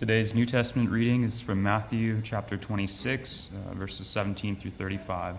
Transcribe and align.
Today's 0.00 0.34
New 0.34 0.46
Testament 0.46 0.88
reading 0.88 1.24
is 1.24 1.42
from 1.42 1.62
Matthew 1.62 2.22
chapter 2.22 2.56
26, 2.56 3.48
uh, 3.52 3.74
verses 3.74 4.06
17 4.06 4.56
through 4.56 4.70
35. 4.70 5.36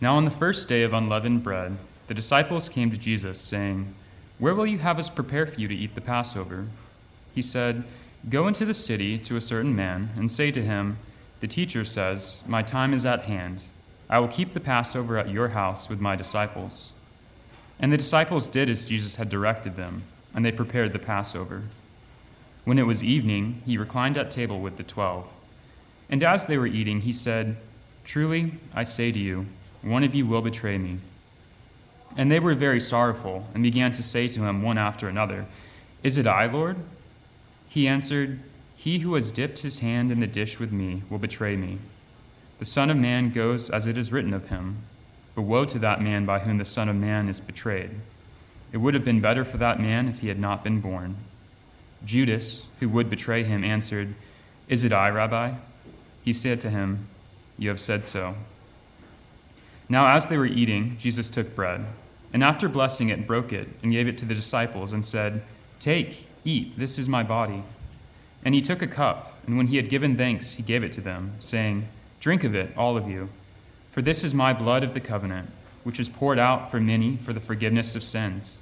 Now, 0.00 0.16
on 0.16 0.24
the 0.24 0.32
first 0.32 0.68
day 0.68 0.82
of 0.82 0.92
unleavened 0.92 1.44
bread, 1.44 1.76
the 2.08 2.14
disciples 2.14 2.68
came 2.68 2.90
to 2.90 2.96
Jesus, 2.96 3.40
saying, 3.40 3.94
Where 4.40 4.56
will 4.56 4.66
you 4.66 4.78
have 4.78 4.98
us 4.98 5.08
prepare 5.08 5.46
for 5.46 5.60
you 5.60 5.68
to 5.68 5.74
eat 5.76 5.94
the 5.94 6.00
Passover? 6.00 6.66
He 7.32 7.40
said, 7.40 7.84
Go 8.28 8.48
into 8.48 8.64
the 8.64 8.74
city 8.74 9.16
to 9.16 9.36
a 9.36 9.40
certain 9.40 9.76
man, 9.76 10.10
and 10.16 10.28
say 10.28 10.50
to 10.50 10.60
him, 10.60 10.98
The 11.38 11.46
teacher 11.46 11.84
says, 11.84 12.42
My 12.48 12.64
time 12.64 12.92
is 12.92 13.06
at 13.06 13.26
hand. 13.26 13.62
I 14.10 14.18
will 14.18 14.26
keep 14.26 14.54
the 14.54 14.60
Passover 14.60 15.18
at 15.18 15.30
your 15.30 15.50
house 15.50 15.88
with 15.88 16.00
my 16.00 16.16
disciples. 16.16 16.90
And 17.78 17.92
the 17.92 17.96
disciples 17.96 18.48
did 18.48 18.68
as 18.68 18.84
Jesus 18.84 19.14
had 19.14 19.28
directed 19.28 19.76
them, 19.76 20.02
and 20.34 20.44
they 20.44 20.50
prepared 20.50 20.92
the 20.92 20.98
Passover. 20.98 21.62
When 22.64 22.78
it 22.78 22.86
was 22.86 23.02
evening, 23.02 23.62
he 23.66 23.76
reclined 23.76 24.16
at 24.16 24.30
table 24.30 24.60
with 24.60 24.76
the 24.76 24.82
twelve. 24.82 25.28
And 26.08 26.22
as 26.22 26.46
they 26.46 26.58
were 26.58 26.66
eating, 26.66 27.00
he 27.00 27.12
said, 27.12 27.56
Truly, 28.04 28.52
I 28.74 28.84
say 28.84 29.10
to 29.10 29.18
you, 29.18 29.46
one 29.82 30.04
of 30.04 30.14
you 30.14 30.26
will 30.26 30.42
betray 30.42 30.78
me. 30.78 30.98
And 32.16 32.30
they 32.30 32.38
were 32.38 32.54
very 32.54 32.80
sorrowful, 32.80 33.46
and 33.54 33.62
began 33.62 33.92
to 33.92 34.02
say 34.02 34.28
to 34.28 34.44
him 34.44 34.62
one 34.62 34.78
after 34.78 35.08
another, 35.08 35.46
Is 36.02 36.18
it 36.18 36.26
I, 36.26 36.46
Lord? 36.46 36.76
He 37.68 37.88
answered, 37.88 38.38
He 38.76 39.00
who 39.00 39.14
has 39.14 39.32
dipped 39.32 39.60
his 39.60 39.80
hand 39.80 40.12
in 40.12 40.20
the 40.20 40.26
dish 40.26 40.60
with 40.60 40.72
me 40.72 41.02
will 41.08 41.18
betray 41.18 41.56
me. 41.56 41.78
The 42.58 42.64
Son 42.64 42.90
of 42.90 42.96
Man 42.96 43.30
goes 43.30 43.70
as 43.70 43.86
it 43.86 43.96
is 43.96 44.12
written 44.12 44.34
of 44.34 44.48
him, 44.48 44.78
but 45.34 45.42
woe 45.42 45.64
to 45.64 45.78
that 45.80 46.00
man 46.00 46.26
by 46.26 46.40
whom 46.40 46.58
the 46.58 46.64
Son 46.64 46.88
of 46.88 46.94
Man 46.94 47.28
is 47.28 47.40
betrayed. 47.40 47.90
It 48.72 48.76
would 48.76 48.94
have 48.94 49.04
been 49.04 49.20
better 49.20 49.44
for 49.44 49.56
that 49.56 49.80
man 49.80 50.06
if 50.06 50.20
he 50.20 50.28
had 50.28 50.38
not 50.38 50.62
been 50.62 50.80
born. 50.80 51.16
Judas, 52.04 52.66
who 52.80 52.88
would 52.88 53.10
betray 53.10 53.44
him, 53.44 53.64
answered, 53.64 54.14
Is 54.68 54.84
it 54.84 54.92
I, 54.92 55.10
Rabbi? 55.10 55.54
He 56.24 56.32
said 56.32 56.60
to 56.62 56.70
him, 56.70 57.06
You 57.58 57.68
have 57.68 57.80
said 57.80 58.04
so. 58.04 58.34
Now, 59.88 60.14
as 60.14 60.28
they 60.28 60.38
were 60.38 60.46
eating, 60.46 60.96
Jesus 60.98 61.28
took 61.28 61.54
bread, 61.54 61.84
and 62.32 62.42
after 62.42 62.68
blessing 62.68 63.08
it, 63.08 63.26
broke 63.26 63.52
it, 63.52 63.68
and 63.82 63.92
gave 63.92 64.08
it 64.08 64.16
to 64.18 64.24
the 64.24 64.34
disciples, 64.34 64.92
and 64.92 65.04
said, 65.04 65.42
Take, 65.80 66.26
eat, 66.44 66.78
this 66.78 66.98
is 66.98 67.08
my 67.08 67.22
body. 67.22 67.62
And 68.44 68.54
he 68.54 68.60
took 68.60 68.82
a 68.82 68.86
cup, 68.86 69.38
and 69.46 69.56
when 69.56 69.68
he 69.68 69.76
had 69.76 69.88
given 69.88 70.16
thanks, 70.16 70.54
he 70.54 70.62
gave 70.62 70.82
it 70.82 70.92
to 70.92 71.00
them, 71.00 71.32
saying, 71.38 71.88
Drink 72.20 72.44
of 72.44 72.54
it, 72.54 72.76
all 72.76 72.96
of 72.96 73.08
you, 73.08 73.28
for 73.90 74.00
this 74.00 74.24
is 74.24 74.32
my 74.32 74.52
blood 74.52 74.82
of 74.82 74.94
the 74.94 75.00
covenant, 75.00 75.50
which 75.84 76.00
is 76.00 76.08
poured 76.08 76.38
out 76.38 76.70
for 76.70 76.80
many 76.80 77.16
for 77.16 77.32
the 77.32 77.40
forgiveness 77.40 77.94
of 77.94 78.02
sins. 78.02 78.58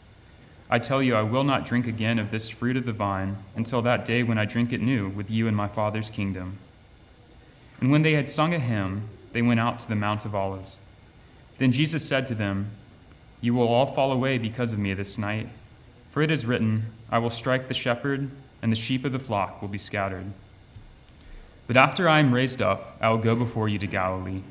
I 0.73 0.79
tell 0.79 1.03
you, 1.03 1.17
I 1.17 1.23
will 1.23 1.43
not 1.43 1.67
drink 1.67 1.89
again 1.89 2.21
of 2.21 2.31
this 2.31 2.49
fruit 2.49 2.77
of 2.77 2.85
the 2.85 2.93
vine 2.93 3.37
until 3.57 3.83
that 3.83 4.05
day 4.05 4.23
when 4.23 4.39
I 4.39 4.45
drink 4.45 4.73
it 4.73 4.81
new 4.81 5.09
with 5.09 5.29
you 5.29 5.49
in 5.49 5.55
my 5.55 5.67
Father's 5.67 6.11
kingdom. 6.11 6.59
And 7.81 7.91
when 7.91 8.03
they 8.03 8.13
had 8.13 8.29
sung 8.29 8.55
a 8.55 8.59
hymn, 8.61 9.09
they 9.33 9.43
went 9.43 9.59
out 9.59 9.81
to 9.81 9.89
the 9.89 9.97
Mount 9.97 10.25
of 10.25 10.35
Olives. 10.35 10.77
Then 11.59 11.73
Jesus 11.73 12.07
said 12.07 12.25
to 12.27 12.37
them, 12.37 12.69
You 13.41 13.53
will 13.53 13.67
all 13.67 13.87
fall 13.87 14.13
away 14.13 14.39
because 14.39 14.73
of 14.73 14.79
me 14.79 14.95
this 14.95 15.19
night, 15.19 15.49
for 16.13 16.23
it 16.23 16.31
is 16.31 16.47
written, 16.47 16.87
I 17.11 17.19
will 17.19 17.31
strike 17.31 17.67
the 17.67 17.75
shepherd, 17.75 18.31
and 18.63 18.71
the 18.71 18.77
sheep 18.77 19.05
of 19.05 19.11
the 19.11 19.19
flock 19.19 19.61
will 19.61 19.69
be 19.69 19.79
scattered. 19.79 20.27
But 21.67 21.77
after 21.77 22.09
I 22.09 22.21
am 22.21 22.33
raised 22.33 22.63
up, 22.63 22.97
I 23.01 23.11
will 23.11 23.19
go 23.19 23.35
before 23.35 23.69
you 23.69 23.79
to 23.81 23.87
Galilee. 23.89 24.43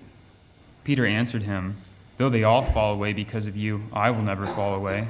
Peter 0.84 1.06
answered 1.06 1.44
him, 1.44 1.78
Though 2.18 2.30
they 2.30 2.44
all 2.44 2.64
fall 2.64 2.94
away 2.94 3.14
because 3.14 3.48
of 3.48 3.56
you, 3.56 3.84
I 3.94 4.12
will 4.12 4.22
never 4.22 4.46
fall 4.46 4.76
away. 4.76 5.08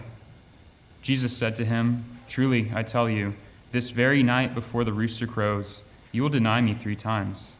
Jesus 1.02 1.36
said 1.36 1.56
to 1.58 1.66
him, 1.66 2.04
Truly, 2.28 2.72
I 2.74 2.84
tell 2.84 3.10
you, 3.10 3.34
this 3.72 3.90
very 3.90 4.24
night 4.24 4.54
before 4.54 4.84
the 4.84 4.94
rooster 4.94 5.28
crows, 5.28 5.82
you 6.12 6.22
will 6.22 6.30
deny 6.30 6.62
me 6.62 6.74
three 6.74 6.96
times. 6.96 7.56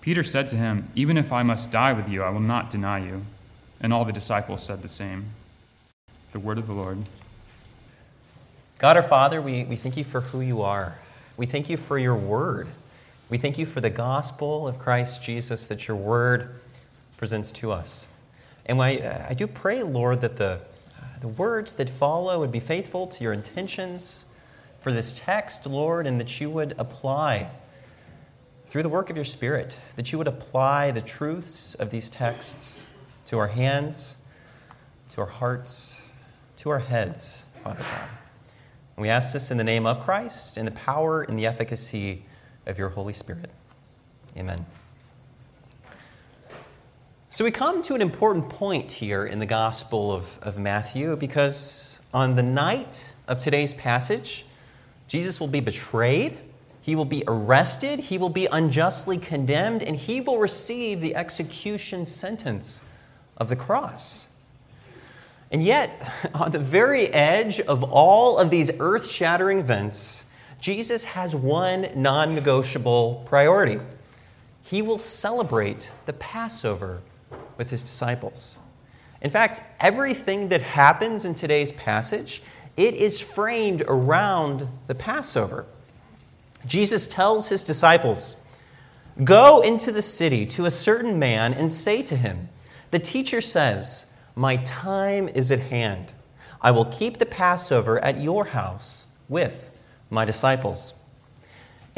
Peter 0.00 0.22
said 0.22 0.48
to 0.48 0.56
him, 0.56 0.88
Even 0.94 1.16
if 1.16 1.32
I 1.32 1.42
must 1.42 1.70
die 1.70 1.92
with 1.92 2.08
you, 2.08 2.22
I 2.22 2.30
will 2.30 2.40
not 2.40 2.70
deny 2.70 2.98
you. 2.98 3.26
And 3.80 3.92
all 3.92 4.04
the 4.04 4.12
disciples 4.12 4.62
said 4.62 4.82
the 4.82 4.88
same. 4.88 5.26
The 6.32 6.40
word 6.40 6.58
of 6.58 6.66
the 6.66 6.72
Lord. 6.72 6.98
God 8.78 8.96
our 8.96 9.02
Father, 9.02 9.42
we, 9.42 9.64
we 9.64 9.76
thank 9.76 9.96
you 9.96 10.04
for 10.04 10.20
who 10.20 10.40
you 10.40 10.62
are. 10.62 10.98
We 11.36 11.46
thank 11.46 11.68
you 11.68 11.76
for 11.76 11.98
your 11.98 12.14
word. 12.14 12.68
We 13.28 13.36
thank 13.36 13.58
you 13.58 13.66
for 13.66 13.80
the 13.80 13.90
gospel 13.90 14.66
of 14.66 14.78
Christ 14.78 15.22
Jesus 15.22 15.66
that 15.66 15.88
your 15.88 15.96
word 15.96 16.58
presents 17.16 17.52
to 17.52 17.72
us. 17.72 18.08
And 18.64 18.80
I, 18.80 19.26
I 19.28 19.34
do 19.34 19.46
pray, 19.46 19.82
Lord, 19.82 20.20
that 20.22 20.36
the 20.36 20.60
the 21.20 21.28
words 21.28 21.74
that 21.74 21.90
follow 21.90 22.40
would 22.40 22.52
be 22.52 22.60
faithful 22.60 23.06
to 23.06 23.24
your 23.24 23.32
intentions 23.32 24.24
for 24.80 24.92
this 24.92 25.12
text, 25.12 25.66
Lord, 25.66 26.06
and 26.06 26.20
that 26.20 26.40
you 26.40 26.50
would 26.50 26.74
apply 26.78 27.50
through 28.66 28.82
the 28.82 28.88
work 28.88 29.10
of 29.10 29.16
your 29.16 29.24
Spirit, 29.24 29.80
that 29.96 30.12
you 30.12 30.18
would 30.18 30.28
apply 30.28 30.90
the 30.90 31.00
truths 31.00 31.74
of 31.74 31.90
these 31.90 32.10
texts 32.10 32.86
to 33.24 33.38
our 33.38 33.48
hands, 33.48 34.16
to 35.10 35.20
our 35.20 35.26
hearts, 35.26 36.08
to 36.56 36.70
our 36.70 36.78
heads, 36.78 37.44
Father 37.64 37.80
God. 37.80 38.08
And 38.96 39.02
we 39.02 39.08
ask 39.08 39.32
this 39.32 39.50
in 39.50 39.56
the 39.58 39.64
name 39.64 39.86
of 39.86 40.00
Christ, 40.00 40.58
in 40.58 40.64
the 40.64 40.72
power 40.72 41.22
and 41.22 41.38
the 41.38 41.46
efficacy 41.46 42.24
of 42.66 42.78
your 42.78 42.90
Holy 42.90 43.12
Spirit. 43.12 43.50
Amen. 44.36 44.66
So 47.30 47.44
we 47.44 47.50
come 47.50 47.82
to 47.82 47.94
an 47.94 48.00
important 48.00 48.48
point 48.48 48.90
here 48.90 49.26
in 49.26 49.38
the 49.38 49.44
Gospel 49.44 50.10
of, 50.10 50.38
of 50.40 50.58
Matthew 50.58 51.14
because 51.14 52.00
on 52.14 52.36
the 52.36 52.42
night 52.42 53.12
of 53.28 53.38
today's 53.38 53.74
passage, 53.74 54.46
Jesus 55.08 55.38
will 55.38 55.46
be 55.46 55.60
betrayed, 55.60 56.38
he 56.80 56.96
will 56.96 57.04
be 57.04 57.24
arrested, 57.26 58.00
he 58.00 58.16
will 58.16 58.30
be 58.30 58.46
unjustly 58.50 59.18
condemned, 59.18 59.82
and 59.82 59.94
he 59.94 60.22
will 60.22 60.38
receive 60.38 61.02
the 61.02 61.14
execution 61.14 62.06
sentence 62.06 62.82
of 63.36 63.50
the 63.50 63.56
cross. 63.56 64.30
And 65.52 65.62
yet, 65.62 66.10
on 66.34 66.52
the 66.52 66.58
very 66.58 67.08
edge 67.08 67.60
of 67.60 67.84
all 67.84 68.38
of 68.38 68.48
these 68.48 68.70
earth 68.80 69.06
shattering 69.06 69.58
events, 69.58 70.30
Jesus 70.62 71.04
has 71.04 71.36
one 71.36 71.88
non 71.94 72.34
negotiable 72.34 73.22
priority. 73.26 73.80
He 74.62 74.80
will 74.80 74.98
celebrate 74.98 75.92
the 76.06 76.14
Passover 76.14 77.02
with 77.58 77.68
his 77.68 77.82
disciples. 77.82 78.58
In 79.20 79.30
fact, 79.30 79.60
everything 79.80 80.48
that 80.48 80.62
happens 80.62 81.26
in 81.26 81.34
today's 81.34 81.72
passage, 81.72 82.40
it 82.76 82.94
is 82.94 83.20
framed 83.20 83.82
around 83.86 84.68
the 84.86 84.94
Passover. 84.94 85.66
Jesus 86.64 87.06
tells 87.06 87.48
his 87.48 87.64
disciples, 87.64 88.36
Go 89.22 89.60
into 89.60 89.90
the 89.90 90.02
city 90.02 90.46
to 90.46 90.64
a 90.64 90.70
certain 90.70 91.18
man 91.18 91.52
and 91.52 91.70
say 91.70 92.02
to 92.02 92.16
him, 92.16 92.48
The 92.92 93.00
teacher 93.00 93.40
says, 93.40 94.12
My 94.36 94.56
time 94.56 95.28
is 95.28 95.50
at 95.50 95.58
hand. 95.58 96.12
I 96.60 96.70
will 96.70 96.84
keep 96.84 97.18
the 97.18 97.26
Passover 97.26 98.02
at 98.04 98.18
your 98.18 98.46
house 98.46 99.08
with 99.28 99.72
my 100.10 100.24
disciples. 100.24 100.94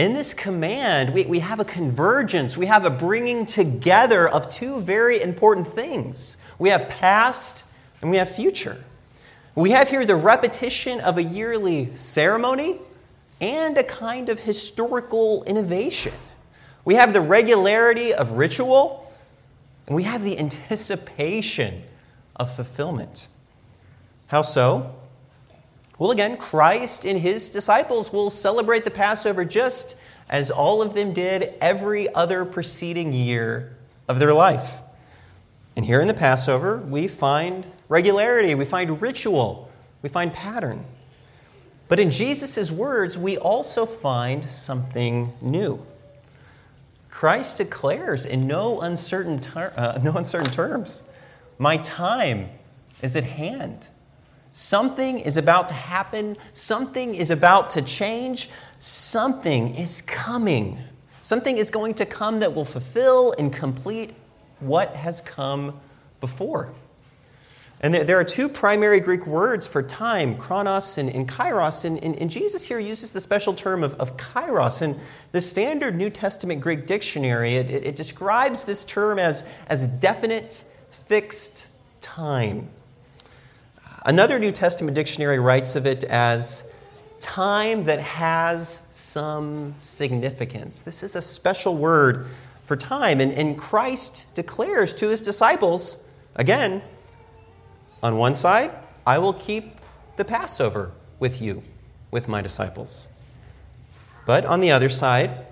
In 0.01 0.15
this 0.15 0.33
command, 0.33 1.13
we, 1.13 1.27
we 1.27 1.41
have 1.41 1.61
a 1.61 1.65
convergence, 1.67 2.57
we 2.57 2.65
have 2.65 2.87
a 2.87 2.91
bringing 2.91 3.45
together 3.45 4.27
of 4.27 4.49
two 4.49 4.81
very 4.81 5.21
important 5.21 5.69
things. 5.69 6.39
We 6.59 6.71
have 6.71 6.89
past 6.89 7.67
and 8.01 8.11
we 8.11 8.17
have 8.17 8.35
future. 8.35 8.83
We 9.55 9.73
have 9.73 9.91
here 9.91 10.07
the 10.07 10.17
repetition 10.17 11.01
of 11.01 11.19
a 11.19 11.23
yearly 11.23 11.95
ceremony 11.95 12.79
and 13.43 13.77
a 13.77 13.85
kind 13.85 14.31
of 14.31 14.41
historical 14.41 15.45
innovation. 15.45 16.15
We 16.87 16.95
have 16.95 17.13
the 17.13 17.21
regularity 17.21 18.15
of 18.15 18.39
ritual, 18.39 19.13
and 19.87 19.95
we 19.95 20.05
have 20.05 20.25
the 20.25 20.39
anticipation 20.39 21.83
of 22.37 22.57
fulfillment. 22.57 23.29
How 24.29 24.41
so? 24.41 24.95
Well, 26.01 26.13
again, 26.13 26.39
Christ 26.39 27.05
and 27.05 27.21
his 27.21 27.51
disciples 27.51 28.11
will 28.11 28.31
celebrate 28.31 28.87
the 28.87 28.91
Passover 28.91 29.45
just 29.45 30.01
as 30.31 30.51
all 30.51 30.81
of 30.81 30.95
them 30.95 31.13
did 31.13 31.53
every 31.61 32.13
other 32.15 32.47
preceding 32.47 33.13
year 33.13 33.77
of 34.09 34.19
their 34.19 34.33
life. 34.33 34.81
And 35.77 35.85
here 35.85 36.01
in 36.01 36.09
the 36.09 36.15
Passover, 36.15 36.79
we 36.79 37.07
find 37.07 37.71
regularity, 37.91 38.55
we 38.55 38.65
find 38.65 39.03
ritual, 39.03 39.71
we 40.01 40.09
find 40.09 40.33
pattern. 40.33 40.87
But 41.87 42.01
in 42.01 42.11
Jesus' 42.11 42.71
words, 42.71 43.19
we 43.19 43.37
also 43.37 43.85
find 43.85 44.49
something 44.49 45.35
new. 45.43 45.85
Christ 47.11 47.59
declares 47.59 48.25
in 48.25 48.47
no 48.47 48.81
uncertain, 48.81 49.39
ter- 49.39 49.75
uh, 49.77 49.99
no 50.03 50.13
uncertain 50.13 50.51
terms, 50.51 51.03
My 51.59 51.77
time 51.77 52.49
is 53.03 53.17
at 53.17 53.25
hand. 53.25 53.89
Something 54.53 55.19
is 55.19 55.37
about 55.37 55.69
to 55.69 55.75
happen. 55.75 56.37
Something 56.53 57.15
is 57.15 57.31
about 57.31 57.71
to 57.71 57.83
change. 57.83 58.51
Something 58.79 59.75
is 59.77 60.03
coming. 60.03 60.79
Something 61.23 61.59
is 61.59 61.71
going 61.71 61.95
to 61.95 62.07
come 62.07 62.41
that 62.41 62.55
will 62.55 62.65
fulfill 62.65 63.33
and 63.39 63.53
complete 63.53 64.13
what 64.59 64.97
has 64.97 65.21
come 65.21 65.79
before. 66.21 66.73
And 67.83 67.95
there, 67.95 68.21
are 68.21 68.25
two 68.25 68.51
primary 68.51 69.01
Greek 69.01 69.27
words 69.27 69.67
for 69.67 69.83
time, 69.83 70.37
chronos 70.37 70.99
and, 70.99 71.09
and 71.09 71.27
kairos. 71.27 71.87
And, 71.87 72.03
and, 72.05 72.15
and, 72.21 72.31
Jesus 72.31 72.69
here 72.69 72.79
uses 72.79 73.13
the 73.13 73.23
special 73.23 73.55
term 73.55 73.83
of, 73.83 73.95
of 73.95 74.19
kairos. 74.19 74.83
And 74.83 75.01
the 75.33 75.41
standard 75.41 75.97
New 75.97 76.11
Testament 76.11 76.61
Greek 76.61 76.87
dictionary, 76.87 77.55
it, 77.55 77.71
it, 77.71 77.87
it 77.87 77.97
describes 77.97 78.65
this 78.65 78.85
term 78.85 79.19
as, 79.19 79.49
as 79.67 79.87
definite, 79.87 80.63
fixed 80.91 81.69
time. 82.03 82.69
Another 84.07 84.39
New 84.39 84.53
Testament 84.53 84.95
dictionary 84.95 85.39
writes 85.39 85.77
of 85.77 85.87
it 85.87 86.05
as 86.05 86.73
time 87.21 87.85
that 87.85 88.01
has 88.01 88.87
some 88.91 89.75
significance. 89.79 90.81
This 90.83 91.03
is 91.03 91.17
a 91.17 91.23
special 91.23 91.77
word 91.77 92.27
for 92.65 92.77
time. 92.77 93.21
And, 93.21 93.33
and 93.33 93.59
Christ 93.59 94.35
declares 94.35 94.95
to 94.97 95.09
his 95.09 95.21
disciples, 95.21 96.09
again, 96.37 96.81
on 98.03 98.17
one 98.17 98.35
side, 98.35 98.71
I 99.07 99.19
will 99.19 99.35
keep 99.35 99.77
the 100.17 100.25
Passover 100.25 100.93
with 101.19 101.43
you, 101.43 101.63
with 102.11 102.27
my 102.27 102.41
disciples. 102.41 103.09
But 104.25 104.47
on 104.47 104.61
the 104.61 104.71
other 104.71 104.89
side, 104.89 105.47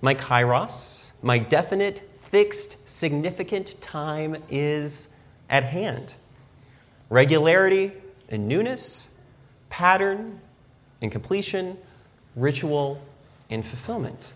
my 0.00 0.14
kairos, 0.14 1.12
my 1.20 1.38
definite, 1.38 1.98
fixed, 2.20 2.88
significant 2.88 3.80
time 3.82 4.42
is 4.48 5.10
at 5.50 5.64
hand. 5.64 6.16
Regularity 7.08 7.92
and 8.28 8.48
newness, 8.48 9.10
pattern 9.70 10.40
and 11.00 11.12
completion, 11.12 11.76
ritual 12.34 13.00
and 13.50 13.64
fulfillment. 13.64 14.34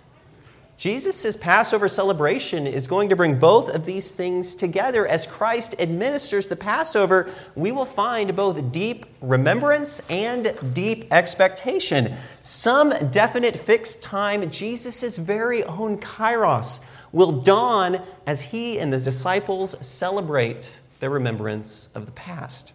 Jesus' 0.81 1.37
Passover 1.37 1.88
celebration 1.88 2.67
is 2.67 2.87
going 2.87 3.11
to 3.11 3.17
bring 3.17 3.38
both 3.38 3.75
of 3.75 3.84
these 3.84 4.12
things 4.12 4.55
together. 4.55 5.06
As 5.06 5.26
Christ 5.26 5.75
administers 5.78 6.49
the 6.49 6.56
Passover, 6.56 7.31
we 7.55 7.70
will 7.70 7.84
find 7.84 8.34
both 8.34 8.72
deep 8.72 9.05
remembrance 9.20 10.00
and 10.08 10.55
deep 10.72 11.12
expectation. 11.12 12.14
Some 12.40 12.94
definite 13.11 13.56
fixed 13.58 14.02
time, 14.02 14.49
Jesus' 14.49 15.19
very 15.19 15.62
own 15.64 15.99
kairos, 15.99 16.82
will 17.12 17.43
dawn 17.43 18.00
as 18.26 18.40
he 18.40 18.78
and 18.78 18.90
the 18.90 19.00
disciples 19.00 19.76
celebrate 19.87 20.80
their 21.00 21.11
remembrance 21.11 21.88
of 21.94 22.06
the 22.06 22.12
past. 22.12 22.73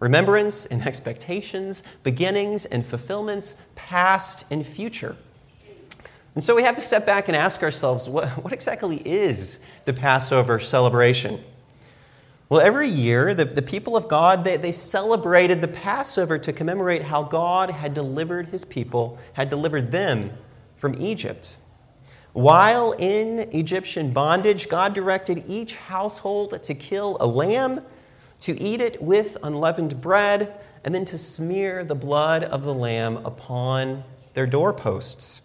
Remembrance 0.00 0.66
and 0.66 0.82
expectations, 0.82 1.84
beginnings 2.02 2.66
and 2.66 2.84
fulfillments, 2.84 3.60
past 3.76 4.44
and 4.50 4.66
future. 4.66 5.16
And 6.34 6.42
so 6.42 6.56
we 6.56 6.62
have 6.62 6.74
to 6.76 6.80
step 6.80 7.06
back 7.06 7.28
and 7.28 7.36
ask 7.36 7.62
ourselves 7.62 8.08
what, 8.08 8.28
what 8.42 8.52
exactly 8.52 8.96
is 8.96 9.60
the 9.84 9.92
Passover 9.92 10.58
celebration? 10.58 11.42
Well, 12.48 12.60
every 12.60 12.88
year, 12.88 13.32
the, 13.32 13.46
the 13.46 13.62
people 13.62 13.96
of 13.96 14.08
God, 14.08 14.44
they, 14.44 14.58
they 14.58 14.72
celebrated 14.72 15.60
the 15.60 15.68
Passover 15.68 16.38
to 16.38 16.52
commemorate 16.52 17.04
how 17.04 17.22
God 17.22 17.70
had 17.70 17.94
delivered 17.94 18.48
his 18.48 18.64
people, 18.64 19.18
had 19.34 19.48
delivered 19.48 19.90
them 19.90 20.32
from 20.76 20.94
Egypt. 20.98 21.56
While 22.32 22.92
in 22.92 23.40
Egyptian 23.52 24.12
bondage, 24.12 24.68
God 24.68 24.94
directed 24.94 25.44
each 25.46 25.76
household 25.76 26.62
to 26.62 26.74
kill 26.74 27.18
a 27.20 27.26
lamb, 27.26 27.84
to 28.40 28.58
eat 28.60 28.80
it 28.80 29.02
with 29.02 29.36
unleavened 29.42 30.00
bread, 30.00 30.54
and 30.84 30.94
then 30.94 31.04
to 31.06 31.18
smear 31.18 31.84
the 31.84 31.94
blood 31.94 32.42
of 32.44 32.64
the 32.64 32.74
lamb 32.74 33.18
upon 33.18 34.04
their 34.34 34.46
doorposts. 34.46 35.42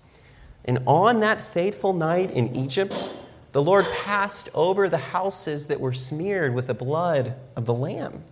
And 0.64 0.80
on 0.88 1.20
that 1.20 1.42
fateful 1.42 1.94
night 1.94 2.32
in 2.32 2.56
Egypt, 2.56 3.14
the 3.52 3.62
Lord 3.62 3.86
passed 4.04 4.50
over 4.54 4.88
the 4.88 4.98
houses 4.98 5.68
that 5.68 5.80
were 5.80 5.94
smeared 5.94 6.54
with 6.54 6.68
the 6.68 6.74
blood 6.74 7.36
of 7.56 7.66
the 7.66 7.74
Lamb. 7.74 8.24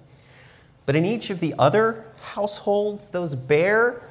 But 0.86 0.96
in 0.96 1.04
each 1.04 1.30
of 1.30 1.40
the 1.40 1.56
other 1.58 2.06
households, 2.22 3.10
those 3.10 3.36
bare 3.36 4.02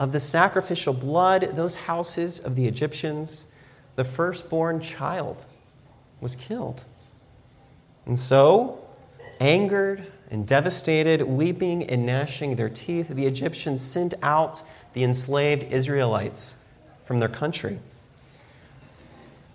of 0.00 0.12
the 0.12 0.20
sacrificial 0.20 0.92
blood, 0.92 1.42
those 1.42 1.76
houses 1.76 2.40
of 2.40 2.56
the 2.56 2.66
Egyptians, 2.66 3.46
the 3.96 4.04
firstborn 4.04 4.80
child 4.80 5.46
was 6.20 6.36
killed. 6.36 6.84
And 8.06 8.18
so, 8.18 8.84
angered 9.40 10.10
and 10.30 10.46
devastated, 10.46 11.22
weeping 11.22 11.84
and 11.84 12.06
gnashing 12.06 12.56
their 12.56 12.68
teeth, 12.68 13.08
the 13.08 13.26
Egyptians 13.26 13.80
sent 13.80 14.14
out 14.22 14.62
the 14.94 15.04
enslaved 15.04 15.64
Israelites 15.64 16.56
from 17.04 17.18
their 17.18 17.28
country. 17.28 17.78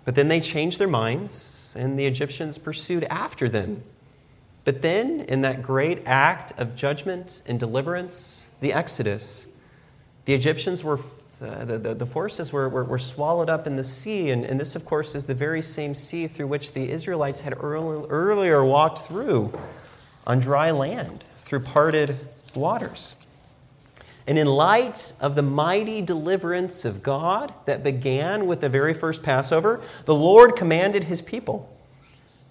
But 0.04 0.14
then 0.14 0.28
they 0.28 0.40
changed 0.40 0.78
their 0.78 0.88
minds, 0.88 1.76
and 1.78 1.98
the 1.98 2.06
Egyptians 2.06 2.58
pursued 2.58 3.04
after 3.04 3.48
them. 3.48 3.82
But 4.64 4.82
then, 4.82 5.20
in 5.20 5.40
that 5.42 5.62
great 5.62 6.06
act 6.06 6.52
of 6.58 6.76
judgment 6.76 7.42
and 7.46 7.58
deliverance, 7.58 8.50
the 8.60 8.72
Exodus, 8.72 9.48
the 10.24 10.34
Egyptians 10.34 10.84
were, 10.84 10.98
the, 11.40 11.78
the, 11.78 11.94
the, 11.94 12.06
forces 12.06 12.52
were, 12.52 12.68
were, 12.68 12.84
were, 12.84 12.98
swallowed 12.98 13.48
up 13.48 13.66
in 13.66 13.76
the 13.76 13.84
sea. 13.84 14.30
And, 14.30 14.44
and 14.44 14.60
this, 14.60 14.76
of 14.76 14.84
course, 14.84 15.14
is 15.14 15.26
the 15.26 15.34
very 15.34 15.62
same 15.62 15.94
sea 15.94 16.26
through 16.26 16.48
which 16.48 16.74
the 16.74 16.90
Israelites 16.90 17.40
had 17.40 17.54
early, 17.58 18.06
earlier 18.10 18.62
walked 18.62 18.98
through 18.98 19.58
on 20.26 20.38
dry 20.40 20.70
land, 20.70 21.24
through 21.40 21.60
parted 21.60 22.14
waters. 22.54 23.16
And 24.26 24.38
in 24.38 24.46
light 24.46 25.14
of 25.18 25.34
the 25.34 25.42
mighty 25.42 26.02
deliverance 26.02 26.84
of 26.84 27.02
God 27.02 27.54
that 27.64 27.82
began 27.82 28.46
with 28.46 28.60
the 28.60 28.68
very 28.68 28.92
first 28.92 29.22
Passover, 29.22 29.80
the 30.04 30.14
Lord 30.14 30.56
commanded 30.56 31.04
his 31.04 31.22
people 31.22 31.74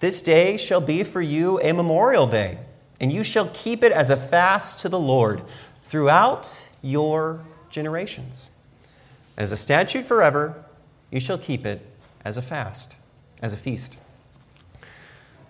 This 0.00 0.20
day 0.20 0.56
shall 0.56 0.80
be 0.80 1.04
for 1.04 1.20
you 1.20 1.60
a 1.60 1.72
memorial 1.72 2.26
day, 2.26 2.58
and 3.00 3.12
you 3.12 3.22
shall 3.22 3.48
keep 3.54 3.84
it 3.84 3.92
as 3.92 4.10
a 4.10 4.16
fast 4.16 4.80
to 4.80 4.88
the 4.88 4.98
Lord 4.98 5.42
throughout 5.84 6.68
your 6.82 7.40
generations. 7.70 8.50
As 9.40 9.52
a 9.52 9.56
statute 9.56 10.04
forever, 10.04 10.62
you 11.10 11.18
shall 11.18 11.38
keep 11.38 11.64
it 11.64 11.80
as 12.26 12.36
a 12.36 12.42
fast, 12.42 12.96
as 13.40 13.54
a 13.54 13.56
feast. 13.56 13.98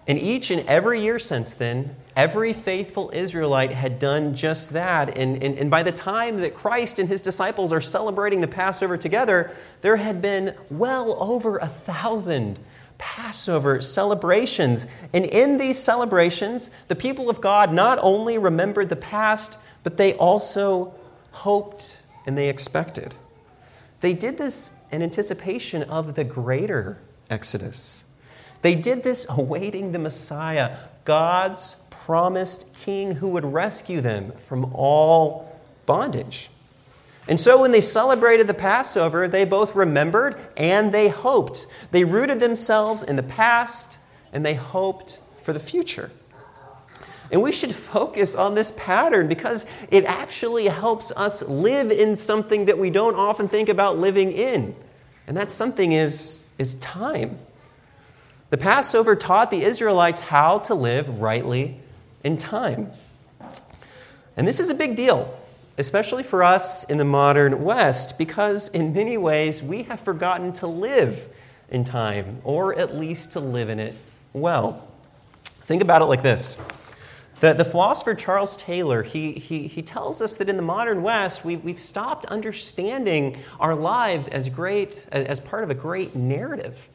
And 0.07 0.17
each 0.17 0.53
and 0.53 0.65
every 0.69 1.01
year 1.01 1.19
since 1.19 1.55
then, 1.55 1.97
every 2.15 2.53
faithful 2.53 3.11
Israelite 3.13 3.73
had 3.73 3.99
done 3.99 4.37
just 4.37 4.75
that. 4.75 5.19
And, 5.19 5.43
and, 5.43 5.59
and 5.59 5.73
by 5.73 5.83
the 5.83 5.91
time 5.91 6.37
that 6.37 6.55
Christ 6.55 7.01
and 7.01 7.09
his 7.09 7.21
disciples 7.21 7.73
are 7.73 7.81
celebrating 7.81 8.41
the 8.41 8.47
Passover 8.47 8.97
together, 8.97 9.51
there 9.81 9.97
had 9.97 10.23
been 10.23 10.55
well 10.71 11.21
over 11.21 11.59
a 11.59 11.67
thousand 11.67 12.61
Passover 12.97 13.81
celebrations. 13.81 14.87
And 15.13 15.25
in 15.25 15.59
these 15.59 15.81
celebrations, 15.81 16.71
the 16.87 16.95
people 16.95 17.29
of 17.29 17.41
God 17.41 17.73
not 17.73 17.99
only 18.03 18.39
remembered 18.39 18.89
the 18.89 18.95
past, 18.95 19.59
but 19.83 19.97
they 19.97 20.15
also 20.15 20.95
hoped 21.33 22.01
and 22.25 22.39
they 22.39 22.49
expected. 22.49 23.17
They 24.01 24.15
did 24.15 24.39
this 24.39 24.77
in 24.91 25.03
anticipation 25.03 25.83
of 25.85 26.15
the 26.15 26.25
greater 26.25 26.99
Exodus 27.29 28.07
they 28.63 28.75
did 28.75 29.03
this 29.03 29.27
awaiting 29.29 29.93
the 29.93 29.99
Messiah, 29.99 30.77
God's 31.05 31.87
promised 31.91 32.75
king 32.75 33.17
who 33.17 33.29
would 33.31 33.45
rescue 33.45 34.01
them 34.01 34.33
from 34.33 34.73
all 34.75 35.59
bondage. 35.87 36.51
And 37.29 37.39
so 37.39 37.61
when 37.61 37.73
they 37.73 37.81
celebrated 37.81 38.47
the 38.47 38.55
Passover, 38.55 39.29
they 39.29 39.45
both 39.45 39.75
remembered 39.75 40.39
and 40.57 40.93
they 40.93 41.09
hoped. 41.09 41.67
They 41.91 42.05
rooted 42.05 42.41
themselves 42.41 43.03
in 43.03 43.17
the 43.17 43.23
past 43.23 43.99
and 44.33 44.45
they 44.45 44.55
hoped 44.55 45.21
for 45.41 45.53
the 45.53 45.61
future. 45.61 46.11
And 47.33 47.43
we 47.43 47.53
should 47.53 47.75
focus 47.75 48.35
on 48.35 48.55
this 48.55 48.73
pattern 48.73 49.29
because 49.29 49.67
it 49.91 50.05
actually 50.05 50.67
helps 50.67 51.13
us 51.13 51.43
live 51.43 51.91
in 51.91 52.17
something 52.17 52.65
that 52.65 52.79
we 52.79 52.91
don't 52.91 53.15
often 53.15 53.49
think 53.49 53.69
about 53.69 53.99
living 53.99 54.33
in. 54.33 54.75
And 55.27 55.37
that 55.37 55.53
something 55.53 55.93
is, 55.93 56.49
is 56.59 56.75
time. 56.77 57.39
The 58.51 58.59
Passover 58.59 59.15
taught 59.15 59.53
the 59.53 59.63
Israelites 59.63 60.21
how 60.21 60.59
to 60.61 60.75
live 60.75 61.21
rightly 61.21 61.77
in 62.25 62.37
time. 62.37 62.91
And 64.37 64.47
this 64.47 64.59
is 64.59 64.71
a 64.71 64.75
big 64.75 64.97
deal, 64.97 65.39
especially 65.79 66.25
for 66.25 66.43
us 66.43 66.83
in 66.85 66.99
the 66.99 67.05
modern 67.05 67.63
West, 67.63 68.19
because 68.19 68.69
in 68.69 68.93
many 68.93 69.17
ways 69.17 69.63
we 69.63 69.85
have 69.85 70.01
forgotten 70.01 70.53
to 70.55 70.67
live 70.67 71.29
in 71.71 71.85
time, 71.85 72.39
or 72.43 72.77
at 72.77 72.97
least 72.97 73.33
to 73.33 73.41
live 73.41 73.69
in 73.69 73.79
it 73.79 73.95
well. 74.33 74.89
Think 75.45 75.83
about 75.83 76.03
it 76.03 76.07
like 76.07 76.25
this. 76.25 76.61
The, 77.41 77.55
the 77.55 77.65
philosopher 77.65 78.15
Charles 78.15 78.55
Taylor, 78.59 79.03
he, 79.03 79.33
he, 79.33 79.67
he 79.67 79.81
tells 79.81 80.21
us 80.21 80.37
that 80.37 80.51
in 80.51 80.59
the 80.59 80.63
modern 80.63 81.03
West, 81.03 81.43
we, 81.43 81.57
we've 81.57 81.81
stopped 81.81 82.27
understanding 82.27 83.39
our 83.59 83.75
lives 83.75 84.29
as 84.29 84.51
great, 84.51 85.07
as 85.11 85.41
part 85.41 85.65
of 85.65 85.71
a 85.71 85.75
great 85.75 86.15
narrative. 86.15 86.89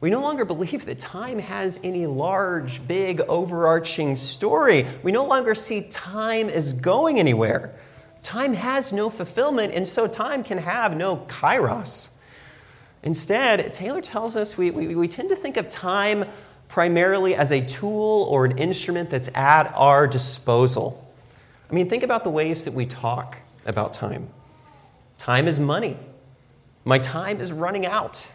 We 0.00 0.08
no 0.08 0.22
longer 0.22 0.46
believe 0.46 0.86
that 0.86 0.98
time 0.98 1.38
has 1.38 1.80
any 1.84 2.06
large, 2.06 2.86
big, 2.88 3.20
overarching 3.28 4.16
story. 4.16 4.86
We 5.02 5.12
no 5.12 5.26
longer 5.26 5.54
see 5.54 5.82
time 5.82 6.48
as 6.48 6.72
going 6.72 7.18
anywhere. 7.18 7.74
Time 8.22 8.54
has 8.54 8.90
no 8.90 9.10
fulfillment, 9.10 9.74
and 9.74 9.86
so 9.86 10.06
time 10.06 10.42
can 10.42 10.56
have 10.58 10.96
no 10.96 11.18
kairos. 11.28 12.12
Instead, 13.02 13.70
Taylor 13.70 14.00
tells 14.00 14.34
us 14.34 14.56
we, 14.56 14.70
we, 14.70 14.94
we 14.94 15.08
tend 15.08 15.28
to 15.28 15.36
think 15.36 15.58
of 15.58 15.68
time 15.68 16.24
primarily 16.74 17.36
as 17.36 17.52
a 17.52 17.64
tool 17.64 18.26
or 18.28 18.44
an 18.44 18.58
instrument 18.58 19.08
that's 19.08 19.28
at 19.36 19.72
our 19.76 20.08
disposal. 20.08 21.08
I 21.70 21.72
mean, 21.72 21.88
think 21.88 22.02
about 22.02 22.24
the 22.24 22.30
ways 22.30 22.64
that 22.64 22.74
we 22.74 22.84
talk 22.84 23.38
about 23.64 23.94
time. 23.94 24.28
Time 25.16 25.46
is 25.46 25.60
money. 25.60 25.96
My 26.84 26.98
time 26.98 27.40
is 27.40 27.52
running 27.52 27.86
out. 27.86 28.28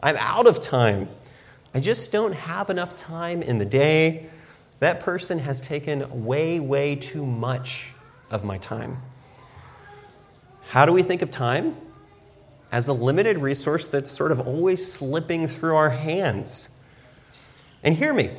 I'm 0.00 0.14
out 0.20 0.46
of 0.46 0.60
time. 0.60 1.08
I 1.74 1.80
just 1.80 2.12
don't 2.12 2.36
have 2.36 2.70
enough 2.70 2.94
time 2.94 3.42
in 3.42 3.58
the 3.58 3.64
day. 3.64 4.28
That 4.78 5.00
person 5.00 5.40
has 5.40 5.60
taken 5.60 6.24
way, 6.24 6.60
way 6.60 6.94
too 6.94 7.26
much 7.26 7.94
of 8.30 8.44
my 8.44 8.58
time. 8.58 8.98
How 10.68 10.86
do 10.86 10.92
we 10.92 11.02
think 11.02 11.20
of 11.20 11.32
time? 11.32 11.76
As 12.70 12.86
a 12.86 12.92
limited 12.92 13.38
resource 13.38 13.88
that's 13.88 14.08
sort 14.08 14.30
of 14.30 14.38
always 14.38 14.92
slipping 14.92 15.48
through 15.48 15.74
our 15.74 15.90
hands. 15.90 16.76
And 17.82 17.96
hear 17.96 18.14
me, 18.14 18.30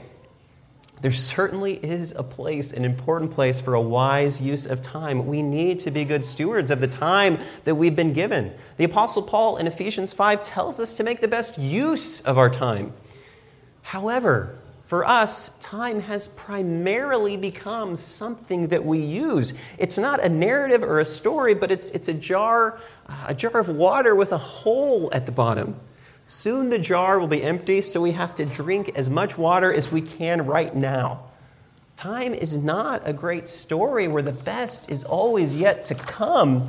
there 1.01 1.11
certainly 1.11 1.73
is 1.73 2.13
a 2.15 2.23
place, 2.23 2.71
an 2.71 2.85
important 2.85 3.31
place 3.31 3.59
for 3.59 3.73
a 3.73 3.81
wise 3.81 4.41
use 4.41 4.65
of 4.65 4.81
time. 4.81 5.25
We 5.25 5.41
need 5.41 5.81
to 5.81 5.91
be 5.91 6.05
good 6.05 6.23
stewards 6.23 6.71
of 6.71 6.79
the 6.79 6.87
time 6.87 7.39
that 7.65 7.75
we've 7.75 7.95
been 7.95 8.13
given. 8.13 8.53
The 8.77 8.85
Apostle 8.85 9.23
Paul 9.23 9.57
in 9.57 9.67
Ephesians 9.67 10.13
5 10.13 10.43
tells 10.43 10.79
us 10.79 10.93
to 10.93 11.03
make 11.03 11.19
the 11.19 11.27
best 11.27 11.57
use 11.57 12.21
of 12.21 12.37
our 12.37 12.49
time. 12.49 12.93
However, 13.81 14.57
for 14.85 15.05
us, 15.05 15.57
time 15.57 15.99
has 16.01 16.29
primarily 16.29 17.35
become 17.35 17.95
something 17.97 18.67
that 18.67 18.85
we 18.85 18.99
use. 18.99 19.53
It's 19.77 19.97
not 19.97 20.23
a 20.23 20.29
narrative 20.29 20.83
or 20.83 20.99
a 20.99 21.05
story, 21.05 21.53
but 21.53 21.69
it's, 21.71 21.89
it's 21.89 22.07
a 22.07 22.13
jar, 22.13 22.79
a 23.27 23.33
jar 23.33 23.57
of 23.57 23.67
water 23.67 24.15
with 24.15 24.31
a 24.31 24.37
hole 24.37 25.09
at 25.13 25.25
the 25.25 25.31
bottom. 25.33 25.79
Soon 26.33 26.71
the 26.71 26.79
jar 26.79 27.19
will 27.19 27.27
be 27.27 27.43
empty, 27.43 27.79
so 27.79 28.01
we 28.01 28.13
have 28.13 28.33
to 28.33 28.43
drink 28.43 28.89
as 28.95 29.07
much 29.07 29.37
water 29.37 29.71
as 29.71 29.91
we 29.91 30.01
can 30.01 30.47
right 30.47 30.75
now. 30.75 31.25
Time 31.95 32.33
is 32.33 32.57
not 32.57 33.03
a 33.05 33.13
great 33.13 33.47
story 33.47 34.07
where 34.07 34.23
the 34.23 34.31
best 34.31 34.89
is 34.89 35.03
always 35.03 35.55
yet 35.55 35.85
to 35.85 35.95
come. 35.95 36.67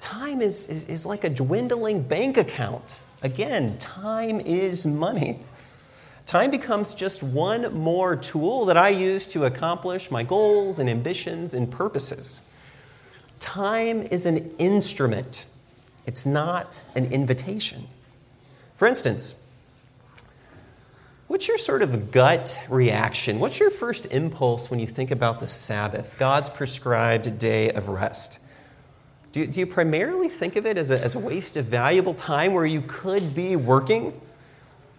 Time 0.00 0.42
is, 0.42 0.66
is, 0.66 0.84
is 0.86 1.06
like 1.06 1.22
a 1.22 1.30
dwindling 1.30 2.02
bank 2.02 2.36
account. 2.36 3.04
Again, 3.22 3.78
time 3.78 4.40
is 4.40 4.84
money. 4.84 5.38
Time 6.26 6.50
becomes 6.50 6.92
just 6.92 7.22
one 7.22 7.72
more 7.72 8.16
tool 8.16 8.64
that 8.64 8.76
I 8.76 8.88
use 8.88 9.28
to 9.28 9.44
accomplish 9.44 10.10
my 10.10 10.24
goals 10.24 10.80
and 10.80 10.90
ambitions 10.90 11.54
and 11.54 11.70
purposes. 11.70 12.42
Time 13.38 14.02
is 14.02 14.26
an 14.26 14.56
instrument, 14.58 15.46
it's 16.04 16.26
not 16.26 16.82
an 16.96 17.12
invitation. 17.12 17.86
For 18.84 18.88
instance, 18.88 19.34
what's 21.26 21.48
your 21.48 21.56
sort 21.56 21.80
of 21.80 22.10
gut 22.10 22.60
reaction? 22.68 23.38
What's 23.38 23.58
your 23.58 23.70
first 23.70 24.04
impulse 24.12 24.70
when 24.70 24.78
you 24.78 24.86
think 24.86 25.10
about 25.10 25.40
the 25.40 25.46
Sabbath, 25.46 26.16
God's 26.18 26.50
prescribed 26.50 27.38
day 27.38 27.70
of 27.70 27.88
rest? 27.88 28.42
Do, 29.32 29.46
do 29.46 29.58
you 29.58 29.66
primarily 29.66 30.28
think 30.28 30.56
of 30.56 30.66
it 30.66 30.76
as 30.76 30.90
a, 30.90 31.02
as 31.02 31.14
a 31.14 31.18
waste 31.18 31.56
of 31.56 31.64
valuable 31.64 32.12
time 32.12 32.52
where 32.52 32.66
you 32.66 32.82
could 32.86 33.34
be 33.34 33.56
working? 33.56 34.20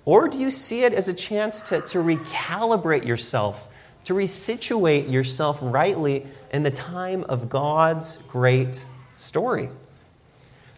Or 0.03 0.27
do 0.29 0.39
you 0.39 0.49
see 0.49 0.81
it 0.81 0.91
as 0.91 1.07
a 1.07 1.13
chance 1.13 1.61
to, 1.69 1.81
to 1.81 1.99
recalibrate 1.99 3.05
yourself, 3.05 3.69
to 4.05 4.15
resituate 4.15 5.11
yourself 5.11 5.59
rightly 5.61 6.25
in 6.51 6.63
the 6.63 6.71
time 6.71 7.23
of 7.25 7.49
God's 7.49 8.17
great 8.29 8.83
story? 9.15 9.69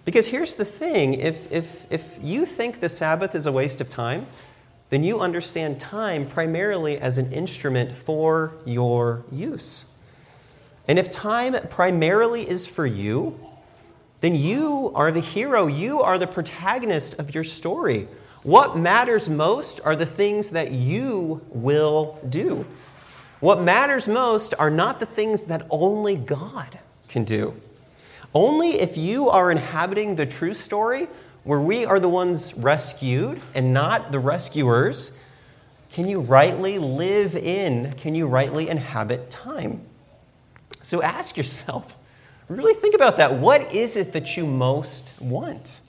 Because 0.07 0.29
here's 0.29 0.55
the 0.55 0.63
thing 0.63 1.15
if, 1.15 1.51
if, 1.51 1.85
if 1.91 2.17
you 2.23 2.45
think 2.45 2.79
the 2.79 2.87
Sabbath 2.87 3.35
is 3.35 3.45
a 3.45 3.51
waste 3.51 3.81
of 3.81 3.89
time, 3.89 4.25
then 4.89 5.03
you 5.03 5.19
understand 5.19 5.81
time 5.81 6.25
primarily 6.25 6.97
as 6.97 7.17
an 7.17 7.33
instrument 7.33 7.91
for 7.91 8.53
your 8.65 9.25
use. 9.33 9.85
And 10.87 10.97
if 10.97 11.11
time 11.11 11.55
primarily 11.69 12.49
is 12.49 12.65
for 12.65 12.85
you, 12.85 13.37
then 14.21 14.33
you 14.33 14.93
are 14.95 15.11
the 15.11 15.19
hero. 15.19 15.67
You 15.67 15.99
are 15.99 16.17
the 16.17 16.25
protagonist 16.25 17.19
of 17.19 17.35
your 17.35 17.43
story. 17.43 18.07
What 18.43 18.77
matters 18.77 19.27
most 19.27 19.81
are 19.83 19.97
the 19.97 20.05
things 20.05 20.51
that 20.51 20.71
you 20.71 21.41
will 21.49 22.17
do. 22.29 22.65
What 23.41 23.59
matters 23.59 24.07
most 24.07 24.53
are 24.57 24.69
not 24.69 25.01
the 25.01 25.05
things 25.05 25.43
that 25.47 25.67
only 25.69 26.15
God 26.15 26.79
can 27.09 27.25
do. 27.25 27.59
Only 28.33 28.69
if 28.81 28.97
you 28.97 29.29
are 29.29 29.49
inhabiting 29.49 30.15
the 30.15 30.25
true 30.25 30.53
story, 30.53 31.07
where 31.43 31.59
we 31.59 31.85
are 31.85 31.99
the 31.99 32.09
ones 32.09 32.53
rescued 32.55 33.41
and 33.55 33.73
not 33.73 34.11
the 34.11 34.19
rescuers, 34.19 35.17
can 35.89 36.07
you 36.07 36.19
rightly 36.19 36.77
live 36.77 37.35
in, 37.35 37.93
can 37.93 38.13
you 38.15 38.27
rightly 38.27 38.67
inhabit 38.67 39.29
time? 39.29 39.81
So 40.81 41.01
ask 41.01 41.37
yourself, 41.37 41.97
really 42.49 42.73
think 42.73 42.95
about 42.95 43.17
that. 43.17 43.33
What 43.33 43.73
is 43.73 43.95
it 43.95 44.13
that 44.13 44.35
you 44.37 44.45
most 44.45 45.13
want? 45.21 45.81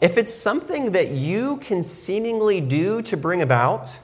If 0.00 0.18
it's 0.18 0.34
something 0.34 0.92
that 0.92 1.10
you 1.10 1.58
can 1.58 1.82
seemingly 1.82 2.60
do 2.60 3.02
to 3.02 3.16
bring 3.16 3.42
about, 3.42 4.00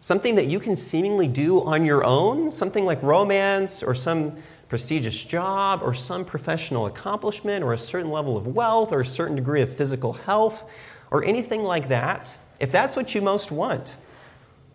something 0.00 0.36
that 0.36 0.46
you 0.46 0.60
can 0.60 0.76
seemingly 0.76 1.28
do 1.28 1.62
on 1.62 1.84
your 1.84 2.04
own, 2.04 2.50
something 2.52 2.84
like 2.84 3.02
romance 3.02 3.82
or 3.82 3.94
some 3.94 4.36
prestigious 4.68 5.24
job 5.24 5.80
or 5.82 5.94
some 5.94 6.24
professional 6.24 6.86
accomplishment 6.86 7.62
or 7.62 7.72
a 7.72 7.78
certain 7.78 8.10
level 8.10 8.36
of 8.36 8.48
wealth 8.48 8.92
or 8.92 9.00
a 9.00 9.04
certain 9.04 9.36
degree 9.36 9.62
of 9.62 9.74
physical 9.74 10.12
health 10.12 10.72
or 11.10 11.24
anything 11.24 11.62
like 11.62 11.88
that, 11.88 12.38
if 12.58 12.72
that's 12.72 12.96
what 12.96 13.14
you 13.14 13.20
most 13.20 13.52
want, 13.52 13.96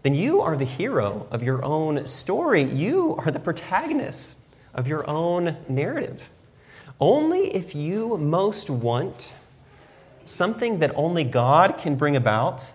then 0.04 0.16
you 0.16 0.42
are 0.42 0.56
the 0.56 0.66
hero 0.66 1.28
of 1.30 1.44
your 1.44 1.64
own 1.64 2.08
story. 2.08 2.64
You 2.64 3.16
are 3.18 3.32
the 3.32 3.40
protagonist 3.40 4.42
of 4.74 4.88
your 4.88 5.08
own 5.10 5.58
narrative. 5.68 6.32
Only 7.00 7.54
if 7.56 7.76
you 7.76 8.18
most 8.18 8.70
want 8.70 9.36
something 10.24 10.80
that 10.80 10.92
only 10.96 11.24
God 11.24 11.78
can 11.78 11.96
bring 11.96 12.16
about 12.16 12.74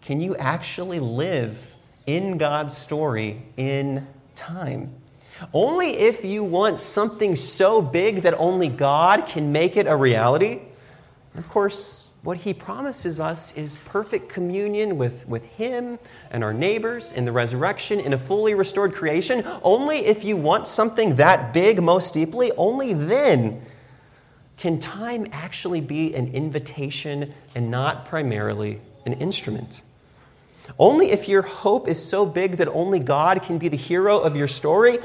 can 0.00 0.20
you 0.20 0.34
actually 0.36 1.00
live 1.00 1.74
in 2.06 2.38
God's 2.38 2.76
story 2.76 3.42
in 3.56 4.06
time. 4.34 4.94
Only 5.52 5.90
if 5.90 6.24
you 6.24 6.44
want 6.44 6.80
something 6.80 7.36
so 7.36 7.80
big 7.80 8.22
that 8.22 8.34
only 8.34 8.68
God 8.68 9.26
can 9.26 9.52
make 9.52 9.76
it 9.76 9.86
a 9.86 9.96
reality. 9.96 10.60
And 11.34 11.44
of 11.44 11.48
course, 11.48 12.12
what 12.22 12.38
he 12.38 12.52
promises 12.52 13.20
us 13.20 13.56
is 13.56 13.76
perfect 13.76 14.28
communion 14.28 14.98
with, 14.98 15.28
with 15.28 15.44
him 15.44 15.98
and 16.30 16.42
our 16.42 16.52
neighbors 16.52 17.12
in 17.12 17.24
the 17.24 17.32
resurrection 17.32 18.00
in 18.00 18.12
a 18.12 18.18
fully 18.18 18.54
restored 18.54 18.92
creation. 18.94 19.44
Only 19.62 19.98
if 19.98 20.24
you 20.24 20.36
want 20.36 20.66
something 20.66 21.16
that 21.16 21.54
big 21.54 21.80
most 21.80 22.12
deeply, 22.14 22.50
only 22.56 22.92
then 22.92 23.62
can 24.56 24.80
time 24.80 25.26
actually 25.30 25.80
be 25.80 26.14
an 26.14 26.26
invitation 26.34 27.32
and 27.54 27.70
not 27.70 28.04
primarily 28.04 28.80
an 29.06 29.12
instrument. 29.14 29.82
Only 30.78 31.12
if 31.12 31.28
your 31.28 31.42
hope 31.42 31.88
is 31.88 32.04
so 32.04 32.26
big 32.26 32.56
that 32.56 32.68
only 32.68 32.98
God 32.98 33.42
can 33.42 33.58
be 33.58 33.68
the 33.68 33.76
hero 33.76 34.18
of 34.18 34.36
your 34.36 34.48
story, 34.48 34.98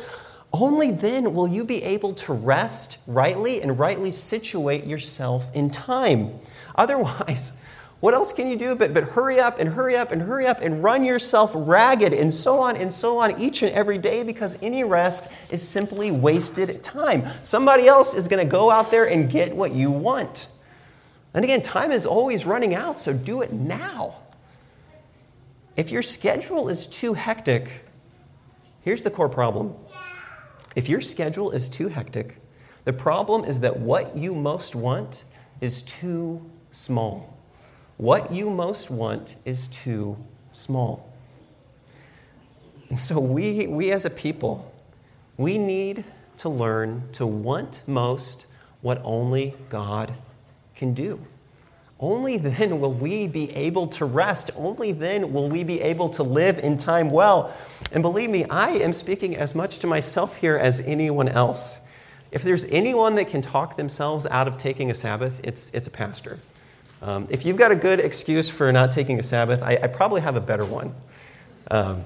only 0.53 0.91
then 0.91 1.33
will 1.33 1.47
you 1.47 1.65
be 1.65 1.81
able 1.83 2.13
to 2.13 2.33
rest 2.33 2.99
rightly 3.07 3.61
and 3.61 3.79
rightly 3.79 4.11
situate 4.11 4.85
yourself 4.85 5.53
in 5.55 5.71
time. 5.71 6.39
Otherwise, 6.75 7.59
what 7.99 8.13
else 8.13 8.33
can 8.33 8.47
you 8.47 8.55
do 8.55 8.75
but, 8.75 8.93
but 8.93 9.03
hurry 9.03 9.39
up 9.39 9.59
and 9.59 9.69
hurry 9.69 9.95
up 9.95 10.11
and 10.11 10.21
hurry 10.21 10.45
up 10.45 10.59
and 10.61 10.83
run 10.83 11.03
yourself 11.03 11.51
ragged 11.55 12.13
and 12.13 12.31
so 12.31 12.59
on 12.59 12.75
and 12.75 12.91
so 12.91 13.17
on 13.17 13.39
each 13.39 13.63
and 13.63 13.71
every 13.71 13.97
day 13.97 14.23
because 14.23 14.61
any 14.61 14.83
rest 14.83 15.31
is 15.49 15.67
simply 15.67 16.11
wasted 16.11 16.83
time. 16.83 17.25
Somebody 17.43 17.87
else 17.87 18.13
is 18.13 18.27
going 18.27 18.45
to 18.45 18.51
go 18.51 18.69
out 18.69 18.91
there 18.91 19.05
and 19.05 19.29
get 19.29 19.55
what 19.55 19.71
you 19.71 19.89
want. 19.89 20.49
And 21.33 21.43
again, 21.43 21.61
time 21.61 21.91
is 21.91 22.05
always 22.05 22.45
running 22.45 22.75
out, 22.75 22.99
so 22.99 23.13
do 23.13 23.41
it 23.41 23.51
now. 23.53 24.17
If 25.75 25.89
your 25.89 26.03
schedule 26.03 26.69
is 26.69 26.85
too 26.85 27.15
hectic, 27.15 27.85
here's 28.81 29.01
the 29.01 29.09
core 29.09 29.29
problem 29.29 29.75
if 30.75 30.89
your 30.89 31.01
schedule 31.01 31.51
is 31.51 31.69
too 31.69 31.87
hectic, 31.89 32.37
the 32.85 32.93
problem 32.93 33.45
is 33.45 33.59
that 33.61 33.79
what 33.79 34.15
you 34.15 34.35
most 34.35 34.75
want 34.75 35.25
is 35.61 35.81
too 35.81 36.49
small. 36.71 37.37
What 37.97 38.31
you 38.31 38.49
most 38.49 38.89
want 38.89 39.35
is 39.45 39.67
too 39.67 40.17
small. 40.51 41.13
And 42.89 42.99
so, 42.99 43.19
we, 43.19 43.67
we 43.67 43.91
as 43.91 44.05
a 44.05 44.09
people, 44.09 44.71
we 45.37 45.57
need 45.57 46.03
to 46.37 46.49
learn 46.49 47.09
to 47.13 47.25
want 47.25 47.83
most 47.87 48.47
what 48.81 49.01
only 49.03 49.55
God 49.69 50.13
can 50.75 50.93
do. 50.93 51.25
Only 52.03 52.35
then 52.35 52.81
will 52.81 52.91
we 52.91 53.27
be 53.27 53.49
able 53.55 53.87
to 53.87 54.03
rest. 54.03 54.51
Only 54.57 54.91
then 54.91 55.31
will 55.31 55.47
we 55.47 55.63
be 55.63 55.79
able 55.79 56.09
to 56.09 56.23
live 56.23 56.59
in 56.59 56.77
time 56.77 57.09
well. 57.09 57.55
And 57.93 58.03
believe 58.03 58.29
me, 58.29 58.43
I 58.49 58.71
am 58.71 58.91
speaking 58.91 59.37
as 59.37 59.55
much 59.55 59.79
to 59.79 59.87
myself 59.87 60.35
here 60.35 60.57
as 60.57 60.81
anyone 60.81 61.29
else. 61.29 61.87
If 62.29 62.43
there's 62.43 62.65
anyone 62.65 63.15
that 63.15 63.29
can 63.29 63.41
talk 63.41 63.77
themselves 63.77 64.25
out 64.25 64.49
of 64.49 64.57
taking 64.57 64.91
a 64.91 64.93
Sabbath, 64.93 65.39
it's, 65.45 65.73
it's 65.73 65.87
a 65.87 65.91
pastor. 65.91 66.39
Um, 67.01 67.25
if 67.29 67.45
you've 67.45 67.55
got 67.55 67.71
a 67.71 67.75
good 67.77 68.01
excuse 68.01 68.49
for 68.49 68.69
not 68.73 68.91
taking 68.91 69.17
a 69.17 69.23
Sabbath, 69.23 69.63
I, 69.63 69.79
I 69.81 69.87
probably 69.87 70.19
have 70.19 70.35
a 70.35 70.41
better 70.41 70.65
one. 70.65 70.93
Um, 71.71 72.03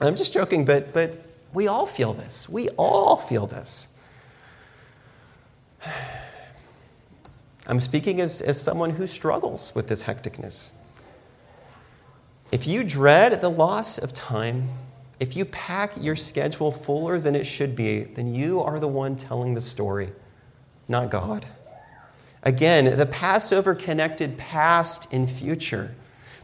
I'm 0.00 0.14
just 0.14 0.32
joking, 0.32 0.64
but, 0.64 0.92
but 0.92 1.14
we 1.52 1.66
all 1.66 1.86
feel 1.86 2.12
this. 2.12 2.48
We 2.48 2.68
all 2.76 3.16
feel 3.16 3.48
this. 3.48 3.98
I'm 7.66 7.80
speaking 7.80 8.20
as, 8.20 8.40
as 8.40 8.60
someone 8.60 8.90
who 8.90 9.06
struggles 9.06 9.74
with 9.74 9.88
this 9.88 10.04
hecticness. 10.04 10.72
If 12.52 12.66
you 12.66 12.82
dread 12.82 13.40
the 13.40 13.50
loss 13.50 13.98
of 13.98 14.12
time, 14.12 14.70
if 15.20 15.36
you 15.36 15.44
pack 15.44 15.92
your 16.00 16.16
schedule 16.16 16.72
fuller 16.72 17.20
than 17.20 17.34
it 17.36 17.44
should 17.44 17.76
be, 17.76 18.00
then 18.00 18.34
you 18.34 18.60
are 18.60 18.80
the 18.80 18.88
one 18.88 19.16
telling 19.16 19.54
the 19.54 19.60
story, 19.60 20.10
not 20.88 21.10
God. 21.10 21.46
Again, 22.42 22.96
the 22.96 23.06
Passover 23.06 23.74
connected 23.74 24.38
past 24.38 25.12
and 25.12 25.30
future. 25.30 25.94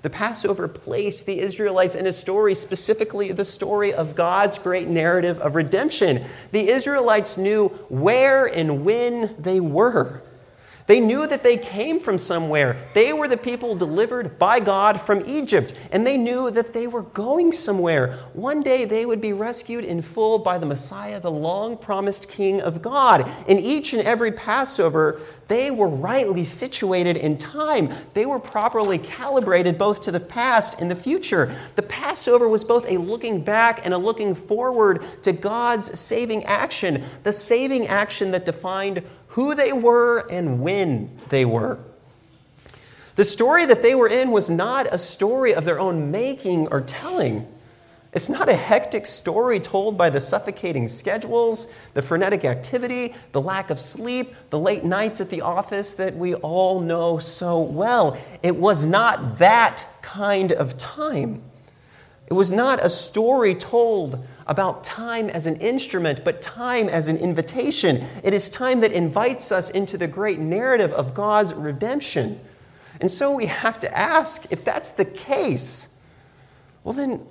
The 0.03 0.11
Passover 0.11 0.69
placed 0.69 1.27
the 1.27 1.41
Israelites 1.41 1.97
in 1.97 2.07
a 2.07 2.13
story, 2.13 2.55
specifically 2.55 3.33
the 3.33 3.45
story 3.45 3.93
of 3.93 4.15
God's 4.15 4.59
great 4.59 4.89
narrative 4.89 5.41
of 5.41 5.55
redemption. 5.55 6.23
The 6.53 6.69
Israelites 6.69 7.39
knew 7.39 7.69
where 7.89 8.47
and 8.47 8.85
when 8.85 9.35
they 9.39 9.59
were. 9.59 10.23
They 10.87 11.01
knew 11.01 11.27
that 11.27 11.43
they 11.43 11.57
came 11.57 11.99
from 11.99 12.17
somewhere. 12.17 12.77
They 12.95 13.13
were 13.13 13.27
the 13.27 13.37
people 13.37 13.75
delivered 13.75 14.39
by 14.39 14.61
God 14.61 15.01
from 15.01 15.21
Egypt, 15.27 15.75
and 15.91 16.07
they 16.07 16.17
knew 16.17 16.51
that 16.53 16.73
they 16.73 16.87
were 16.87 17.03
going 17.03 17.51
somewhere. 17.51 18.13
One 18.35 18.63
day 18.63 18.85
they 18.85 19.05
would 19.05 19.21
be 19.21 19.33
rescued 19.33 19.85
in 19.85 20.01
full 20.01 20.39
by 20.39 20.59
the 20.59 20.67
Messiah, 20.67 21.19
the 21.19 21.31
long 21.31 21.77
promised 21.77 22.31
King 22.31 22.61
of 22.61 22.83
God. 22.83 23.29
In 23.49 23.59
each 23.59 23.95
and 23.95 24.03
every 24.03 24.31
Passover, 24.31 25.21
they 25.49 25.71
were 25.73 25.89
rightly 25.89 26.45
situated 26.45 27.17
in 27.17 27.37
time. 27.37 27.93
They 28.15 28.27
were 28.27 28.39
properly 28.39 28.99
calibrated 28.99 29.79
both 29.79 30.01
to 30.03 30.13
the 30.13 30.21
past 30.21 30.81
and 30.81 30.91
the 30.91 30.97
future. 30.97 31.55
The 31.75 31.83
Passover 31.83 32.49
was 32.49 32.63
both 32.63 32.89
a 32.89 32.99
looking 32.99 33.43
back 33.43 33.85
and 33.85 33.93
a 33.93 33.99
looking 33.99 34.35
forward 34.35 35.05
to 35.23 35.33
God's 35.33 35.99
saving 35.99 36.45
action, 36.45 37.05
the 37.25 37.33
saving 37.33 37.89
action 37.89 38.31
that 38.33 38.47
defined 38.47 39.03
who 39.37 39.55
they 39.55 39.71
were 39.71 40.27
and 40.31 40.63
when 40.63 41.11
they 41.29 41.45
were. 41.45 41.79
The 43.17 43.25
story 43.25 43.67
that 43.67 43.83
they 43.83 43.95
were 43.95 44.09
in 44.09 44.31
was 44.31 44.49
not 44.49 44.87
a 44.87 44.97
story 44.97 45.55
of 45.55 45.67
their 45.67 45.79
own 45.79 46.11
making 46.11 46.69
or 46.69 46.81
telling. 46.81 47.47
It's 48.15 48.31
not 48.31 48.49
a 48.49 48.57
hectic 48.57 49.05
story 49.05 49.61
told 49.61 49.99
by 49.99 50.09
the 50.09 50.23
suffocating 50.23 50.89
schedules, 50.89 51.71
the 51.93 52.01
frenetic 52.01 52.47
activity, 52.47 53.15
the 53.33 53.43
lack 53.43 53.69
of 53.69 53.79
sleep, 53.79 54.35
the 54.49 54.59
late 54.59 54.85
nights 54.85 55.21
at 55.21 55.29
the 55.29 55.43
office 55.43 55.93
that 55.97 56.17
we 56.17 56.35
all 56.37 56.81
know 56.81 57.19
so 57.19 57.61
well. 57.61 58.17
It 58.43 58.57
was 58.57 58.87
not 58.87 59.37
that 59.39 59.87
kind 60.01 60.51
of 60.51 60.79
time. 60.79 61.43
It 62.27 62.33
was 62.33 62.53
not 62.53 62.83
a 62.83 62.89
story 62.89 63.55
told 63.55 64.27
about 64.47 64.85
time 64.85 65.29
as 65.29 65.47
an 65.47 65.57
instrument, 65.57 66.25
but 66.25 66.41
time 66.41 66.89
as 66.89 67.09
an 67.09 67.17
invitation. 67.17 68.05
It 68.23 68.33
is 68.33 68.49
time 68.49 68.81
that 68.81 68.93
invites 68.93 69.51
us 69.51 69.71
into 69.71 69.99
the 69.99 70.07
great 70.07 70.39
narrative 70.39 70.93
of 70.93 71.15
God's 71.15 71.53
redemption. 71.55 72.41
And 73.01 73.11
so 73.11 73.35
we 73.35 73.47
have 73.47 73.79
to 73.81 73.99
ask 73.99 74.51
if 74.53 74.65
that's 74.65 74.93
the 74.93 75.05
case, 75.05 76.01
well, 76.85 76.95
then 76.95 77.27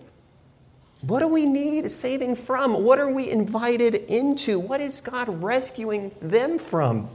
what 1.01 1.19
do 1.19 1.27
we 1.27 1.45
need 1.45 1.89
saving 1.89 2.35
from? 2.35 2.83
What 2.83 2.99
are 2.99 3.11
we 3.11 3.29
invited 3.29 3.95
into? 3.95 4.59
What 4.59 4.81
is 4.81 5.01
God 5.01 5.29
rescuing 5.41 6.11
them 6.21 6.57
from? 6.57 7.09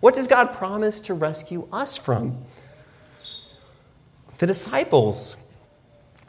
What 0.00 0.14
does 0.14 0.26
God 0.26 0.52
promise 0.52 1.00
to 1.02 1.14
rescue 1.14 1.66
us 1.72 1.96
from? 1.96 2.44
The 4.38 4.46
disciples 4.46 5.36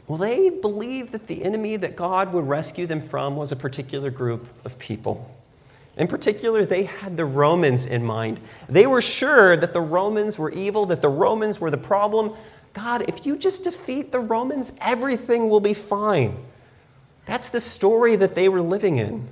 well, 0.07 0.17
they 0.17 0.49
believed 0.49 1.11
that 1.11 1.27
the 1.27 1.43
enemy 1.43 1.75
that 1.75 1.95
God 1.95 2.31
would 2.31 2.47
rescue 2.47 2.85
them 2.85 3.01
from 3.01 3.35
was 3.35 3.51
a 3.51 3.55
particular 3.55 4.09
group 4.09 4.47
of 4.63 4.79
people. 4.79 5.33
In 5.97 6.07
particular, 6.07 6.63
they 6.63 6.83
had 6.83 7.17
the 7.17 7.25
Romans 7.25 7.85
in 7.85 8.05
mind. 8.05 8.39
They 8.69 8.87
were 8.87 9.01
sure 9.01 9.57
that 9.57 9.73
the 9.73 9.81
Romans 9.81 10.37
were 10.37 10.51
evil, 10.51 10.85
that 10.85 11.01
the 11.01 11.09
Romans 11.09 11.59
were 11.59 11.71
the 11.71 11.77
problem. 11.77 12.33
God, 12.73 13.03
if 13.09 13.25
you 13.25 13.35
just 13.35 13.63
defeat 13.63 14.11
the 14.11 14.19
Romans, 14.19 14.73
everything 14.79 15.49
will 15.49 15.59
be 15.59 15.73
fine. 15.73 16.37
That's 17.25 17.49
the 17.49 17.59
story 17.59 18.15
that 18.15 18.35
they 18.35 18.47
were 18.47 18.61
living 18.61 18.97
in. 18.97 19.27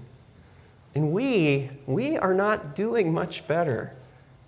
And 0.96 1.12
we, 1.12 1.70
we 1.86 2.18
are 2.18 2.34
not 2.34 2.76
doing 2.76 3.14
much 3.14 3.48
better. 3.48 3.94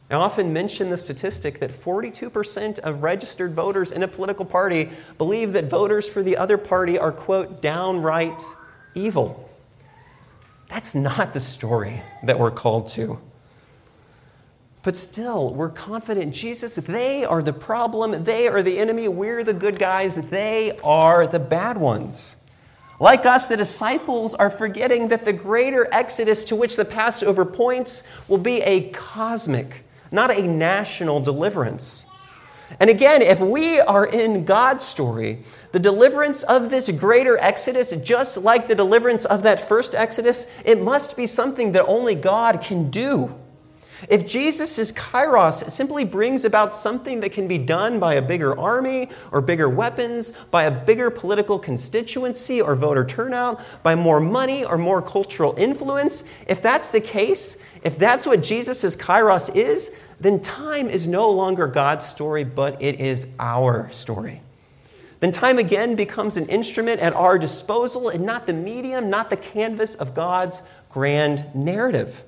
I 0.10 0.16
often 0.16 0.54
mention 0.54 0.90
the 0.90 0.98
statistic 0.98 1.60
that 1.60 1.72
42% 1.72 2.80
of 2.80 3.04
registered 3.04 3.54
voters 3.54 3.92
in 3.92 4.04
a 4.04 4.08
political 4.08 4.46
party 4.46 4.90
believe 5.18 5.52
that 5.54 5.66
voters 5.66 6.08
for 6.08 6.24
the 6.24 6.38
other 6.38 6.58
party 6.58 6.98
are, 6.98 7.12
quote, 7.12 7.62
downright 7.62 8.42
evil. 8.96 9.50
That's 10.70 10.96
not 10.96 11.34
the 11.34 11.42
story 11.42 12.02
that 12.24 12.40
we're 12.40 12.52
called 12.52 12.88
to. 12.90 13.20
But 14.82 14.96
still, 14.96 15.54
we're 15.54 15.70
confident 15.70 16.34
Jesus, 16.34 16.76
they 16.76 17.26
are 17.26 17.44
the 17.44 17.52
problem, 17.52 18.24
they 18.24 18.48
are 18.48 18.62
the 18.62 18.80
enemy, 18.80 19.10
we're 19.10 19.44
the 19.44 19.54
good 19.54 19.78
guys, 19.78 20.30
they 20.30 20.80
are 20.82 21.28
the 21.28 21.40
bad 21.40 21.78
ones. 21.78 22.46
Like 22.98 23.26
us, 23.26 23.48
the 23.48 23.58
disciples 23.58 24.34
are 24.34 24.50
forgetting 24.50 25.10
that 25.10 25.26
the 25.26 25.34
greater 25.34 25.88
exodus 25.92 26.46
to 26.46 26.56
which 26.56 26.78
the 26.78 26.86
Passover 26.86 27.44
points 27.44 28.08
will 28.30 28.38
be 28.38 28.62
a 28.62 28.90
cosmic 28.92 29.84
not 30.12 30.36
a 30.36 30.42
national 30.42 31.20
deliverance. 31.22 32.08
And 32.80 32.90
again, 32.90 33.22
if 33.22 33.40
we 33.40 33.80
are 33.80 34.06
in 34.06 34.44
God's 34.44 34.84
story, 34.84 35.44
the 35.72 35.80
deliverance 35.80 36.44
of 36.44 36.70
this 36.70 36.90
greater 36.92 37.38
exodus, 37.38 37.92
just 38.02 38.38
like 38.38 38.68
the 38.68 38.76
deliverance 38.76 39.26
of 39.26 39.44
that 39.44 39.60
first 39.60 39.96
exodus, 39.96 40.52
it 40.66 40.82
must 40.82 41.16
be 41.16 41.28
something 41.28 41.72
that 41.72 41.86
only 41.86 42.14
God 42.14 42.62
can 42.62 42.90
do. 42.90 43.34
If 44.10 44.28
Jesus' 44.28 44.92
kairos 44.92 45.70
simply 45.72 46.06
brings 46.06 46.46
about 46.46 46.74
something 46.74 47.20
that 47.22 47.32
can 47.32 47.48
be 47.48 47.58
done 47.58 48.00
by 48.00 48.14
a 48.16 48.22
bigger 48.22 48.58
army 48.58 49.10
or 49.32 49.42
bigger 49.42 49.70
weapons, 49.70 50.32
by 50.52 50.64
a 50.64 50.72
bigger 50.72 51.10
political 51.10 51.58
constituency 51.58 52.62
or 52.62 52.76
voter 52.76 53.06
turnout, 53.06 53.62
by 53.84 53.96
more 53.96 54.20
money 54.20 54.64
or 54.64 54.78
more 54.78 55.02
cultural 55.02 55.56
influence, 55.58 56.24
if 56.48 56.62
that's 56.62 56.90
the 56.90 57.02
case, 57.02 57.64
if 57.84 57.98
that's 57.98 58.26
what 58.26 58.44
Jesus' 58.44 58.96
kairos 58.96 59.56
is, 59.56 60.00
then 60.20 60.40
time 60.42 60.88
is 60.88 61.08
no 61.08 61.30
longer 61.30 61.68
God's 61.68 62.06
story, 62.06 62.44
but 62.44 62.82
it 62.82 63.00
is 63.00 63.28
our 63.40 63.90
story. 63.92 64.42
Then 65.20 65.32
time 65.32 65.58
again 65.58 65.96
becomes 65.96 66.38
an 66.38 66.48
instrument 66.48 67.02
at 67.02 67.14
our 67.14 67.40
disposal 67.40 68.10
and 68.10 68.24
not 68.24 68.46
the 68.46 68.54
medium, 68.54 69.10
not 69.10 69.32
the 69.32 69.38
canvas 69.38 69.96
of 69.96 70.14
God's 70.14 70.62
grand 70.90 71.44
narrative. 71.56 72.24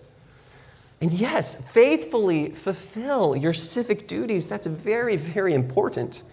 And 1.02 1.14
yes, 1.14 1.72
faithfully 1.72 2.50
fulfill 2.50 3.36
your 3.36 3.54
civic 3.54 4.08
duties. 4.08 4.48
That's 4.48 4.68
very, 4.68 5.16
very 5.16 5.54
important. 5.54 6.24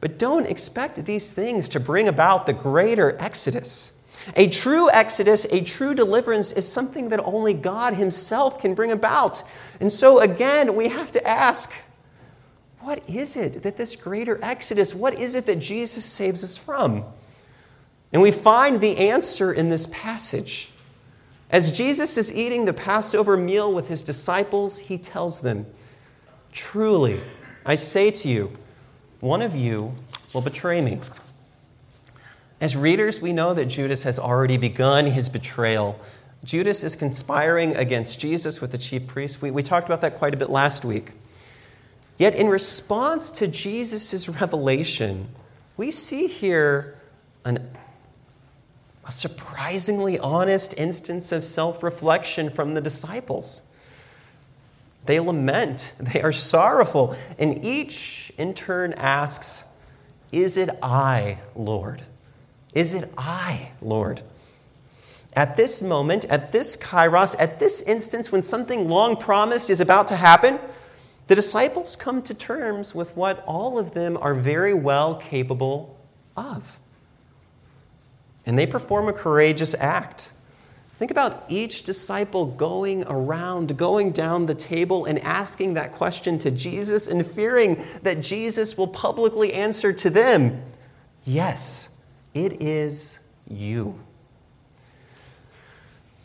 But 0.00 0.18
don't 0.18 0.46
expect 0.46 1.04
these 1.04 1.32
things 1.32 1.68
to 1.70 1.80
bring 1.80 2.08
about 2.08 2.46
the 2.46 2.52
greater 2.52 3.16
exodus. 3.20 3.96
A 4.36 4.48
true 4.48 4.90
exodus, 4.90 5.46
a 5.46 5.62
true 5.62 5.94
deliverance, 5.94 6.52
is 6.52 6.70
something 6.70 7.08
that 7.08 7.20
only 7.24 7.54
God 7.54 7.94
Himself 7.94 8.58
can 8.58 8.74
bring 8.74 8.92
about. 8.92 9.42
And 9.80 9.90
so, 9.90 10.20
again, 10.20 10.74
we 10.74 10.88
have 10.88 11.10
to 11.12 11.26
ask 11.26 11.72
what 12.80 13.02
is 13.08 13.36
it 13.36 13.62
that 13.62 13.76
this 13.76 13.94
greater 13.94 14.38
exodus, 14.42 14.94
what 14.94 15.14
is 15.14 15.34
it 15.34 15.46
that 15.46 15.58
Jesus 15.58 16.04
saves 16.04 16.42
us 16.42 16.56
from? 16.56 17.04
And 18.12 18.22
we 18.22 18.30
find 18.30 18.80
the 18.80 19.10
answer 19.10 19.52
in 19.52 19.68
this 19.68 19.86
passage. 19.86 20.70
As 21.50 21.76
Jesus 21.76 22.16
is 22.16 22.32
eating 22.34 22.64
the 22.64 22.72
Passover 22.72 23.36
meal 23.36 23.72
with 23.72 23.88
his 23.88 24.02
disciples, 24.02 24.78
he 24.78 24.98
tells 24.98 25.40
them, 25.40 25.66
Truly, 26.52 27.20
I 27.66 27.74
say 27.74 28.10
to 28.12 28.28
you, 28.28 28.52
one 29.20 29.42
of 29.42 29.54
you 29.54 29.94
will 30.32 30.40
betray 30.40 30.80
me. 30.80 31.00
As 32.60 32.76
readers, 32.76 33.20
we 33.20 33.32
know 33.32 33.52
that 33.54 33.66
Judas 33.66 34.04
has 34.04 34.18
already 34.18 34.56
begun 34.58 35.06
his 35.06 35.28
betrayal. 35.28 35.98
Judas 36.44 36.84
is 36.84 36.94
conspiring 36.94 37.76
against 37.76 38.20
Jesus 38.20 38.60
with 38.60 38.72
the 38.72 38.78
chief 38.78 39.06
priests. 39.06 39.42
We, 39.42 39.50
we 39.50 39.62
talked 39.62 39.88
about 39.88 40.02
that 40.02 40.18
quite 40.18 40.34
a 40.34 40.36
bit 40.36 40.50
last 40.50 40.84
week. 40.84 41.12
Yet, 42.16 42.34
in 42.34 42.48
response 42.48 43.30
to 43.32 43.46
Jesus' 43.46 44.28
revelation, 44.28 45.28
we 45.76 45.90
see 45.90 46.26
here 46.26 46.98
an 47.44 47.70
a 49.10 49.12
surprisingly 49.12 50.20
honest 50.20 50.72
instance 50.78 51.32
of 51.32 51.44
self 51.44 51.82
reflection 51.82 52.48
from 52.48 52.74
the 52.74 52.80
disciples. 52.80 53.62
They 55.06 55.18
lament, 55.18 55.94
they 55.98 56.22
are 56.22 56.30
sorrowful, 56.30 57.16
and 57.36 57.64
each 57.64 58.32
in 58.38 58.54
turn 58.54 58.92
asks, 58.92 59.64
Is 60.30 60.56
it 60.56 60.70
I, 60.80 61.38
Lord? 61.56 62.02
Is 62.72 62.94
it 62.94 63.12
I, 63.18 63.72
Lord? 63.82 64.22
At 65.34 65.56
this 65.56 65.82
moment, 65.82 66.26
at 66.26 66.52
this 66.52 66.76
kairos, 66.76 67.34
at 67.40 67.58
this 67.58 67.82
instance 67.82 68.30
when 68.30 68.44
something 68.44 68.88
long 68.88 69.16
promised 69.16 69.70
is 69.70 69.80
about 69.80 70.06
to 70.08 70.16
happen, 70.16 70.60
the 71.26 71.34
disciples 71.34 71.96
come 71.96 72.22
to 72.22 72.32
terms 72.34 72.94
with 72.94 73.16
what 73.16 73.42
all 73.44 73.76
of 73.76 73.90
them 73.90 74.16
are 74.20 74.34
very 74.34 74.74
well 74.74 75.16
capable 75.16 75.98
of. 76.36 76.78
And 78.50 78.58
they 78.58 78.66
perform 78.66 79.06
a 79.06 79.12
courageous 79.12 79.76
act. 79.78 80.32
Think 80.94 81.12
about 81.12 81.44
each 81.48 81.84
disciple 81.84 82.46
going 82.46 83.04
around, 83.04 83.76
going 83.78 84.10
down 84.10 84.46
the 84.46 84.56
table, 84.56 85.04
and 85.04 85.20
asking 85.20 85.74
that 85.74 85.92
question 85.92 86.36
to 86.40 86.50
Jesus 86.50 87.06
and 87.06 87.24
fearing 87.24 87.80
that 88.02 88.20
Jesus 88.20 88.76
will 88.76 88.88
publicly 88.88 89.52
answer 89.52 89.92
to 89.92 90.10
them 90.10 90.64
Yes, 91.22 91.96
it 92.34 92.60
is 92.60 93.20
you. 93.48 94.00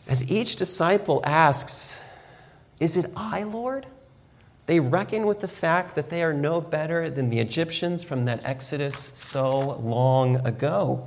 As 0.08 0.28
each 0.28 0.56
disciple 0.56 1.20
asks, 1.24 2.04
Is 2.80 2.96
it 2.96 3.06
I, 3.14 3.44
Lord? 3.44 3.86
They 4.66 4.80
reckon 4.80 5.26
with 5.26 5.38
the 5.38 5.48
fact 5.48 5.94
that 5.94 6.10
they 6.10 6.24
are 6.24 6.34
no 6.34 6.60
better 6.60 7.08
than 7.08 7.30
the 7.30 7.38
Egyptians 7.38 8.02
from 8.02 8.24
that 8.24 8.44
Exodus 8.44 9.12
so 9.14 9.76
long 9.76 10.44
ago. 10.44 11.06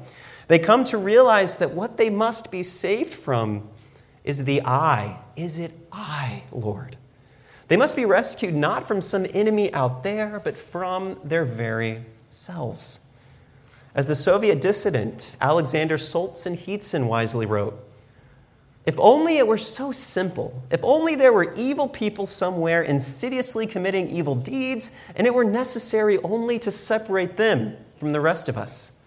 They 0.50 0.58
come 0.58 0.84
to 0.86 0.98
realize 0.98 1.58
that 1.58 1.76
what 1.76 1.98
they 1.98 2.10
must 2.10 2.52
be 2.52 2.64
saved 2.64 3.14
from 3.14 3.70
is 4.24 4.46
the 4.46 4.64
I. 4.66 5.20
Is 5.36 5.60
it 5.60 5.72
I, 5.92 6.42
Lord? 6.52 6.98
They 7.68 7.78
must 7.78 7.96
be 7.96 8.04
rescued 8.04 8.56
not 8.56 8.88
from 8.88 9.00
some 9.00 9.28
enemy 9.32 9.72
out 9.76 10.02
there, 10.02 10.42
but 10.44 10.58
from 10.58 11.20
their 11.24 11.46
very 11.46 12.04
selves. 12.30 13.00
As 13.94 14.08
the 14.08 14.16
Soviet 14.16 14.60
dissident 14.60 15.36
Alexander 15.40 15.98
Solzhenitsyn 15.98 17.06
wisely 17.06 17.46
wrote, 17.46 17.86
if 18.88 19.00
only 19.00 19.38
it 19.38 19.46
were 19.46 19.58
so 19.58 19.92
simple. 19.92 20.64
If 20.72 20.84
only 20.84 21.14
there 21.14 21.32
were 21.32 21.54
evil 21.54 21.88
people 21.88 22.26
somewhere 22.26 22.82
insidiously 22.82 23.68
committing 23.68 24.08
evil 24.08 24.34
deeds, 24.34 24.98
and 25.16 25.28
it 25.28 25.34
were 25.34 25.44
necessary 25.44 26.18
only 26.24 26.58
to 26.58 26.72
separate 26.72 27.38
them 27.38 27.78
from 27.98 28.14
the 28.14 28.22
rest 28.22 28.50
of 28.50 28.58
us. 28.58 28.99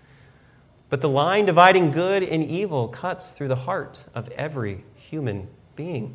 But 0.93 1.01
the 1.01 1.09
line 1.09 1.47
dividing 1.47 1.91
good 1.91 2.23
and 2.23 2.45
evil 2.45 2.87
cuts 2.87 3.33
through 3.33 3.49
the 3.49 3.57
heart 3.57 4.05
of 4.15 4.29
every 4.33 4.85
human 4.95 5.49
being. 5.75 6.15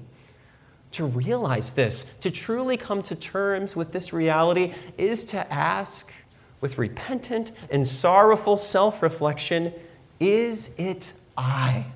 To 0.91 1.05
realize 1.07 1.73
this, 1.73 2.15
to 2.19 2.29
truly 2.29 2.77
come 2.77 3.01
to 3.01 3.15
terms 3.15 3.75
with 3.75 3.91
this 3.91 4.13
reality, 4.13 4.75
is 4.95 5.25
to 5.25 5.51
ask 5.51 6.13
with 6.61 6.77
repentant 6.77 7.49
and 7.71 7.87
sorrowful 7.87 8.55
self 8.55 9.01
reflection 9.01 9.73
Is 10.19 10.75
it 10.77 11.13
I, 11.35 11.87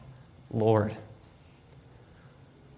Lord? 0.50 0.96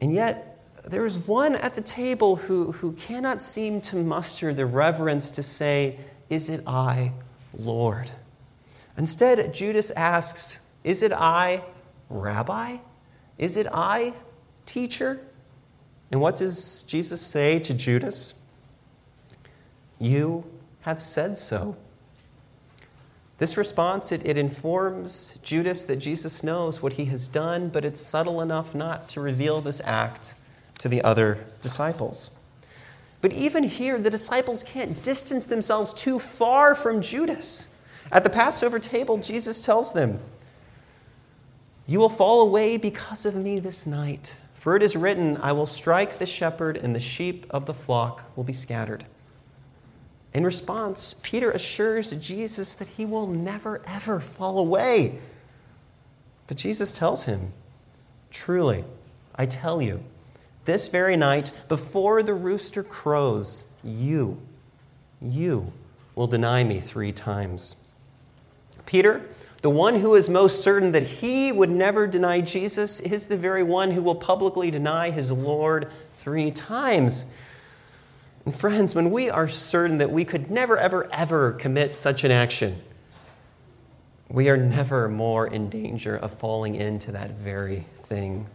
And 0.02 0.12
yet, 0.12 0.60
there 0.84 1.06
is 1.06 1.18
one 1.18 1.56
at 1.56 1.76
the 1.76 1.82
table 1.82 2.36
who, 2.36 2.74
who 2.74 2.92
cannot 2.92 3.42
seem 3.42 3.80
to 3.80 3.96
muster 3.96 4.54
the 4.54 4.66
reverence 4.66 5.32
to 5.32 5.44
say, 5.44 5.98
Is 6.30 6.50
it 6.50 6.62
I, 6.68 7.14
Lord? 7.58 8.12
Instead, 8.98 9.54
Judas 9.54 9.92
asks, 9.92 10.62
Is 10.84 11.04
it 11.04 11.12
I, 11.12 11.64
Rabbi? 12.10 12.78
Is 13.38 13.58
it 13.58 13.68
I, 13.74 14.14
teacher? 14.66 15.20
And 16.12 16.22
what 16.22 16.36
does 16.36 16.84
Jesus 16.84 17.22
say 17.22 17.60
to 17.60 17.74
Judas? 17.74 18.36
You 20.00 20.46
have 20.82 21.02
said 21.02 21.38
so. 21.38 21.76
This 23.40 23.58
response, 23.58 24.12
it, 24.12 24.26
it, 24.28 24.38
informs 24.38 25.40
Judas 25.42 25.86
that 25.86 25.96
Jesus 25.98 26.44
knows 26.44 26.82
what 26.82 26.94
he 26.94 27.06
has 27.06 27.28
done, 27.28 27.70
but 27.70 27.84
it's 27.84 28.00
subtle 28.00 28.42
enough 28.42 28.76
not 28.76 29.10
to 29.10 29.22
reveal 29.22 29.60
this 29.60 29.82
act 29.84 30.36
to 30.78 30.88
the 30.88 31.02
other 31.02 31.44
disciples. 31.62 32.32
But 33.22 33.34
even 33.34 33.64
here, 33.64 33.98
the 34.00 34.10
disciples 34.10 34.64
can't 34.64 35.02
distance 35.02 35.46
themselves 35.46 35.94
too 35.94 36.20
far 36.20 36.76
from 36.76 37.02
Judas. 37.02 37.70
At 38.12 38.24
the 38.24 38.30
Passover 38.30 38.80
table, 38.80 39.18
Jesus 39.18 39.62
tells 39.62 39.94
them, 39.94 40.20
You 41.88 42.00
will 42.00 42.10
fall 42.10 42.42
away 42.42 42.78
because 42.78 43.26
of 43.26 43.36
me 43.36 43.60
this 43.60 43.88
night. 43.88 44.38
For 44.54 44.76
it 44.76 44.84
is 44.84 44.96
written, 44.96 45.38
I 45.38 45.52
will 45.52 45.66
strike 45.66 46.20
the 46.20 46.26
shepherd, 46.26 46.78
and 46.78 46.96
the 46.96 47.00
sheep 47.00 47.46
of 47.50 47.66
the 47.66 47.74
flock 47.74 48.24
will 48.36 48.46
be 48.46 48.54
scattered. 48.54 49.06
In 50.34 50.44
response, 50.44 51.16
Peter 51.22 51.52
assures 51.52 52.12
Jesus 52.12 52.74
that 52.76 52.88
he 52.88 53.06
will 53.06 53.28
never, 53.28 53.82
ever 53.86 54.20
fall 54.20 54.58
away. 54.58 55.20
But 56.48 56.58
Jesus 56.58 56.98
tells 56.98 57.26
him, 57.26 57.54
Truly, 58.32 58.84
I 59.36 59.46
tell 59.46 59.82
you, 59.82 60.04
this 60.66 60.88
very 60.88 61.18
night, 61.18 61.52
before 61.68 62.24
the 62.24 62.34
rooster 62.34 62.84
crows, 62.84 63.68
you, 63.84 64.42
you 65.22 65.74
will 66.16 66.28
deny 66.28 66.64
me 66.64 66.80
three 66.80 67.12
times. 67.12 67.76
Peter, 68.86 69.22
the 69.62 69.70
one 69.70 69.96
who 70.00 70.14
is 70.16 70.30
most 70.30 70.62
certain 70.62 70.92
that 70.92 71.04
he 71.04 71.52
would 71.52 71.70
never 71.70 72.06
deny 72.06 72.42
Jesus, 72.42 73.00
is 73.00 73.28
the 73.28 73.38
very 73.38 73.64
one 73.64 73.92
who 73.92 74.02
will 74.02 74.16
publicly 74.16 74.70
deny 74.70 75.10
his 75.10 75.32
Lord 75.32 75.90
three 76.14 76.52
times. 76.52 77.32
And 78.46 78.54
friends, 78.54 78.94
when 78.94 79.10
we 79.10 79.30
are 79.30 79.48
certain 79.48 80.00
that 80.00 80.12
we 80.12 80.26
could 80.26 80.52
never, 80.52 80.78
ever, 80.78 81.10
ever 81.14 81.54
commit 81.54 81.96
such 81.96 82.26
an 82.26 82.32
action, 82.32 82.82
we 84.30 84.50
are 84.50 84.58
never 84.58 85.08
more 85.08 85.48
in 85.48 85.70
danger 85.70 86.18
of 86.18 86.34
falling 86.34 86.76
into 86.76 87.14
that 87.14 87.32
very 87.32 87.86
thing. 87.96 88.48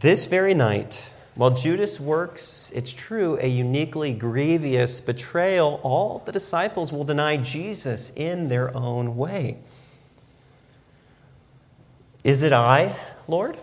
This 0.00 0.26
very 0.26 0.54
night, 0.54 1.13
while 1.34 1.50
Judas 1.50 1.98
works, 1.98 2.70
it's 2.74 2.92
true, 2.92 3.38
a 3.40 3.48
uniquely 3.48 4.12
grievous 4.12 5.00
betrayal, 5.00 5.80
all 5.82 6.22
the 6.24 6.30
disciples 6.30 6.92
will 6.92 7.02
deny 7.02 7.36
Jesus 7.36 8.10
in 8.10 8.48
their 8.48 8.74
own 8.76 9.16
way. 9.16 9.58
Is 12.22 12.44
it 12.44 12.52
I, 12.52 12.94
Lord? 13.26 13.58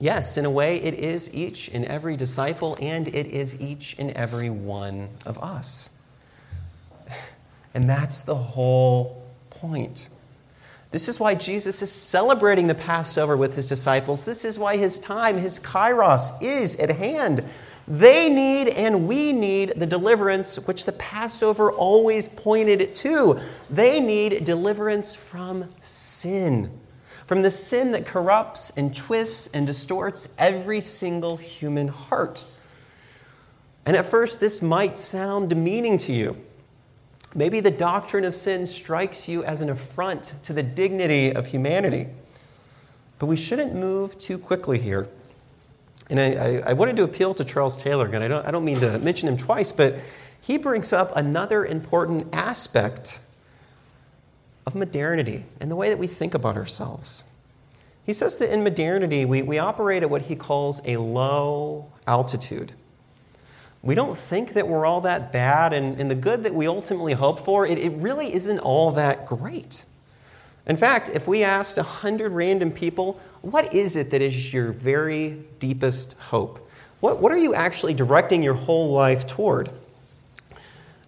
Yes, 0.00 0.36
in 0.36 0.44
a 0.44 0.50
way, 0.50 0.76
it 0.76 0.94
is 0.94 1.32
each 1.34 1.68
and 1.68 1.84
every 1.84 2.16
disciple, 2.16 2.76
and 2.80 3.06
it 3.06 3.26
is 3.26 3.60
each 3.60 3.94
and 3.98 4.10
every 4.12 4.50
one 4.50 5.08
of 5.26 5.38
us. 5.38 5.90
And 7.76 7.90
that's 7.90 8.22
the 8.22 8.36
whole 8.36 9.26
point. 9.50 10.08
This 10.94 11.08
is 11.08 11.18
why 11.18 11.34
Jesus 11.34 11.82
is 11.82 11.90
celebrating 11.90 12.68
the 12.68 12.74
Passover 12.76 13.36
with 13.36 13.56
his 13.56 13.66
disciples. 13.66 14.24
This 14.24 14.44
is 14.44 14.60
why 14.60 14.76
his 14.76 15.00
time, 15.00 15.38
his 15.38 15.58
kairos, 15.58 16.40
is 16.40 16.76
at 16.76 16.88
hand. 16.88 17.42
They 17.88 18.28
need 18.28 18.68
and 18.68 19.08
we 19.08 19.32
need 19.32 19.72
the 19.74 19.86
deliverance 19.86 20.56
which 20.68 20.84
the 20.84 20.92
Passover 20.92 21.72
always 21.72 22.28
pointed 22.28 22.94
to. 22.94 23.40
They 23.68 23.98
need 23.98 24.44
deliverance 24.44 25.16
from 25.16 25.68
sin 25.80 26.70
from 27.26 27.42
the 27.42 27.50
sin 27.50 27.90
that 27.90 28.06
corrupts 28.06 28.70
and 28.76 28.94
twists 28.94 29.48
and 29.48 29.66
distorts 29.66 30.32
every 30.38 30.80
single 30.80 31.38
human 31.38 31.88
heart. 31.88 32.46
And 33.84 33.96
at 33.96 34.06
first, 34.06 34.38
this 34.38 34.62
might 34.62 34.96
sound 34.96 35.48
demeaning 35.48 35.98
to 35.98 36.12
you. 36.12 36.40
Maybe 37.34 37.60
the 37.60 37.70
doctrine 37.70 38.24
of 38.24 38.34
sin 38.34 38.64
strikes 38.66 39.28
you 39.28 39.42
as 39.44 39.60
an 39.60 39.68
affront 39.68 40.34
to 40.44 40.52
the 40.52 40.62
dignity 40.62 41.32
of 41.34 41.46
humanity. 41.48 42.08
But 43.18 43.26
we 43.26 43.36
shouldn't 43.36 43.74
move 43.74 44.16
too 44.18 44.38
quickly 44.38 44.78
here. 44.78 45.08
And 46.10 46.20
I, 46.20 46.32
I, 46.32 46.62
I 46.66 46.72
wanted 46.74 46.96
to 46.96 47.02
appeal 47.02 47.34
to 47.34 47.44
Charles 47.44 47.76
Taylor 47.76 48.06
again. 48.06 48.22
I 48.22 48.28
don't, 48.28 48.46
I 48.46 48.50
don't 48.50 48.64
mean 48.64 48.80
to 48.80 48.98
mention 48.98 49.28
him 49.28 49.36
twice, 49.36 49.72
but 49.72 49.96
he 50.40 50.58
brings 50.58 50.92
up 50.92 51.16
another 51.16 51.64
important 51.64 52.34
aspect 52.34 53.20
of 54.66 54.74
modernity 54.74 55.44
and 55.60 55.70
the 55.70 55.76
way 55.76 55.88
that 55.88 55.98
we 55.98 56.06
think 56.06 56.34
about 56.34 56.56
ourselves. 56.56 57.24
He 58.04 58.12
says 58.12 58.38
that 58.38 58.52
in 58.52 58.62
modernity, 58.62 59.24
we, 59.24 59.42
we 59.42 59.58
operate 59.58 60.02
at 60.02 60.10
what 60.10 60.22
he 60.22 60.36
calls 60.36 60.82
a 60.84 60.98
low 60.98 61.90
altitude. 62.06 62.74
We 63.84 63.94
don't 63.94 64.16
think 64.16 64.54
that 64.54 64.66
we're 64.66 64.86
all 64.86 65.02
that 65.02 65.30
bad, 65.30 65.74
and, 65.74 66.00
and 66.00 66.10
the 66.10 66.14
good 66.14 66.44
that 66.44 66.54
we 66.54 66.66
ultimately 66.66 67.12
hope 67.12 67.38
for, 67.38 67.66
it, 67.66 67.78
it 67.78 67.92
really 67.92 68.34
isn't 68.34 68.58
all 68.60 68.92
that 68.92 69.26
great. 69.26 69.84
In 70.66 70.78
fact, 70.78 71.10
if 71.10 71.28
we 71.28 71.44
asked 71.44 71.76
100 71.76 72.32
random 72.32 72.70
people, 72.70 73.20
what 73.42 73.74
is 73.74 73.96
it 73.96 74.10
that 74.12 74.22
is 74.22 74.54
your 74.54 74.72
very 74.72 75.44
deepest 75.58 76.18
hope? 76.18 76.70
What, 77.00 77.20
what 77.20 77.30
are 77.30 77.36
you 77.36 77.54
actually 77.54 77.92
directing 77.92 78.42
your 78.42 78.54
whole 78.54 78.90
life 78.90 79.26
toward? 79.26 79.70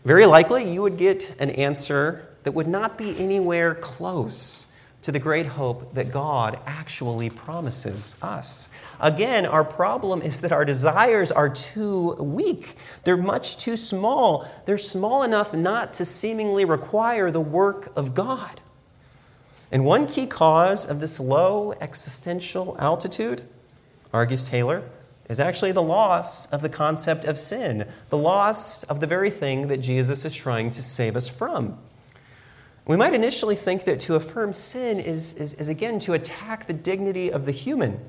Very 0.05 0.27
likely, 0.27 0.71
you 0.71 0.83
would 0.83 0.99
get 0.99 1.35
an 1.41 1.49
answer 1.53 2.29
that 2.43 2.53
would 2.53 2.69
not 2.69 2.99
be 2.99 3.19
anywhere 3.19 3.75
close 3.75 4.67
to 5.07 5.13
the 5.13 5.21
great 5.21 5.47
hope 5.47 5.95
that 5.95 6.11
God 6.11 6.59
actually 6.67 7.31
promises 7.31 8.17
us. 8.21 8.71
Again, 8.99 9.47
our 9.47 9.63
problem 9.63 10.21
is 10.21 10.41
that 10.41 10.51
our 10.51 10.65
desires 10.65 11.31
are 11.31 11.49
too 11.49 12.15
weak. 12.15 12.75
They're 13.05 13.17
much 13.17 13.57
too 13.57 13.77
small. 13.77 14.49
They're 14.65 14.77
small 14.77 15.23
enough 15.23 15.55
not 15.55 15.95
to 15.95 16.05
seemingly 16.05 16.65
require 16.65 17.31
the 17.31 17.41
work 17.41 17.93
of 17.95 18.15
God. 18.15 18.61
And 19.71 19.85
one 19.85 20.09
key 20.09 20.27
cause 20.27 20.85
of 20.85 20.99
this 20.99 21.21
low 21.21 21.73
existential 21.81 22.77
altitude, 22.81 23.43
argues 24.13 24.43
Taylor, 24.43 24.83
is 25.31 25.39
actually 25.39 25.71
the 25.71 25.83
loss 25.83 26.47
of 26.47 26.63
the 26.63 26.69
concept 26.69 27.25
of 27.27 27.39
sin, 27.39 27.87
the 28.09 28.19
loss 28.19 28.83
of 28.83 28.99
the 28.99 29.07
very 29.07 29.31
thing 29.31 29.69
that 29.69 29.79
Jesus 29.79 30.25
is 30.25 30.35
trying 30.35 30.73
to 30.73 30.83
save 30.83 31.15
us 31.15 31.29
from. 31.29 31.79
We 32.87 32.97
might 32.97 33.15
initially 33.15 33.57
think 33.57 33.85
that 33.85 33.99
to 34.01 34.15
affirm 34.15 34.53
sin 34.53 35.01
is, 35.01 35.35
is, 35.35 35.55
is 35.55 35.69
again 35.69 35.99
to 36.01 36.13
attack 36.13 36.67
the 36.67 36.73
dignity 36.73 37.33
of 37.33 37.45
the 37.45 37.53
human. 37.53 38.01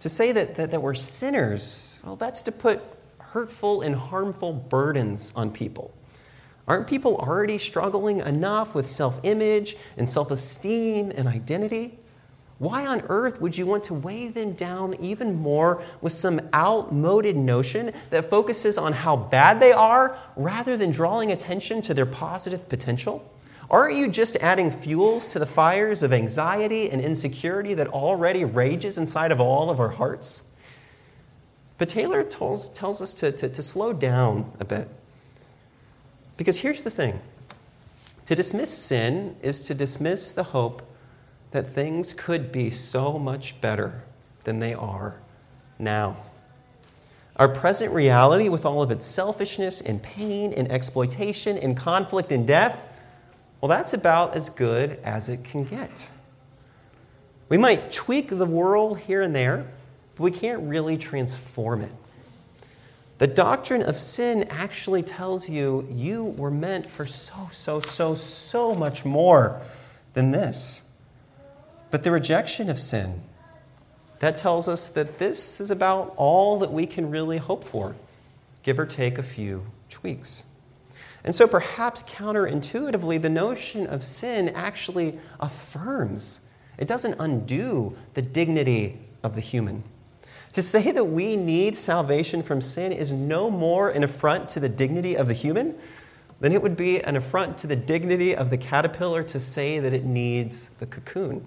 To 0.00 0.08
say 0.08 0.32
that, 0.32 0.54
that, 0.54 0.70
that 0.70 0.80
we're 0.80 0.94
sinners, 0.94 2.00
well, 2.06 2.16
that's 2.16 2.40
to 2.42 2.52
put 2.52 2.80
hurtful 3.18 3.82
and 3.82 3.94
harmful 3.94 4.52
burdens 4.52 5.32
on 5.36 5.50
people. 5.50 5.92
Aren't 6.66 6.86
people 6.86 7.16
already 7.16 7.58
struggling 7.58 8.20
enough 8.20 8.74
with 8.74 8.86
self 8.86 9.20
image 9.24 9.76
and 9.96 10.08
self 10.08 10.30
esteem 10.30 11.12
and 11.14 11.28
identity? 11.28 11.98
Why 12.58 12.86
on 12.86 13.02
earth 13.08 13.40
would 13.40 13.56
you 13.56 13.66
want 13.66 13.84
to 13.84 13.94
weigh 13.94 14.28
them 14.28 14.52
down 14.52 14.94
even 14.94 15.34
more 15.34 15.82
with 16.00 16.12
some 16.12 16.40
outmoded 16.52 17.36
notion 17.36 17.92
that 18.10 18.28
focuses 18.28 18.76
on 18.76 18.92
how 18.92 19.16
bad 19.16 19.60
they 19.60 19.72
are 19.72 20.18
rather 20.34 20.76
than 20.76 20.90
drawing 20.90 21.30
attention 21.30 21.82
to 21.82 21.94
their 21.94 22.06
positive 22.06 22.68
potential? 22.68 23.24
Aren't 23.70 23.96
you 23.96 24.08
just 24.08 24.36
adding 24.36 24.70
fuels 24.70 25.26
to 25.28 25.38
the 25.38 25.46
fires 25.46 26.02
of 26.02 26.12
anxiety 26.12 26.90
and 26.90 27.02
insecurity 27.02 27.74
that 27.74 27.88
already 27.88 28.44
rages 28.44 28.96
inside 28.96 29.30
of 29.30 29.40
all 29.40 29.70
of 29.70 29.78
our 29.78 29.90
hearts? 29.90 30.48
But 31.76 31.88
Taylor 31.88 32.24
tells, 32.24 32.68
tells 32.70 33.02
us 33.02 33.12
to, 33.14 33.30
to, 33.32 33.48
to 33.48 33.62
slow 33.62 33.92
down 33.92 34.50
a 34.58 34.64
bit. 34.64 34.88
Because 36.36 36.60
here's 36.60 36.82
the 36.82 36.90
thing 36.90 37.20
to 38.24 38.34
dismiss 38.34 38.76
sin 38.76 39.36
is 39.42 39.66
to 39.66 39.74
dismiss 39.74 40.32
the 40.32 40.42
hope 40.44 40.82
that 41.50 41.66
things 41.66 42.12
could 42.12 42.52
be 42.52 42.70
so 42.70 43.18
much 43.18 43.60
better 43.60 44.02
than 44.44 44.60
they 44.60 44.74
are 44.74 45.20
now. 45.78 46.16
Our 47.36 47.48
present 47.48 47.92
reality, 47.92 48.48
with 48.48 48.66
all 48.66 48.82
of 48.82 48.90
its 48.90 49.04
selfishness 49.04 49.80
and 49.80 50.02
pain 50.02 50.52
and 50.52 50.70
exploitation 50.72 51.56
and 51.56 51.76
conflict 51.76 52.32
and 52.32 52.46
death, 52.46 52.86
well, 53.60 53.68
that's 53.68 53.92
about 53.92 54.34
as 54.34 54.50
good 54.50 55.00
as 55.02 55.28
it 55.28 55.44
can 55.44 55.64
get. 55.64 56.10
We 57.48 57.56
might 57.56 57.90
tweak 57.90 58.28
the 58.28 58.46
world 58.46 59.00
here 59.00 59.22
and 59.22 59.34
there, 59.34 59.66
but 60.14 60.22
we 60.22 60.30
can't 60.30 60.62
really 60.62 60.96
transform 60.96 61.82
it. 61.82 61.92
The 63.18 63.26
doctrine 63.26 63.82
of 63.82 63.96
sin 63.96 64.44
actually 64.48 65.02
tells 65.02 65.48
you 65.48 65.88
you 65.90 66.24
were 66.24 66.52
meant 66.52 66.88
for 66.88 67.04
so, 67.04 67.48
so, 67.50 67.80
so, 67.80 68.14
so 68.14 68.74
much 68.76 69.04
more 69.04 69.60
than 70.14 70.30
this. 70.30 70.88
But 71.90 72.04
the 72.04 72.12
rejection 72.12 72.70
of 72.70 72.78
sin, 72.78 73.22
that 74.20 74.36
tells 74.36 74.68
us 74.68 74.88
that 74.90 75.18
this 75.18 75.60
is 75.60 75.70
about 75.70 76.12
all 76.16 76.58
that 76.60 76.72
we 76.72 76.86
can 76.86 77.10
really 77.10 77.38
hope 77.38 77.64
for, 77.64 77.96
give 78.62 78.78
or 78.78 78.86
take 78.86 79.18
a 79.18 79.22
few 79.22 79.64
tweaks. 79.88 80.44
And 81.24 81.34
so, 81.34 81.46
perhaps 81.46 82.02
counterintuitively, 82.04 83.20
the 83.20 83.28
notion 83.28 83.86
of 83.86 84.02
sin 84.02 84.48
actually 84.50 85.18
affirms, 85.40 86.42
it 86.78 86.86
doesn't 86.86 87.16
undo 87.18 87.96
the 88.14 88.22
dignity 88.22 88.98
of 89.22 89.34
the 89.34 89.40
human. 89.40 89.82
To 90.52 90.62
say 90.62 90.92
that 90.92 91.04
we 91.04 91.36
need 91.36 91.74
salvation 91.74 92.42
from 92.42 92.60
sin 92.60 92.92
is 92.92 93.12
no 93.12 93.50
more 93.50 93.90
an 93.90 94.02
affront 94.02 94.48
to 94.50 94.60
the 94.60 94.68
dignity 94.68 95.16
of 95.16 95.28
the 95.28 95.34
human 95.34 95.74
than 96.40 96.52
it 96.52 96.62
would 96.62 96.76
be 96.76 97.00
an 97.02 97.16
affront 97.16 97.58
to 97.58 97.66
the 97.66 97.76
dignity 97.76 98.34
of 98.34 98.50
the 98.50 98.56
caterpillar 98.56 99.22
to 99.24 99.40
say 99.40 99.78
that 99.78 99.92
it 99.92 100.04
needs 100.04 100.70
the 100.80 100.86
cocoon. 100.86 101.44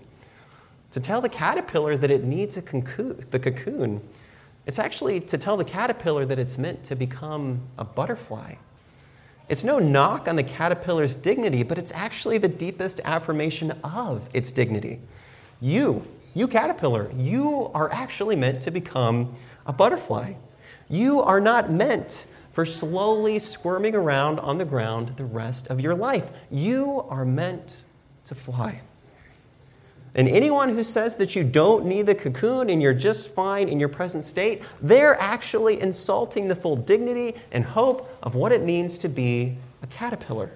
To 0.91 0.99
tell 0.99 1.21
the 1.21 1.29
caterpillar 1.29 1.95
that 1.97 2.11
it 2.11 2.23
needs 2.25 2.57
a 2.57 2.61
the 2.61 3.39
cocoon, 3.41 4.01
it's 4.65 4.77
actually 4.77 5.21
to 5.21 5.37
tell 5.37 5.57
the 5.57 5.63
caterpillar 5.63 6.25
that 6.25 6.37
it's 6.37 6.57
meant 6.57 6.83
to 6.85 6.95
become 6.95 7.61
a 7.77 7.85
butterfly. 7.85 8.55
It's 9.49 9.63
no 9.63 9.79
knock 9.79 10.27
on 10.27 10.35
the 10.35 10.43
caterpillar's 10.43 11.15
dignity, 11.15 11.63
but 11.63 11.77
it's 11.77 11.91
actually 11.93 12.37
the 12.37 12.47
deepest 12.47 13.01
affirmation 13.03 13.71
of 13.83 14.29
its 14.33 14.51
dignity. 14.51 14.99
You, 15.59 16.07
you 16.33 16.47
caterpillar, 16.47 17.11
you 17.17 17.69
are 17.73 17.91
actually 17.91 18.35
meant 18.35 18.61
to 18.63 18.71
become 18.71 19.35
a 19.65 19.73
butterfly. 19.73 20.33
You 20.89 21.21
are 21.21 21.41
not 21.41 21.71
meant 21.71 22.25
for 22.51 22.65
slowly 22.65 23.39
squirming 23.39 23.95
around 23.95 24.39
on 24.39 24.57
the 24.57 24.65
ground 24.65 25.13
the 25.17 25.25
rest 25.25 25.67
of 25.67 25.79
your 25.79 25.95
life. 25.95 26.31
You 26.49 27.05
are 27.09 27.25
meant 27.25 27.83
to 28.25 28.35
fly. 28.35 28.81
And 30.13 30.27
anyone 30.27 30.69
who 30.69 30.83
says 30.83 31.15
that 31.17 31.35
you 31.35 31.43
don't 31.43 31.85
need 31.85 32.05
the 32.05 32.15
cocoon 32.15 32.69
and 32.69 32.81
you're 32.81 32.93
just 32.93 33.33
fine 33.33 33.69
in 33.69 33.79
your 33.79 33.89
present 33.89 34.25
state, 34.25 34.63
they're 34.81 35.15
actually 35.21 35.79
insulting 35.79 36.47
the 36.47 36.55
full 36.55 36.75
dignity 36.75 37.35
and 37.51 37.63
hope 37.63 38.09
of 38.21 38.35
what 38.35 38.51
it 38.51 38.61
means 38.61 38.97
to 38.99 39.07
be 39.07 39.55
a 39.81 39.87
caterpillar. 39.87 40.51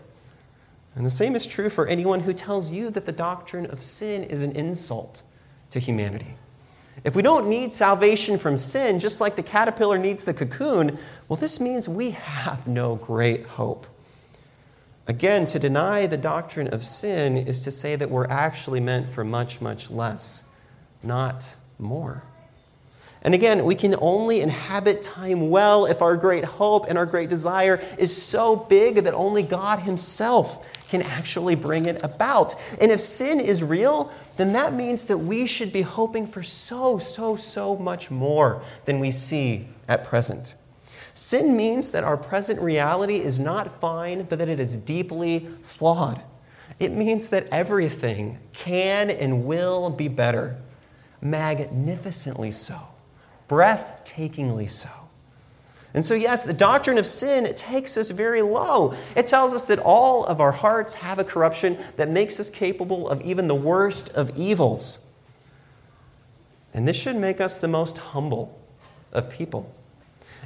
And 0.96 1.06
the 1.06 1.10
same 1.10 1.36
is 1.36 1.46
true 1.46 1.70
for 1.70 1.88
anyone 1.88 2.22
who 2.22 2.34
tells 2.34 2.72
you 2.72 2.90
that 2.92 3.06
the 3.06 3.12
doctrine 3.12 3.66
of 3.68 3.82
sin 3.82 4.24
is 4.24 4.44
an 4.44 4.52
insult 4.54 5.24
to 5.70 5.80
humanity. 5.80 6.36
If 7.04 7.16
we 7.16 7.22
don't 7.22 7.48
need 7.48 7.72
salvation 7.72 8.38
from 8.38 8.58
sin, 8.58 9.00
just 9.00 9.20
like 9.20 9.36
the 9.36 9.44
caterpillar 9.44 9.98
needs 9.98 10.24
the 10.24 10.34
cocoon, 10.34 10.98
well, 11.28 11.38
this 11.38 11.60
means 11.60 11.88
we 11.88 12.12
have 12.12 12.68
no 12.68 12.96
great 12.96 13.46
hope. 13.46 13.88
Again, 15.08 15.46
to 15.48 15.60
deny 15.60 16.08
the 16.08 16.18
doctrine 16.18 16.68
of 16.70 16.84
sin 16.84 17.38
is 17.38 17.64
to 17.64 17.72
say 17.72 17.96
that 17.96 18.10
we're 18.10 18.28
actually 18.28 18.80
meant 18.80 19.10
for 19.10 19.24
much, 19.24 19.62
much 19.62 19.92
less, 19.92 20.44
not 21.04 21.56
more. 21.78 22.24
And 23.22 23.34
again, 23.34 23.66
we 23.66 23.76
can 23.76 23.96
only 24.00 24.42
inhabit 24.42 25.02
time 25.02 25.50
well 25.50 25.86
if 25.86 26.02
our 26.02 26.16
great 26.16 26.46
hope 26.46 26.86
and 26.88 26.98
our 26.98 27.08
great 27.08 27.30
desire 27.30 27.82
is 27.98 28.16
so 28.16 28.56
big 28.56 28.98
that 28.98 29.14
only 29.14 29.42
God 29.42 29.80
Himself 29.80 30.68
can 30.90 31.02
actually 31.02 31.56
bring 31.56 31.86
it 31.86 32.04
about. 32.04 32.56
And 32.80 32.92
if 32.92 33.00
sin 33.00 33.40
is 33.40 33.64
real, 33.64 34.12
then 34.38 34.54
that 34.54 34.74
means 34.74 35.06
that 35.06 35.18
we 35.18 35.48
should 35.48 35.74
be 35.74 35.82
hoping 35.82 36.28
for 36.28 36.44
so, 36.44 37.00
so, 37.00 37.36
so 37.36 37.76
much 37.76 38.12
more 38.12 38.62
than 38.86 39.00
we 39.00 39.10
see 39.10 39.68
at 39.88 40.06
present. 40.06 40.56
Sin 41.16 41.56
means 41.56 41.92
that 41.92 42.04
our 42.04 42.18
present 42.18 42.60
reality 42.60 43.16
is 43.16 43.40
not 43.40 43.80
fine, 43.80 44.24
but 44.24 44.38
that 44.38 44.50
it 44.50 44.60
is 44.60 44.76
deeply 44.76 45.48
flawed. 45.64 46.22
It 46.78 46.92
means 46.92 47.30
that 47.30 47.48
everything 47.52 48.38
can 48.52 49.10
and 49.10 49.46
will 49.46 49.90
be 49.90 50.10
better, 50.10 50.58
magnificently 51.22 52.52
so, 52.52 52.90
breathtakingly 53.48 54.70
so. 54.70 54.90
And 55.94 56.04
so, 56.04 56.14
yes, 56.14 56.44
the 56.44 56.52
doctrine 56.52 56.98
of 56.98 57.06
sin 57.06 57.52
takes 57.56 57.96
us 57.96 58.10
very 58.10 58.42
low. 58.42 58.94
It 59.16 59.26
tells 59.26 59.54
us 59.54 59.64
that 59.66 59.80
all 59.80 60.26
of 60.26 60.42
our 60.42 60.52
hearts 60.52 60.96
have 60.96 61.18
a 61.18 61.24
corruption 61.24 61.78
that 61.96 62.10
makes 62.10 62.42
us 62.42 62.50
capable 62.50 63.08
of 63.08 63.22
even 63.22 63.48
the 63.48 63.56
worst 63.56 64.10
of 64.18 64.38
evils. 64.38 65.10
And 66.74 66.86
this 66.86 66.98
should 66.98 67.16
make 67.16 67.40
us 67.40 67.58
the 67.58 67.70
most 67.70 68.00
humble 68.00 68.60
of 69.14 69.30
people. 69.30 69.74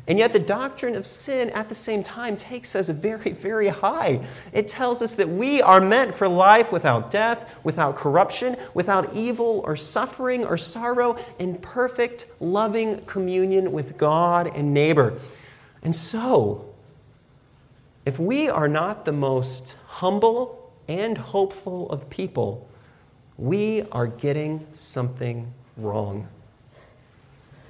And 0.07 0.17
yet, 0.17 0.33
the 0.33 0.39
doctrine 0.39 0.95
of 0.95 1.05
sin 1.05 1.49
at 1.51 1.69
the 1.69 1.75
same 1.75 2.03
time 2.03 2.35
takes 2.38 2.75
us 2.75 2.89
very, 2.89 3.31
very 3.31 3.67
high. 3.67 4.25
It 4.53 4.67
tells 4.67 5.01
us 5.01 5.15
that 5.15 5.29
we 5.29 5.62
are 5.62 5.81
meant 5.81 6.13
for 6.13 6.27
life 6.27 6.71
without 6.71 7.12
death, 7.12 7.59
without 7.63 7.95
corruption, 7.95 8.57
without 8.73 9.15
evil 9.15 9.62
or 9.65 9.75
suffering 9.75 10.45
or 10.45 10.57
sorrow, 10.57 11.17
in 11.38 11.55
perfect, 11.57 12.27
loving 12.39 12.99
communion 13.05 13.71
with 13.71 13.97
God 13.97 14.49
and 14.55 14.73
neighbor. 14.73 15.19
And 15.83 15.95
so, 15.95 16.73
if 18.05 18.19
we 18.19 18.49
are 18.49 18.67
not 18.67 19.05
the 19.05 19.13
most 19.13 19.77
humble 19.85 20.73
and 20.88 21.17
hopeful 21.17 21.89
of 21.91 22.09
people, 22.09 22.67
we 23.38 23.83
are 23.91 24.07
getting 24.07 24.65
something 24.73 25.53
wrong. 25.77 26.27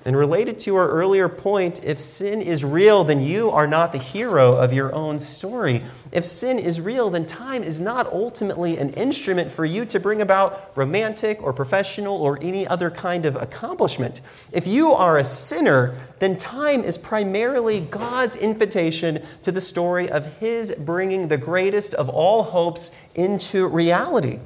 And 0.09 0.17
related 0.17 0.57
to 0.61 0.75
our 0.75 0.89
earlier 0.89 1.29
point, 1.29 1.85
if 1.85 1.99
sin 1.99 2.41
is 2.41 2.65
real, 2.65 3.03
then 3.03 3.21
you 3.21 3.51
are 3.51 3.67
not 3.67 3.91
the 3.91 3.99
hero 3.99 4.55
of 4.55 4.73
your 4.73 4.91
own 4.91 5.19
story. 5.19 5.83
If 6.11 6.25
sin 6.25 6.57
is 6.57 6.81
real, 6.81 7.11
then 7.11 7.27
time 7.27 7.61
is 7.61 7.79
not 7.79 8.07
ultimately 8.07 8.79
an 8.79 8.89
instrument 8.93 9.51
for 9.51 9.65
you 9.65 9.85
to 9.85 9.99
bring 9.99 10.19
about 10.19 10.71
romantic 10.75 11.43
or 11.43 11.53
professional 11.53 12.19
or 12.23 12.39
any 12.41 12.65
other 12.65 12.89
kind 12.89 13.27
of 13.27 13.35
accomplishment. 13.35 14.21
If 14.51 14.65
you 14.65 14.93
are 14.93 15.19
a 15.19 15.23
sinner, 15.23 15.95
then 16.17 16.37
time 16.37 16.83
is 16.83 16.97
primarily 16.97 17.79
God's 17.79 18.35
invitation 18.35 19.21
to 19.43 19.51
the 19.51 19.61
story 19.61 20.09
of 20.09 20.39
His 20.39 20.73
bringing 20.73 21.27
the 21.27 21.37
greatest 21.37 21.93
of 21.93 22.09
all 22.09 22.41
hopes 22.41 22.89
into 23.13 23.67
reality. 23.67 24.39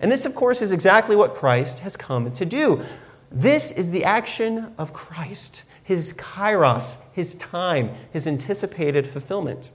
And 0.00 0.12
this, 0.12 0.26
of 0.26 0.36
course, 0.36 0.62
is 0.62 0.72
exactly 0.72 1.16
what 1.16 1.34
Christ 1.34 1.80
has 1.80 1.96
come 1.96 2.30
to 2.34 2.44
do. 2.44 2.84
This 3.32 3.72
is 3.72 3.90
the 3.90 4.04
action 4.04 4.74
of 4.76 4.92
Christ, 4.92 5.64
his 5.82 6.12
kairos, 6.12 7.02
his 7.14 7.34
time, 7.34 7.90
his 8.12 8.26
anticipated 8.26 9.06
fulfillment. 9.06 9.70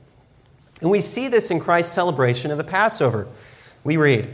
And 0.81 0.91
we 0.91 0.99
see 0.99 1.27
this 1.27 1.49
in 1.49 1.59
Christ's 1.59 1.93
celebration 1.93 2.51
of 2.51 2.59
the 2.59 2.63
Passover. 2.63 3.27
We 3.83 3.97
read, 3.97 4.29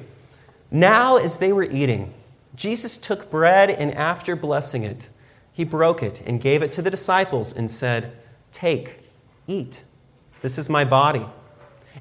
Now 0.70 1.18
as 1.18 1.38
they 1.38 1.54
were 1.54 1.64
eating, 1.64 2.14
Jesus 2.56 2.98
took 2.98 3.32
bread 3.32 3.70
and 3.70 3.94
after 3.94 4.36
blessing 4.36 4.84
it, 4.84 5.10
he 5.54 5.64
broke 5.64 6.04
it 6.04 6.22
and 6.26 6.42
gave 6.42 6.62
it 6.62 6.72
to 6.74 6.82
the 6.82 6.92
disciples 6.92 7.56
and 7.56 7.72
said, 7.72 8.12
Take, 8.52 9.00
eat. 9.48 9.84
This 10.42 10.58
is 10.58 10.70
my 10.70 10.84
body. 10.84 11.26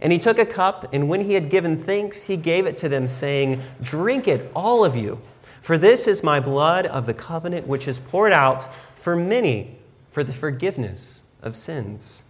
And 0.01 0.13
he 0.13 0.19
took 0.19 0.39
a 0.39 0.47
cup, 0.47 0.93
and 0.93 1.09
when 1.09 1.21
he 1.21 1.35
had 1.35 1.51
given 1.51 1.81
thanks, 1.81 2.25
he 2.25 2.37
gave 2.37 2.67
it 2.67 2.77
to 2.79 2.89
them, 2.89 3.07
saying, 3.07 3.63
Drink 3.83 4.27
it, 4.27 4.51
all 4.55 4.85
of 4.85 4.97
you, 4.97 5.21
for 5.62 5.79
this 5.79 6.09
is 6.09 6.22
my 6.22 6.40
blood 6.40 6.87
of 6.87 7.07
the 7.07 7.14
covenant, 7.14 7.66
which 7.66 7.88
is 7.88 8.01
poured 8.01 8.33
out 8.33 8.68
for 8.96 9.16
many 9.16 9.77
for 10.11 10.22
the 10.22 10.33
forgiveness 10.33 11.22
of 11.40 11.57
sins. 11.57 12.25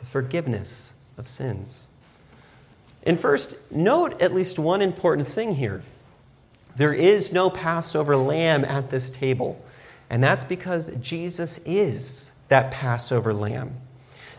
The 0.00 0.06
forgiveness 0.06 0.94
of 1.16 1.28
sins. 1.28 1.90
And 3.04 3.20
first, 3.20 3.56
note 3.70 4.20
at 4.20 4.34
least 4.34 4.58
one 4.58 4.82
important 4.82 5.28
thing 5.28 5.54
here. 5.54 5.82
There 6.76 6.92
is 6.92 7.32
no 7.32 7.50
Passover 7.50 8.16
lamb 8.16 8.64
at 8.64 8.90
this 8.90 9.10
table. 9.10 9.62
And 10.10 10.24
that's 10.24 10.44
because 10.44 10.90
Jesus 10.96 11.58
is 11.66 12.32
that 12.48 12.70
Passover 12.70 13.34
lamb. 13.34 13.74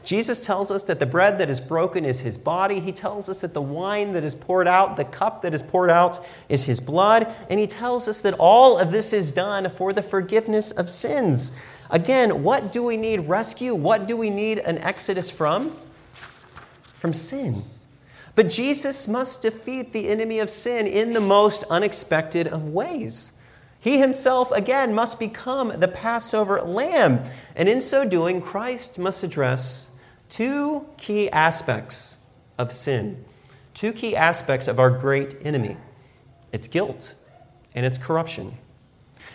Jesus 0.10 0.41
tells 0.41 0.72
us 0.72 0.86
that 0.86 1.00
the 1.00 1.06
bread 1.06 1.38
that 1.38 1.52
is 1.52 1.60
broken 1.60 2.04
is 2.04 2.22
his 2.22 2.36
body. 2.36 2.80
He 2.80 2.91
tells 2.91 3.30
us 3.30 3.41
that 3.41 3.54
the 3.54 3.62
wine 3.62 4.13
that 4.13 4.24
is 4.24 4.34
poured 4.34 4.67
out, 4.67 4.98
the 4.98 5.06
cup 5.06 5.43
that 5.43 5.54
is 5.54 5.62
poured 5.62 5.91
out, 5.91 6.19
is 6.50 6.63
his 6.63 6.80
blood. 6.80 7.32
And 7.48 7.60
he 7.60 7.67
tells 7.67 8.08
us 8.08 8.19
that 8.22 8.34
all 8.39 8.80
of 8.80 8.89
this 8.89 9.13
is 9.13 9.32
done 9.32 9.69
for 9.69 9.93
the 9.93 10.02
forgiveness 10.02 10.72
of 10.72 10.89
sins. 10.89 11.52
Again, 11.91 12.41
what 12.41 12.74
do 12.74 12.84
we 12.84 12.98
need 12.98 13.28
rescue? 13.28 13.76
What 13.76 14.08
do 14.08 14.17
we 14.17 14.32
need 14.32 14.58
an 14.58 14.80
exodus 14.80 15.30
from? 15.30 15.78
From 16.95 17.13
sin. 17.13 17.62
But 18.34 18.50
Jesus 18.50 19.08
must 19.08 19.43
defeat 19.43 19.93
the 19.93 20.10
enemy 20.10 20.39
of 20.39 20.50
sin 20.50 20.88
in 20.88 21.13
the 21.13 21.22
most 21.22 21.63
unexpected 21.69 22.48
of 22.48 22.69
ways. 22.69 23.34
He 23.80 24.00
himself, 24.00 24.52
again, 24.54 24.95
must 24.95 25.19
become 25.19 25.80
the 25.80 25.88
Passover 25.88 26.63
lamb. 26.63 27.22
And 27.56 27.69
in 27.69 27.80
so 27.80 28.10
doing, 28.10 28.41
Christ 28.41 28.98
must 28.98 29.24
address 29.24 29.88
two 30.29 30.85
key 30.97 31.29
aspects 31.31 32.17
of 32.57 32.71
sin, 32.71 33.25
two 33.73 33.91
key 33.91 34.15
aspects 34.15 34.67
of 34.67 34.79
our 34.79 34.89
great 34.89 35.35
enemy 35.43 35.75
its 36.51 36.67
guilt 36.67 37.13
and 37.75 37.85
its 37.85 37.97
corruption. 37.97 38.57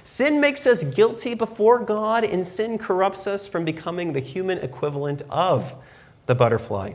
Sin 0.03 0.41
makes 0.41 0.67
us 0.67 0.85
guilty 0.85 1.35
before 1.35 1.79
God, 1.79 2.25
and 2.25 2.45
sin 2.45 2.77
corrupts 2.77 3.27
us 3.27 3.47
from 3.47 3.65
becoming 3.65 4.13
the 4.13 4.21
human 4.21 4.59
equivalent 4.59 5.23
of 5.31 5.75
the 6.27 6.35
butterfly. 6.35 6.95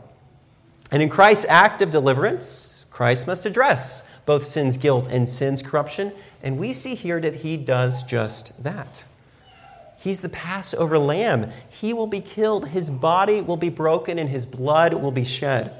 And 0.91 1.01
in 1.01 1.09
Christ's 1.09 1.45
act 1.47 1.81
of 1.81 1.89
deliverance, 1.89 2.85
Christ 2.89 3.27
must 3.27 3.45
address 3.45 4.03
both 4.25 4.45
sin's 4.45 4.77
guilt 4.77 5.09
and 5.11 5.27
sin's 5.27 5.61
corruption. 5.63 6.11
And 6.43 6.59
we 6.59 6.73
see 6.73 6.95
here 6.95 7.19
that 7.19 7.37
he 7.37 7.57
does 7.57 8.03
just 8.03 8.63
that. 8.63 9.07
He's 9.99 10.21
the 10.21 10.29
Passover 10.29 10.97
lamb. 10.97 11.49
He 11.69 11.93
will 11.93 12.07
be 12.07 12.21
killed, 12.21 12.69
his 12.69 12.89
body 12.89 13.41
will 13.41 13.57
be 13.57 13.69
broken, 13.69 14.17
and 14.17 14.29
his 14.29 14.45
blood 14.45 14.93
will 14.93 15.11
be 15.11 15.25
shed. 15.25 15.73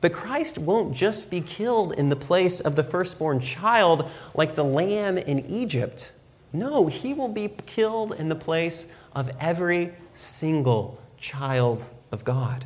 But 0.00 0.14
Christ 0.14 0.56
won't 0.58 0.94
just 0.94 1.30
be 1.30 1.42
killed 1.42 1.92
in 1.92 2.08
the 2.08 2.16
place 2.16 2.60
of 2.60 2.74
the 2.74 2.84
firstborn 2.84 3.40
child 3.40 4.08
like 4.34 4.54
the 4.54 4.64
lamb 4.64 5.18
in 5.18 5.44
Egypt. 5.46 6.12
No, 6.54 6.86
he 6.86 7.12
will 7.12 7.28
be 7.28 7.48
killed 7.66 8.14
in 8.14 8.30
the 8.30 8.34
place 8.34 8.86
of 9.14 9.30
every 9.38 9.92
single 10.14 10.98
child 11.18 11.90
of 12.10 12.24
God. 12.24 12.64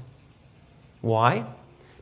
Why? 1.00 1.44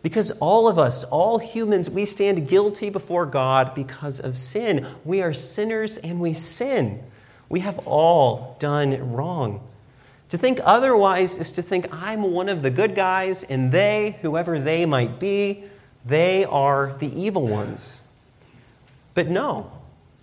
Because 0.02 0.32
all 0.32 0.68
of 0.68 0.78
us, 0.78 1.04
all 1.04 1.38
humans, 1.38 1.88
we 1.88 2.04
stand 2.04 2.48
guilty 2.48 2.90
before 2.90 3.24
God 3.24 3.74
because 3.74 4.20
of 4.20 4.36
sin. 4.36 4.86
We 5.04 5.22
are 5.22 5.32
sinners 5.32 5.96
and 5.96 6.20
we 6.20 6.34
sin. 6.34 7.02
We 7.50 7.60
have 7.60 7.80
all 7.86 8.56
done 8.58 9.12
wrong. 9.12 9.66
To 10.30 10.38
think 10.38 10.60
otherwise 10.64 11.38
is 11.38 11.50
to 11.52 11.62
think 11.62 11.86
I'm 11.90 12.22
one 12.22 12.48
of 12.48 12.62
the 12.62 12.70
good 12.70 12.94
guys 12.94 13.42
and 13.44 13.72
they, 13.72 14.16
whoever 14.22 14.58
they 14.58 14.86
might 14.86 15.18
be, 15.18 15.64
they 16.06 16.44
are 16.44 16.94
the 17.00 17.20
evil 17.20 17.46
ones. 17.46 18.02
But 19.14 19.26
no, 19.28 19.70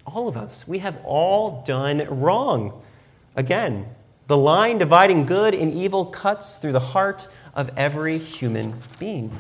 all 0.06 0.30
of 0.30 0.38
us, 0.38 0.66
we 0.68 0.80
have 0.80 1.00
all 1.04 1.62
done 1.64 2.08
wrong. 2.10 2.82
Again, 3.36 3.86
the 4.28 4.38
line 4.38 4.78
dividing 4.78 5.26
good 5.26 5.54
and 5.54 5.74
evil 5.74 6.06
cuts 6.06 6.58
through 6.58 6.72
the 6.72 6.80
heart 6.80 7.28
of 7.54 7.70
every 7.76 8.18
human 8.18 8.76
being. 9.00 9.32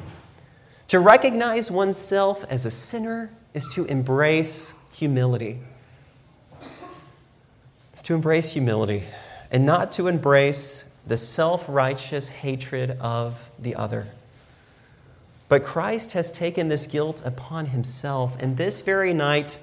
To 0.89 0.99
recognize 0.99 1.71
oneself 1.71 2.43
as 2.49 2.65
a 2.65 2.71
sinner 2.71 3.31
is 3.53 3.67
to 3.73 3.85
embrace 3.85 4.75
humility. 4.91 5.59
It's 7.97 8.03
to 8.03 8.13
embrace 8.13 8.51
humility 8.51 9.05
and 9.49 9.65
not 9.65 9.91
to 9.93 10.05
embrace 10.07 10.93
the 11.07 11.17
self 11.17 11.67
righteous 11.67 12.29
hatred 12.29 12.91
of 13.01 13.49
the 13.57 13.73
other. 13.73 14.05
But 15.49 15.63
Christ 15.63 16.11
has 16.11 16.29
taken 16.29 16.67
this 16.67 16.85
guilt 16.85 17.23
upon 17.25 17.65
himself, 17.65 18.39
and 18.39 18.55
this 18.55 18.81
very 18.81 19.13
night, 19.13 19.59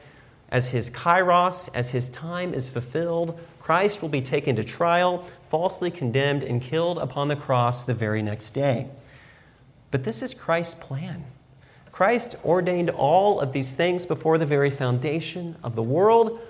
as 0.50 0.72
his 0.72 0.90
kairos, 0.90 1.70
as 1.76 1.92
his 1.92 2.08
time 2.08 2.52
is 2.52 2.68
fulfilled, 2.68 3.38
Christ 3.60 4.02
will 4.02 4.08
be 4.08 4.20
taken 4.20 4.56
to 4.56 4.64
trial, 4.64 5.18
falsely 5.48 5.92
condemned, 5.92 6.42
and 6.42 6.60
killed 6.60 6.98
upon 6.98 7.28
the 7.28 7.36
cross 7.36 7.84
the 7.84 7.94
very 7.94 8.20
next 8.20 8.50
day. 8.50 8.88
But 9.92 10.02
this 10.02 10.22
is 10.22 10.34
Christ's 10.34 10.74
plan. 10.74 11.22
Christ 11.92 12.34
ordained 12.44 12.90
all 12.90 13.38
of 13.38 13.52
these 13.52 13.74
things 13.74 14.04
before 14.04 14.38
the 14.38 14.44
very 14.44 14.70
foundation 14.70 15.54
of 15.62 15.76
the 15.76 15.84
world, 15.84 16.40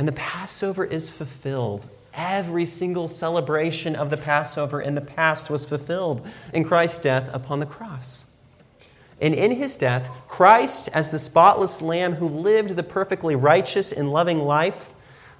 and 0.00 0.08
the 0.08 0.12
Passover 0.12 0.82
is 0.82 1.10
fulfilled. 1.10 1.86
Every 2.14 2.64
single 2.64 3.06
celebration 3.06 3.94
of 3.94 4.08
the 4.08 4.16
Passover 4.16 4.80
in 4.80 4.94
the 4.94 5.02
past 5.02 5.50
was 5.50 5.66
fulfilled 5.66 6.26
in 6.54 6.64
Christ's 6.64 7.00
death 7.00 7.28
upon 7.34 7.60
the 7.60 7.66
cross. 7.66 8.30
And 9.20 9.34
in 9.34 9.50
his 9.50 9.76
death, 9.76 10.08
Christ, 10.26 10.88
as 10.94 11.10
the 11.10 11.18
spotless 11.18 11.82
Lamb 11.82 12.14
who 12.14 12.26
lived 12.26 12.76
the 12.76 12.82
perfectly 12.82 13.36
righteous 13.36 13.92
and 13.92 14.10
loving 14.10 14.38
life 14.38 14.94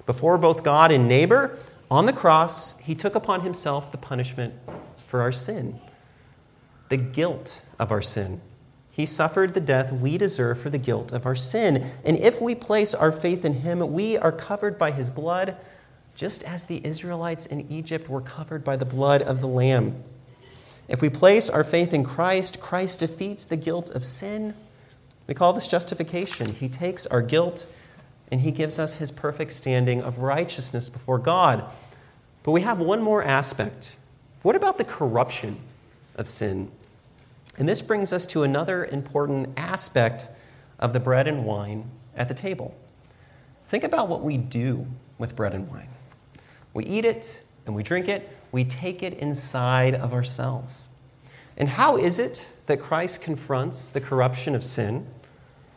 before 0.05 0.37
both 0.37 0.61
God 0.61 0.91
and 0.91 1.07
neighbor, 1.07 1.57
on 1.89 2.05
the 2.05 2.13
cross, 2.13 2.77
he 2.81 2.93
took 2.93 3.15
upon 3.15 3.41
himself 3.41 3.91
the 3.91 3.97
punishment 3.97 4.53
for 5.07 5.21
our 5.21 5.31
sin 5.31 5.81
the 6.89 6.97
guilt 6.97 7.65
of 7.79 7.91
our 7.91 8.01
sin. 8.01 8.41
He 8.91 9.05
suffered 9.05 9.53
the 9.53 9.61
death 9.61 9.91
we 9.91 10.17
deserve 10.17 10.59
for 10.59 10.69
the 10.69 10.77
guilt 10.77 11.11
of 11.13 11.25
our 11.25 11.35
sin. 11.35 11.89
And 12.05 12.17
if 12.17 12.41
we 12.41 12.55
place 12.55 12.93
our 12.93 13.11
faith 13.11 13.45
in 13.45 13.53
him, 13.53 13.79
we 13.93 14.17
are 14.17 14.33
covered 14.33 14.77
by 14.77 14.91
his 14.91 15.09
blood, 15.09 15.55
just 16.13 16.43
as 16.43 16.65
the 16.65 16.85
Israelites 16.85 17.45
in 17.45 17.71
Egypt 17.71 18.09
were 18.09 18.21
covered 18.21 18.63
by 18.65 18.75
the 18.75 18.85
blood 18.85 19.21
of 19.21 19.39
the 19.39 19.47
Lamb. 19.47 20.03
If 20.89 21.01
we 21.01 21.09
place 21.09 21.49
our 21.49 21.63
faith 21.63 21.93
in 21.93 22.03
Christ, 22.03 22.59
Christ 22.59 22.99
defeats 22.99 23.45
the 23.45 23.55
guilt 23.55 23.89
of 23.91 24.03
sin. 24.03 24.53
We 25.25 25.33
call 25.33 25.53
this 25.53 25.69
justification. 25.69 26.53
He 26.53 26.67
takes 26.67 27.07
our 27.07 27.21
guilt 27.21 27.67
and 28.29 28.41
he 28.41 28.51
gives 28.51 28.77
us 28.77 28.97
his 28.97 29.11
perfect 29.11 29.53
standing 29.53 30.01
of 30.01 30.19
righteousness 30.19 30.89
before 30.89 31.17
God. 31.17 31.63
But 32.43 32.51
we 32.51 32.61
have 32.61 32.79
one 32.79 33.01
more 33.01 33.23
aspect. 33.23 33.95
What 34.41 34.55
about 34.55 34.77
the 34.77 34.83
corruption 34.83 35.59
of 36.15 36.27
sin? 36.27 36.71
And 37.61 37.69
this 37.69 37.83
brings 37.83 38.11
us 38.11 38.25
to 38.25 38.41
another 38.41 38.85
important 38.85 39.49
aspect 39.55 40.29
of 40.79 40.93
the 40.93 40.99
bread 40.99 41.27
and 41.27 41.45
wine 41.45 41.91
at 42.15 42.27
the 42.27 42.33
table. 42.33 42.75
Think 43.67 43.83
about 43.83 44.07
what 44.07 44.23
we 44.23 44.35
do 44.35 44.87
with 45.19 45.35
bread 45.35 45.53
and 45.53 45.69
wine. 45.69 45.89
We 46.73 46.85
eat 46.85 47.05
it 47.05 47.43
and 47.67 47.75
we 47.75 47.83
drink 47.83 48.09
it, 48.09 48.27
we 48.51 48.63
take 48.63 49.03
it 49.03 49.13
inside 49.13 49.93
of 49.93 50.11
ourselves. 50.11 50.89
And 51.55 51.69
how 51.69 51.97
is 51.97 52.17
it 52.17 52.51
that 52.65 52.79
Christ 52.79 53.21
confronts 53.21 53.91
the 53.91 54.01
corruption 54.01 54.55
of 54.55 54.63
sin? 54.63 55.05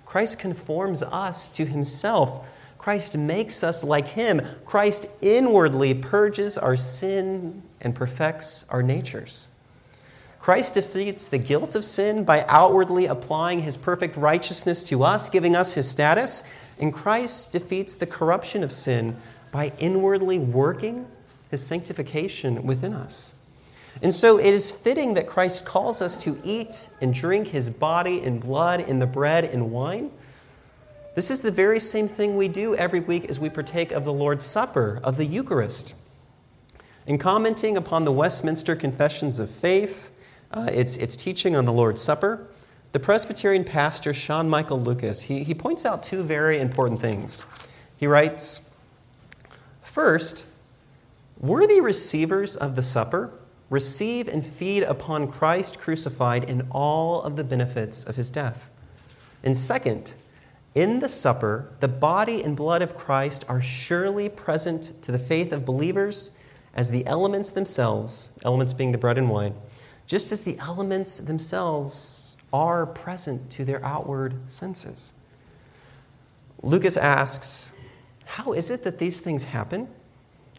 Christ 0.06 0.38
conforms 0.38 1.02
us 1.02 1.48
to 1.48 1.66
himself. 1.66 2.48
Christ 2.78 3.14
makes 3.18 3.62
us 3.62 3.84
like 3.84 4.08
him. 4.08 4.40
Christ 4.64 5.06
inwardly 5.20 5.92
purges 5.92 6.56
our 6.56 6.76
sin 6.76 7.62
and 7.82 7.94
perfects 7.94 8.64
our 8.70 8.82
natures. 8.82 9.48
Christ 10.44 10.74
defeats 10.74 11.26
the 11.26 11.38
guilt 11.38 11.74
of 11.74 11.86
sin 11.86 12.22
by 12.22 12.44
outwardly 12.48 13.06
applying 13.06 13.60
his 13.60 13.78
perfect 13.78 14.14
righteousness 14.14 14.84
to 14.84 15.02
us, 15.02 15.30
giving 15.30 15.56
us 15.56 15.72
his 15.72 15.90
status. 15.90 16.42
And 16.78 16.92
Christ 16.92 17.50
defeats 17.50 17.94
the 17.94 18.04
corruption 18.04 18.62
of 18.62 18.70
sin 18.70 19.16
by 19.52 19.72
inwardly 19.78 20.38
working 20.38 21.06
his 21.50 21.66
sanctification 21.66 22.62
within 22.62 22.92
us. 22.92 23.36
And 24.02 24.12
so 24.12 24.38
it 24.38 24.52
is 24.52 24.70
fitting 24.70 25.14
that 25.14 25.26
Christ 25.26 25.64
calls 25.64 26.02
us 26.02 26.18
to 26.24 26.38
eat 26.44 26.90
and 27.00 27.14
drink 27.14 27.46
his 27.46 27.70
body 27.70 28.22
and 28.22 28.38
blood 28.38 28.80
in 28.80 28.98
the 28.98 29.06
bread 29.06 29.46
and 29.46 29.72
wine. 29.72 30.10
This 31.14 31.30
is 31.30 31.40
the 31.40 31.52
very 31.52 31.80
same 31.80 32.06
thing 32.06 32.36
we 32.36 32.48
do 32.48 32.76
every 32.76 33.00
week 33.00 33.24
as 33.30 33.38
we 33.38 33.48
partake 33.48 33.92
of 33.92 34.04
the 34.04 34.12
Lord's 34.12 34.44
Supper, 34.44 35.00
of 35.02 35.16
the 35.16 35.24
Eucharist. 35.24 35.94
In 37.06 37.16
commenting 37.16 37.78
upon 37.78 38.04
the 38.04 38.12
Westminster 38.12 38.76
Confessions 38.76 39.40
of 39.40 39.48
Faith, 39.48 40.10
uh, 40.54 40.70
it's, 40.72 40.96
it's 40.96 41.16
teaching 41.16 41.56
on 41.56 41.64
the 41.64 41.72
Lord's 41.72 42.00
Supper. 42.00 42.46
The 42.92 43.00
Presbyterian 43.00 43.64
pastor, 43.64 44.14
Sean 44.14 44.48
Michael 44.48 44.80
Lucas, 44.80 45.22
he, 45.22 45.42
he 45.42 45.52
points 45.52 45.84
out 45.84 46.04
two 46.04 46.22
very 46.22 46.60
important 46.60 47.00
things. 47.00 47.44
He 47.96 48.06
writes 48.06 48.70
First, 49.82 50.48
Worthy 51.40 51.80
receivers 51.80 52.54
of 52.54 52.76
the 52.76 52.82
supper 52.82 53.32
receive 53.68 54.28
and 54.28 54.46
feed 54.46 54.84
upon 54.84 55.26
Christ 55.26 55.80
crucified 55.80 56.44
in 56.44 56.68
all 56.70 57.22
of 57.22 57.34
the 57.34 57.42
benefits 57.42 58.04
of 58.04 58.14
his 58.14 58.30
death. 58.30 58.70
And 59.42 59.56
second, 59.56 60.14
in 60.76 61.00
the 61.00 61.08
supper, 61.08 61.72
the 61.80 61.88
body 61.88 62.42
and 62.42 62.56
blood 62.56 62.82
of 62.82 62.94
Christ 62.94 63.44
are 63.48 63.60
surely 63.60 64.28
present 64.28 65.02
to 65.02 65.10
the 65.10 65.18
faith 65.18 65.52
of 65.52 65.64
believers 65.64 66.38
as 66.74 66.90
the 66.90 67.06
elements 67.06 67.50
themselves, 67.50 68.32
elements 68.44 68.72
being 68.72 68.92
the 68.92 68.98
bread 68.98 69.18
and 69.18 69.28
wine, 69.28 69.54
just 70.06 70.32
as 70.32 70.44
the 70.44 70.58
elements 70.58 71.18
themselves 71.18 72.36
are 72.52 72.86
present 72.86 73.50
to 73.50 73.64
their 73.64 73.84
outward 73.84 74.50
senses. 74.50 75.14
Lucas 76.62 76.96
asks, 76.96 77.74
How 78.24 78.52
is 78.52 78.70
it 78.70 78.84
that 78.84 78.98
these 78.98 79.20
things 79.20 79.44
happen? 79.44 79.88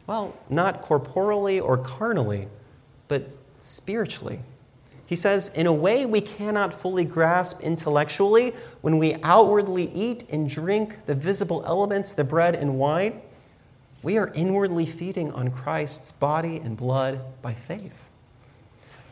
Well, 0.07 0.35
not 0.49 0.81
corporally 0.81 1.59
or 1.59 1.77
carnally, 1.77 2.47
but 3.07 3.27
spiritually. 3.59 4.39
He 5.07 5.15
says, 5.15 5.49
in 5.49 5.67
a 5.67 5.73
way 5.73 6.05
we 6.05 6.21
cannot 6.21 6.73
fully 6.73 7.05
grasp 7.05 7.61
intellectually, 7.61 8.51
when 8.81 8.97
we 8.97 9.15
outwardly 9.23 9.85
eat 9.91 10.25
and 10.31 10.49
drink 10.49 11.05
the 11.05 11.15
visible 11.15 11.63
elements, 11.65 12.11
the 12.11 12.23
bread 12.23 12.55
and 12.55 12.77
wine, 12.77 13.21
we 14.01 14.17
are 14.17 14.31
inwardly 14.35 14.85
feeding 14.85 15.31
on 15.31 15.51
Christ's 15.51 16.11
body 16.11 16.57
and 16.57 16.75
blood 16.75 17.21
by 17.41 17.53
faith. 17.53 18.09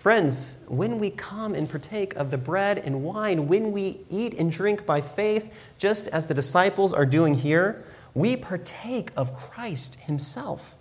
Friends, 0.03 0.57
when 0.67 0.99
we 0.99 1.09
come 1.11 1.55
and 1.55 1.69
partake 1.69 2.13
of 2.17 2.29
the 2.29 2.37
bread 2.37 2.77
and 2.77 3.05
wine, 3.05 3.47
when 3.47 3.71
we 3.71 4.01
eat 4.09 4.33
and 4.33 4.51
drink 4.51 4.85
by 4.85 4.99
faith, 4.99 5.57
just 5.77 6.09
as 6.09 6.27
the 6.27 6.33
disciples 6.33 6.93
are 6.93 7.05
doing 7.05 7.35
here, 7.35 7.85
we 8.13 8.35
partake 8.35 9.11
of 9.15 9.33
Christ 9.33 10.01
Himself. 10.01 10.75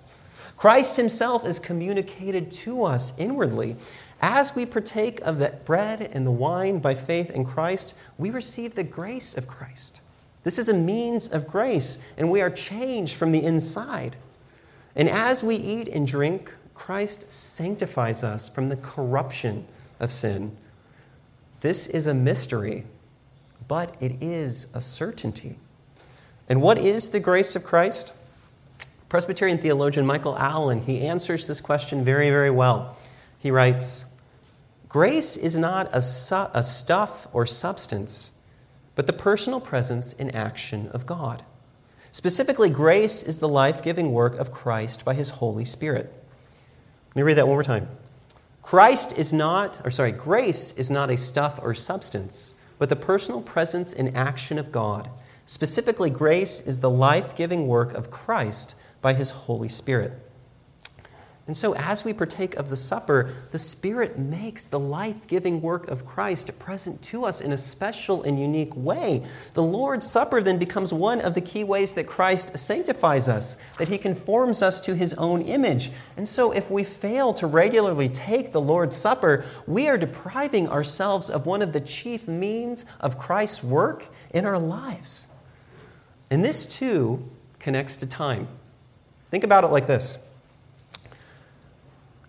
Christ 0.56 0.96
Himself 0.96 1.46
is 1.46 1.60
communicated 1.60 2.50
to 2.50 2.82
us 2.82 3.16
inwardly. 3.16 3.76
As 4.20 4.56
we 4.56 4.66
partake 4.66 5.20
of 5.20 5.38
the 5.38 5.56
bread 5.66 6.02
and 6.12 6.26
the 6.26 6.32
wine 6.32 6.80
by 6.80 6.96
faith 6.96 7.30
in 7.30 7.44
Christ, 7.44 7.94
we 8.18 8.30
receive 8.30 8.74
the 8.74 8.82
grace 8.82 9.36
of 9.36 9.46
Christ. 9.46 10.02
This 10.42 10.58
is 10.58 10.68
a 10.68 10.74
means 10.74 11.32
of 11.32 11.46
grace, 11.46 12.04
and 12.18 12.28
we 12.28 12.40
are 12.40 12.50
changed 12.50 13.14
from 13.14 13.30
the 13.30 13.44
inside. 13.44 14.16
And 14.96 15.08
as 15.08 15.44
we 15.44 15.54
eat 15.54 15.86
and 15.86 16.08
drink, 16.08 16.56
Christ 16.82 17.32
sanctifies 17.32 18.24
us 18.24 18.48
from 18.48 18.66
the 18.66 18.76
corruption 18.76 19.68
of 20.00 20.10
sin. 20.10 20.56
This 21.60 21.86
is 21.86 22.08
a 22.08 22.12
mystery, 22.12 22.86
but 23.68 23.94
it 24.00 24.20
is 24.20 24.66
a 24.74 24.80
certainty. 24.80 25.60
And 26.48 26.60
what 26.60 26.78
is 26.78 27.10
the 27.10 27.20
grace 27.20 27.54
of 27.54 27.62
Christ? 27.62 28.14
Presbyterian 29.08 29.58
theologian 29.58 30.04
Michael 30.04 30.36
Allen, 30.36 30.80
he 30.80 31.02
answers 31.02 31.46
this 31.46 31.60
question 31.60 32.04
very, 32.04 32.30
very 32.30 32.50
well. 32.50 32.96
He 33.38 33.52
writes, 33.52 34.06
Grace 34.88 35.36
is 35.36 35.56
not 35.56 35.88
a, 35.92 36.02
su- 36.02 36.50
a 36.52 36.64
stuff 36.64 37.28
or 37.32 37.46
substance, 37.46 38.32
but 38.96 39.06
the 39.06 39.12
personal 39.12 39.60
presence 39.60 40.14
and 40.14 40.34
action 40.34 40.88
of 40.88 41.06
God. 41.06 41.44
Specifically, 42.10 42.70
grace 42.70 43.22
is 43.22 43.38
the 43.38 43.48
life 43.48 43.84
giving 43.84 44.10
work 44.10 44.36
of 44.36 44.50
Christ 44.50 45.04
by 45.04 45.14
his 45.14 45.30
Holy 45.30 45.64
Spirit. 45.64 46.18
Let 47.14 47.16
me 47.16 47.22
read 47.24 47.34
that 47.34 47.46
one 47.46 47.56
more 47.56 47.62
time. 47.62 47.88
Christ 48.62 49.18
is 49.18 49.34
not, 49.34 49.84
or 49.84 49.90
sorry, 49.90 50.12
grace 50.12 50.72
is 50.78 50.90
not 50.90 51.10
a 51.10 51.16
stuff 51.18 51.60
or 51.62 51.74
substance, 51.74 52.54
but 52.78 52.88
the 52.88 52.96
personal 52.96 53.42
presence 53.42 53.92
and 53.92 54.16
action 54.16 54.58
of 54.58 54.72
God. 54.72 55.10
Specifically, 55.44 56.08
grace 56.08 56.60
is 56.60 56.80
the 56.80 56.88
life 56.88 57.36
giving 57.36 57.66
work 57.66 57.92
of 57.92 58.10
Christ 58.10 58.76
by 59.02 59.12
his 59.12 59.30
Holy 59.30 59.68
Spirit. 59.68 60.12
And 61.44 61.56
so, 61.56 61.74
as 61.74 62.04
we 62.04 62.12
partake 62.12 62.54
of 62.54 62.70
the 62.70 62.76
supper, 62.76 63.34
the 63.50 63.58
Spirit 63.58 64.16
makes 64.16 64.68
the 64.68 64.78
life 64.78 65.26
giving 65.26 65.60
work 65.60 65.90
of 65.90 66.06
Christ 66.06 66.56
present 66.60 67.02
to 67.02 67.24
us 67.24 67.40
in 67.40 67.50
a 67.50 67.58
special 67.58 68.22
and 68.22 68.38
unique 68.38 68.76
way. 68.76 69.24
The 69.54 69.62
Lord's 69.62 70.08
Supper 70.08 70.40
then 70.40 70.60
becomes 70.60 70.92
one 70.92 71.20
of 71.20 71.34
the 71.34 71.40
key 71.40 71.64
ways 71.64 71.94
that 71.94 72.06
Christ 72.06 72.56
sanctifies 72.56 73.28
us, 73.28 73.56
that 73.78 73.88
He 73.88 73.98
conforms 73.98 74.62
us 74.62 74.78
to 74.82 74.94
His 74.94 75.14
own 75.14 75.42
image. 75.42 75.90
And 76.16 76.28
so, 76.28 76.52
if 76.52 76.70
we 76.70 76.84
fail 76.84 77.32
to 77.34 77.48
regularly 77.48 78.08
take 78.08 78.52
the 78.52 78.60
Lord's 78.60 78.94
Supper, 78.94 79.44
we 79.66 79.88
are 79.88 79.98
depriving 79.98 80.68
ourselves 80.68 81.28
of 81.28 81.44
one 81.44 81.60
of 81.60 81.72
the 81.72 81.80
chief 81.80 82.28
means 82.28 82.84
of 83.00 83.18
Christ's 83.18 83.64
work 83.64 84.06
in 84.32 84.46
our 84.46 84.60
lives. 84.60 85.26
And 86.30 86.44
this, 86.44 86.66
too, 86.66 87.28
connects 87.58 87.96
to 87.96 88.08
time. 88.08 88.46
Think 89.26 89.42
about 89.42 89.64
it 89.64 89.68
like 89.68 89.88
this. 89.88 90.18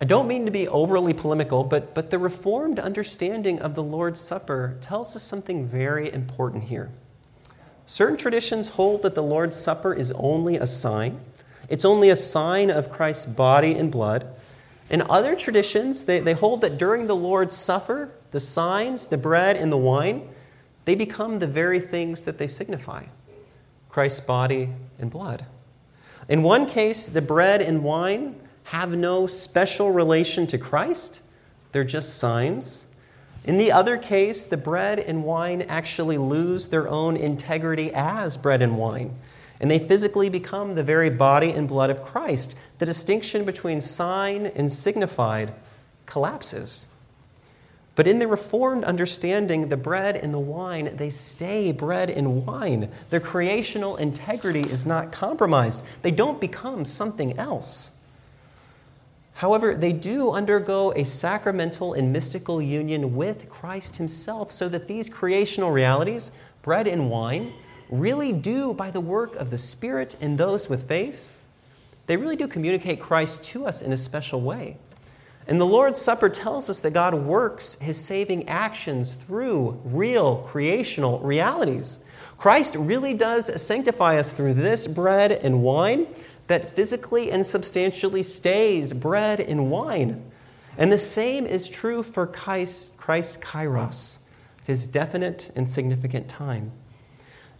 I 0.00 0.04
don't 0.04 0.26
mean 0.26 0.44
to 0.44 0.50
be 0.50 0.66
overly 0.66 1.14
polemical, 1.14 1.62
but, 1.64 1.94
but 1.94 2.10
the 2.10 2.18
Reformed 2.18 2.78
understanding 2.78 3.60
of 3.60 3.74
the 3.74 3.82
Lord's 3.82 4.20
Supper 4.20 4.76
tells 4.80 5.14
us 5.14 5.22
something 5.22 5.66
very 5.66 6.12
important 6.12 6.64
here. 6.64 6.90
Certain 7.86 8.16
traditions 8.16 8.70
hold 8.70 9.02
that 9.02 9.14
the 9.14 9.22
Lord's 9.22 9.56
Supper 9.56 9.94
is 9.94 10.10
only 10.12 10.56
a 10.56 10.66
sign, 10.66 11.20
it's 11.68 11.84
only 11.84 12.10
a 12.10 12.16
sign 12.16 12.70
of 12.70 12.90
Christ's 12.90 13.26
body 13.26 13.74
and 13.74 13.90
blood. 13.90 14.26
In 14.90 15.02
other 15.08 15.34
traditions, 15.34 16.04
they, 16.04 16.20
they 16.20 16.34
hold 16.34 16.60
that 16.60 16.76
during 16.76 17.06
the 17.06 17.16
Lord's 17.16 17.54
Supper, 17.54 18.10
the 18.32 18.40
signs, 18.40 19.06
the 19.06 19.16
bread, 19.16 19.56
and 19.56 19.72
the 19.72 19.78
wine, 19.78 20.28
they 20.84 20.94
become 20.94 21.38
the 21.38 21.46
very 21.46 21.80
things 21.80 22.24
that 22.24 22.36
they 22.36 22.46
signify 22.46 23.04
Christ's 23.88 24.20
body 24.20 24.70
and 24.98 25.10
blood. 25.10 25.46
In 26.28 26.42
one 26.42 26.66
case, 26.66 27.06
the 27.06 27.22
bread 27.22 27.62
and 27.62 27.82
wine 27.82 28.40
have 28.64 28.96
no 28.96 29.26
special 29.26 29.92
relation 29.92 30.46
to 30.48 30.58
Christ, 30.58 31.22
they're 31.72 31.84
just 31.84 32.18
signs. 32.18 32.86
In 33.44 33.58
the 33.58 33.72
other 33.72 33.98
case, 33.98 34.46
the 34.46 34.56
bread 34.56 34.98
and 34.98 35.24
wine 35.24 35.62
actually 35.62 36.16
lose 36.16 36.68
their 36.68 36.88
own 36.88 37.16
integrity 37.16 37.90
as 37.92 38.36
bread 38.36 38.62
and 38.62 38.78
wine, 38.78 39.14
and 39.60 39.70
they 39.70 39.78
physically 39.78 40.30
become 40.30 40.74
the 40.74 40.82
very 40.82 41.10
body 41.10 41.50
and 41.50 41.68
blood 41.68 41.90
of 41.90 42.02
Christ. 42.02 42.56
The 42.78 42.86
distinction 42.86 43.44
between 43.44 43.80
sign 43.80 44.46
and 44.46 44.72
signified 44.72 45.52
collapses. 46.06 46.86
But 47.96 48.08
in 48.08 48.18
the 48.18 48.26
Reformed 48.26 48.84
understanding, 48.84 49.68
the 49.68 49.76
bread 49.76 50.16
and 50.16 50.34
the 50.34 50.40
wine, 50.40 50.96
they 50.96 51.10
stay 51.10 51.70
bread 51.70 52.10
and 52.10 52.44
wine. 52.44 52.90
Their 53.10 53.20
creational 53.20 53.96
integrity 53.96 54.62
is 54.62 54.84
not 54.84 55.12
compromised. 55.12 55.82
They 56.02 56.10
don't 56.10 56.40
become 56.40 56.84
something 56.84 57.38
else. 57.38 57.92
However, 59.34 59.74
they 59.74 59.92
do 59.92 60.30
undergo 60.30 60.92
a 60.92 61.04
sacramental 61.04 61.92
and 61.94 62.12
mystical 62.12 62.62
union 62.62 63.16
with 63.16 63.48
Christ 63.48 63.96
Himself 63.96 64.52
so 64.52 64.68
that 64.68 64.86
these 64.86 65.10
creational 65.10 65.72
realities, 65.72 66.30
bread 66.62 66.86
and 66.86 67.10
wine, 67.10 67.52
really 67.90 68.32
do, 68.32 68.72
by 68.74 68.90
the 68.90 69.00
work 69.00 69.34
of 69.36 69.50
the 69.50 69.58
Spirit 69.58 70.16
in 70.20 70.36
those 70.36 70.68
with 70.68 70.86
faith, 70.86 71.32
they 72.06 72.16
really 72.16 72.36
do 72.36 72.46
communicate 72.46 73.00
Christ 73.00 73.44
to 73.44 73.66
us 73.66 73.82
in 73.82 73.92
a 73.92 73.96
special 73.96 74.40
way. 74.40 74.76
And 75.46 75.60
the 75.60 75.66
Lord's 75.66 76.00
Supper 76.00 76.28
tells 76.28 76.70
us 76.70 76.80
that 76.80 76.92
God 76.92 77.14
works 77.14 77.74
his 77.80 78.02
saving 78.02 78.48
actions 78.48 79.12
through 79.12 79.80
real 79.84 80.36
creational 80.38 81.18
realities. 81.20 81.98
Christ 82.38 82.76
really 82.76 83.14
does 83.14 83.60
sanctify 83.60 84.18
us 84.18 84.32
through 84.32 84.54
this 84.54 84.86
bread 84.86 85.32
and 85.32 85.62
wine 85.62 86.06
that 86.46 86.74
physically 86.74 87.30
and 87.30 87.44
substantially 87.44 88.22
stays 88.22 88.92
bread 88.92 89.40
and 89.40 89.70
wine. 89.70 90.30
And 90.76 90.90
the 90.92 90.98
same 90.98 91.46
is 91.46 91.68
true 91.68 92.02
for 92.02 92.26
Christ's 92.26 92.90
kairos, 92.96 94.18
his 94.64 94.86
definite 94.86 95.50
and 95.54 95.68
significant 95.68 96.28
time. 96.28 96.72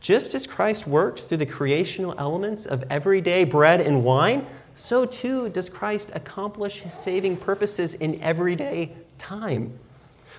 Just 0.01 0.35
as 0.35 0.47
Christ 0.47 0.87
works 0.87 1.25
through 1.25 1.39
the 1.39 1.47
creational 1.47 2.15
elements 2.19 2.67
of 2.67 2.85
everyday 2.91 3.45
bread 3.45 3.81
and 3.81 4.05
wine, 4.05 4.47
so 4.75 5.07
too 5.07 5.49
does 5.49 5.69
Christ 5.69 6.11
accomplish 6.15 6.81
his 6.81 6.93
saving 6.93 7.39
purposes 7.39 7.95
in 7.95 8.21
everyday 8.21 8.93
time. 9.17 9.79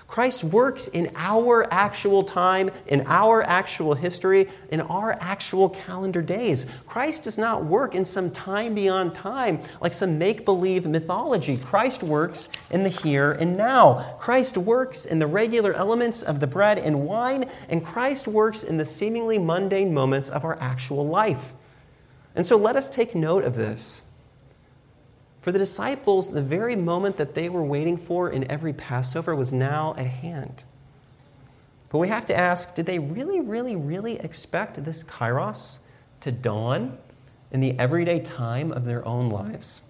Christ 0.06 0.44
works 0.44 0.86
in 0.88 1.10
our 1.16 1.66
actual 1.72 2.22
time, 2.22 2.70
in 2.86 3.02
our 3.06 3.42
actual 3.42 3.94
history, 3.94 4.48
in 4.70 4.80
our 4.80 5.16
actual 5.20 5.68
calendar 5.68 6.22
days. 6.22 6.66
Christ 6.86 7.24
does 7.24 7.38
not 7.38 7.64
work 7.64 7.94
in 7.94 8.04
some 8.04 8.30
time 8.30 8.74
beyond 8.74 9.14
time 9.14 9.60
like 9.80 9.92
some 9.92 10.16
make 10.18 10.44
believe 10.44 10.86
mythology. 10.86 11.56
Christ 11.56 12.04
works 12.04 12.48
in 12.70 12.84
the 12.84 12.88
here 12.88 13.32
and 13.32 13.56
now. 13.56 14.16
Christ 14.18 14.56
works 14.56 15.06
in 15.06 15.18
the 15.18 15.26
regular 15.26 15.72
elements 15.72 16.22
of 16.22 16.38
the 16.38 16.46
bread 16.46 16.78
and 16.78 17.04
wine, 17.04 17.50
and 17.68 17.84
Christ 17.84 18.28
works 18.28 18.62
in 18.62 18.76
the 18.76 18.84
seemingly 18.84 19.38
mundane 19.38 19.92
moments 19.92 20.30
of 20.30 20.44
our 20.44 20.56
actual 20.60 21.06
life. 21.06 21.52
And 22.36 22.46
so 22.46 22.56
let 22.56 22.76
us 22.76 22.88
take 22.88 23.14
note 23.14 23.44
of 23.44 23.56
this. 23.56 24.02
For 25.46 25.52
the 25.52 25.60
disciples, 25.60 26.32
the 26.32 26.42
very 26.42 26.74
moment 26.74 27.18
that 27.18 27.36
they 27.36 27.48
were 27.48 27.62
waiting 27.62 27.98
for 27.98 28.28
in 28.28 28.50
every 28.50 28.72
Passover 28.72 29.36
was 29.36 29.52
now 29.52 29.94
at 29.96 30.08
hand. 30.08 30.64
But 31.88 31.98
we 31.98 32.08
have 32.08 32.26
to 32.26 32.36
ask 32.36 32.74
did 32.74 32.86
they 32.86 32.98
really, 32.98 33.38
really, 33.38 33.76
really 33.76 34.18
expect 34.18 34.84
this 34.84 35.04
kairos 35.04 35.78
to 36.18 36.32
dawn 36.32 36.98
in 37.52 37.60
the 37.60 37.78
everyday 37.78 38.18
time 38.18 38.72
of 38.72 38.86
their 38.86 39.06
own 39.06 39.30
lives? 39.30 39.82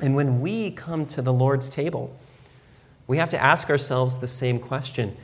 And 0.00 0.16
when 0.16 0.40
we 0.40 0.70
come 0.70 1.04
to 1.08 1.20
the 1.20 1.30
Lord's 1.30 1.68
table, 1.68 2.18
we 3.06 3.18
have 3.18 3.28
to 3.28 3.38
ask 3.38 3.68
ourselves 3.68 4.16
the 4.16 4.26
same 4.26 4.58
question. 4.58 5.14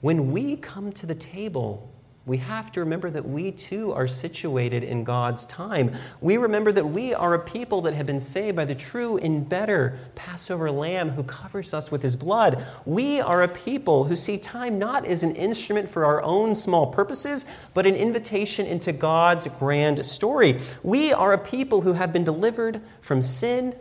When 0.00 0.32
we 0.32 0.56
come 0.56 0.90
to 0.90 1.06
the 1.06 1.14
table, 1.14 1.88
we 2.26 2.38
have 2.38 2.72
to 2.72 2.80
remember 2.80 3.10
that 3.10 3.28
we 3.28 3.52
too 3.52 3.92
are 3.92 4.06
situated 4.06 4.82
in 4.82 5.04
God's 5.04 5.44
time. 5.44 5.92
We 6.22 6.38
remember 6.38 6.72
that 6.72 6.86
we 6.86 7.12
are 7.12 7.34
a 7.34 7.38
people 7.38 7.82
that 7.82 7.92
have 7.92 8.06
been 8.06 8.20
saved 8.20 8.56
by 8.56 8.64
the 8.64 8.74
true 8.74 9.18
and 9.18 9.46
better 9.46 9.98
Passover 10.14 10.70
lamb 10.70 11.10
who 11.10 11.22
covers 11.22 11.74
us 11.74 11.90
with 11.90 12.02
his 12.02 12.16
blood. 12.16 12.64
We 12.86 13.20
are 13.20 13.42
a 13.42 13.48
people 13.48 14.04
who 14.04 14.16
see 14.16 14.38
time 14.38 14.78
not 14.78 15.04
as 15.04 15.22
an 15.22 15.36
instrument 15.36 15.90
for 15.90 16.06
our 16.06 16.22
own 16.22 16.54
small 16.54 16.86
purposes, 16.86 17.44
but 17.74 17.86
an 17.86 17.94
invitation 17.94 18.64
into 18.64 18.92
God's 18.92 19.46
grand 19.58 20.04
story. 20.06 20.58
We 20.82 21.12
are 21.12 21.34
a 21.34 21.38
people 21.38 21.82
who 21.82 21.92
have 21.92 22.10
been 22.10 22.24
delivered 22.24 22.80
from 23.02 23.20
sin 23.20 23.74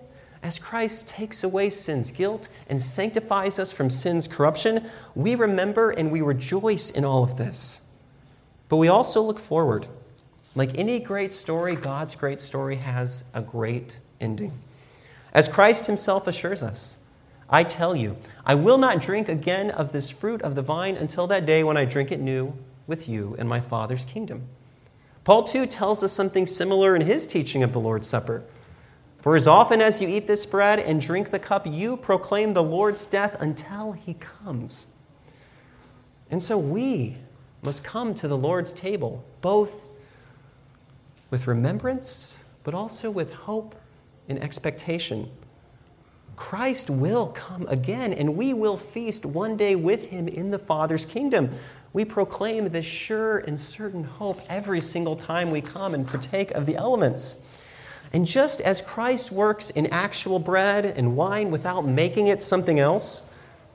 as 0.43 0.59
Christ 0.59 1.07
takes 1.07 1.45
away 1.45 1.69
sin's 1.69 2.11
guilt 2.11 2.49
and 2.67 2.81
sanctifies 2.81 3.57
us 3.57 3.71
from 3.71 3.89
sin's 3.89 4.27
corruption. 4.27 4.85
We 5.15 5.35
remember 5.35 5.91
and 5.91 6.11
we 6.11 6.19
rejoice 6.19 6.91
in 6.91 7.05
all 7.05 7.23
of 7.23 7.37
this. 7.37 7.82
But 8.73 8.77
we 8.77 8.87
also 8.87 9.21
look 9.21 9.37
forward. 9.37 9.85
Like 10.55 10.79
any 10.79 10.99
great 10.99 11.31
story, 11.31 11.75
God's 11.75 12.15
great 12.15 12.41
story 12.41 12.77
has 12.77 13.23
a 13.31 13.39
great 13.39 13.99
ending. 14.19 14.51
As 15.31 15.47
Christ 15.47 15.85
himself 15.85 16.25
assures 16.25 16.63
us, 16.63 16.97
I 17.47 17.65
tell 17.65 17.95
you, 17.95 18.17
I 18.47 18.55
will 18.55 18.79
not 18.79 18.99
drink 18.99 19.29
again 19.29 19.69
of 19.69 19.91
this 19.91 20.09
fruit 20.09 20.41
of 20.41 20.55
the 20.55 20.63
vine 20.63 20.95
until 20.95 21.27
that 21.27 21.45
day 21.45 21.63
when 21.63 21.77
I 21.77 21.85
drink 21.85 22.11
it 22.11 22.19
new 22.19 22.57
with 22.87 23.07
you 23.07 23.35
in 23.37 23.47
my 23.47 23.59
Father's 23.59 24.05
kingdom. 24.05 24.47
Paul, 25.23 25.43
too, 25.43 25.67
tells 25.67 26.01
us 26.03 26.11
something 26.11 26.47
similar 26.47 26.95
in 26.95 27.03
his 27.03 27.27
teaching 27.27 27.61
of 27.61 27.73
the 27.73 27.79
Lord's 27.79 28.07
Supper. 28.07 28.43
For 29.19 29.35
as 29.35 29.45
often 29.45 29.81
as 29.81 30.01
you 30.01 30.07
eat 30.07 30.25
this 30.25 30.47
bread 30.47 30.79
and 30.79 30.99
drink 30.99 31.29
the 31.29 31.37
cup, 31.37 31.67
you 31.69 31.95
proclaim 31.95 32.55
the 32.55 32.63
Lord's 32.63 33.05
death 33.05 33.39
until 33.39 33.91
he 33.91 34.15
comes. 34.15 34.87
And 36.31 36.41
so 36.41 36.57
we, 36.57 37.17
must 37.63 37.83
come 37.83 38.13
to 38.15 38.27
the 38.27 38.37
Lord's 38.37 38.73
table, 38.73 39.23
both 39.41 39.89
with 41.29 41.47
remembrance, 41.47 42.45
but 42.63 42.73
also 42.73 43.09
with 43.09 43.31
hope 43.31 43.75
and 44.29 44.41
expectation. 44.41 45.29
Christ 46.35 46.89
will 46.89 47.27
come 47.27 47.65
again, 47.67 48.13
and 48.13 48.35
we 48.35 48.53
will 48.53 48.77
feast 48.77 49.25
one 49.25 49.55
day 49.55 49.75
with 49.75 50.05
him 50.07 50.27
in 50.27 50.49
the 50.49 50.59
Father's 50.59 51.05
kingdom. 51.05 51.49
We 51.93 52.05
proclaim 52.05 52.69
this 52.69 52.85
sure 52.85 53.39
and 53.39 53.59
certain 53.59 54.03
hope 54.03 54.41
every 54.49 54.81
single 54.81 55.15
time 55.15 55.51
we 55.51 55.61
come 55.61 55.93
and 55.93 56.07
partake 56.07 56.51
of 56.51 56.65
the 56.65 56.75
elements. 56.75 57.41
And 58.13 58.25
just 58.25 58.61
as 58.61 58.81
Christ 58.81 59.31
works 59.31 59.69
in 59.69 59.87
actual 59.87 60.39
bread 60.39 60.85
and 60.85 61.15
wine 61.15 61.51
without 61.51 61.85
making 61.85 62.27
it 62.27 62.43
something 62.43 62.79
else, 62.79 63.29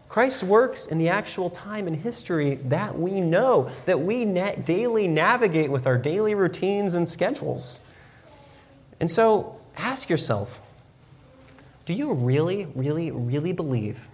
Christ 0.08 0.42
works 0.42 0.86
in 0.86 0.98
the 0.98 1.08
actual 1.08 1.50
time 1.50 1.86
and 1.86 1.96
history 1.96 2.54
that 2.56 2.98
we 2.98 3.20
know, 3.20 3.70
that 3.84 4.00
we 4.00 4.24
daily 4.24 5.06
navigate 5.06 5.70
with 5.70 5.86
our 5.86 5.98
daily 5.98 6.34
routines 6.34 6.94
and 6.94 7.06
schedules. 7.06 7.82
And 9.00 9.10
so 9.10 9.60
ask 9.76 10.08
yourself 10.08 10.62
do 11.84 11.94
you 11.94 12.12
really, 12.12 12.66
really, 12.74 13.10
really 13.10 13.52
believe 13.52 14.08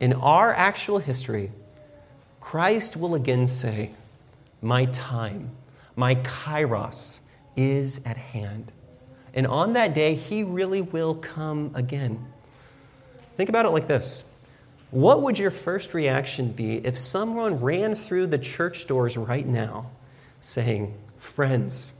in 0.00 0.12
our 0.12 0.52
actual 0.52 0.98
history, 0.98 1.50
Christ 2.40 2.96
will 2.96 3.14
again 3.14 3.46
say, 3.46 3.92
My 4.60 4.84
time, 4.86 5.52
my 5.96 6.16
kairos 6.16 7.20
is 7.56 8.04
at 8.04 8.18
hand. 8.18 8.70
And 9.32 9.46
on 9.46 9.72
that 9.72 9.94
day, 9.94 10.14
he 10.14 10.44
really 10.44 10.82
will 10.82 11.14
come 11.14 11.70
again. 11.74 12.24
Think 13.36 13.48
about 13.48 13.64
it 13.64 13.70
like 13.70 13.88
this 13.88 14.30
what 14.90 15.22
would 15.22 15.38
your 15.38 15.50
first 15.50 15.94
reaction 15.94 16.52
be 16.52 16.76
if 16.86 16.96
someone 16.96 17.60
ran 17.60 17.94
through 17.94 18.28
the 18.28 18.38
church 18.38 18.86
doors 18.86 19.16
right 19.16 19.46
now 19.46 19.90
saying, 20.40 20.94
Friends, 21.16 21.94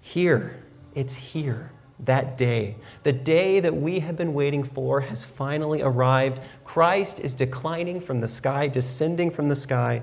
here, 0.00 0.62
it's 0.94 1.16
here, 1.16 1.72
that 1.98 2.36
day. 2.36 2.76
The 3.02 3.12
day 3.12 3.60
that 3.60 3.74
we 3.74 4.00
have 4.00 4.16
been 4.16 4.34
waiting 4.34 4.62
for 4.64 5.00
has 5.00 5.24
finally 5.24 5.82
arrived. 5.82 6.40
Christ 6.62 7.20
is 7.20 7.32
declining 7.32 8.00
from 8.00 8.20
the 8.20 8.28
sky, 8.28 8.68
descending 8.68 9.30
from 9.30 9.48
the 9.48 9.56
sky. 9.56 10.02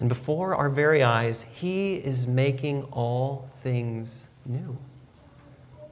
And 0.00 0.08
before 0.08 0.54
our 0.54 0.68
very 0.68 1.02
eyes, 1.02 1.42
He 1.42 1.96
is 1.96 2.26
making 2.26 2.84
all 2.84 3.50
things 3.62 4.28
new. 4.46 4.78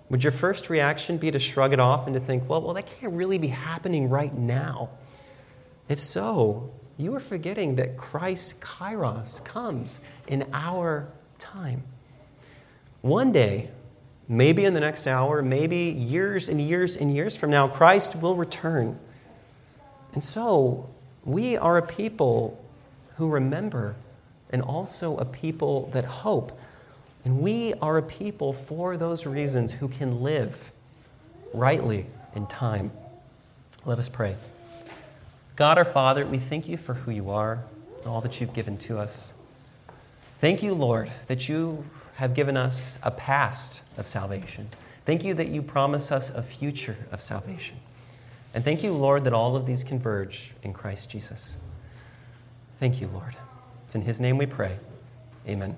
Would 0.08 0.22
your 0.22 0.30
first 0.32 0.70
reaction 0.70 1.16
be 1.16 1.30
to 1.30 1.38
shrug 1.38 1.72
it 1.72 1.80
off 1.80 2.06
and 2.06 2.14
to 2.14 2.20
think, 2.20 2.48
well, 2.48 2.62
well, 2.62 2.74
that 2.74 2.86
can't 2.86 3.12
really 3.12 3.38
be 3.38 3.48
happening 3.48 4.08
right 4.08 4.32
now? 4.32 4.90
If 5.88 5.98
so, 5.98 6.70
you 6.96 7.14
are 7.14 7.20
forgetting 7.20 7.76
that 7.76 7.96
Christ's 7.96 8.54
kairos 8.54 9.44
comes 9.44 10.00
in 10.28 10.48
our 10.52 11.08
time. 11.38 11.82
One 13.02 13.32
day, 13.32 13.70
maybe 14.28 14.64
in 14.64 14.74
the 14.74 14.80
next 14.80 15.06
hour, 15.06 15.42
maybe 15.42 15.76
years 15.76 16.48
and 16.48 16.60
years 16.60 16.96
and 16.96 17.14
years 17.14 17.36
from 17.36 17.50
now, 17.50 17.68
Christ 17.68 18.16
will 18.16 18.36
return. 18.36 18.98
And 20.14 20.22
so, 20.22 20.88
we 21.24 21.56
are 21.56 21.76
a 21.76 21.86
people 21.86 22.64
who 23.16 23.28
remember 23.28 23.96
and 24.50 24.62
also 24.62 25.16
a 25.18 25.24
people 25.24 25.88
that 25.92 26.04
hope. 26.04 26.58
And 27.26 27.40
we 27.40 27.74
are 27.82 27.98
a 27.98 28.02
people 28.04 28.52
for 28.52 28.96
those 28.96 29.26
reasons 29.26 29.72
who 29.72 29.88
can 29.88 30.22
live 30.22 30.70
rightly 31.52 32.06
in 32.36 32.46
time. 32.46 32.92
Let 33.84 33.98
us 33.98 34.08
pray. 34.08 34.36
God 35.56 35.76
our 35.76 35.84
Father, 35.84 36.24
we 36.24 36.38
thank 36.38 36.68
you 36.68 36.76
for 36.76 36.94
who 36.94 37.10
you 37.10 37.28
are, 37.30 37.64
all 38.06 38.20
that 38.20 38.40
you've 38.40 38.52
given 38.52 38.78
to 38.78 38.98
us. 38.98 39.34
Thank 40.38 40.62
you, 40.62 40.72
Lord, 40.72 41.10
that 41.26 41.48
you 41.48 41.84
have 42.14 42.32
given 42.32 42.56
us 42.56 43.00
a 43.02 43.10
past 43.10 43.82
of 43.98 44.06
salvation. 44.06 44.68
Thank 45.04 45.24
you 45.24 45.34
that 45.34 45.48
you 45.48 45.62
promise 45.62 46.12
us 46.12 46.30
a 46.30 46.44
future 46.44 46.96
of 47.10 47.20
salvation. 47.20 47.78
And 48.54 48.64
thank 48.64 48.84
you, 48.84 48.92
Lord, 48.92 49.24
that 49.24 49.32
all 49.32 49.56
of 49.56 49.66
these 49.66 49.82
converge 49.82 50.52
in 50.62 50.72
Christ 50.72 51.10
Jesus. 51.10 51.58
Thank 52.74 53.00
you, 53.00 53.08
Lord. 53.08 53.34
It's 53.84 53.96
in 53.96 54.02
his 54.02 54.20
name 54.20 54.38
we 54.38 54.46
pray. 54.46 54.76
Amen. 55.48 55.76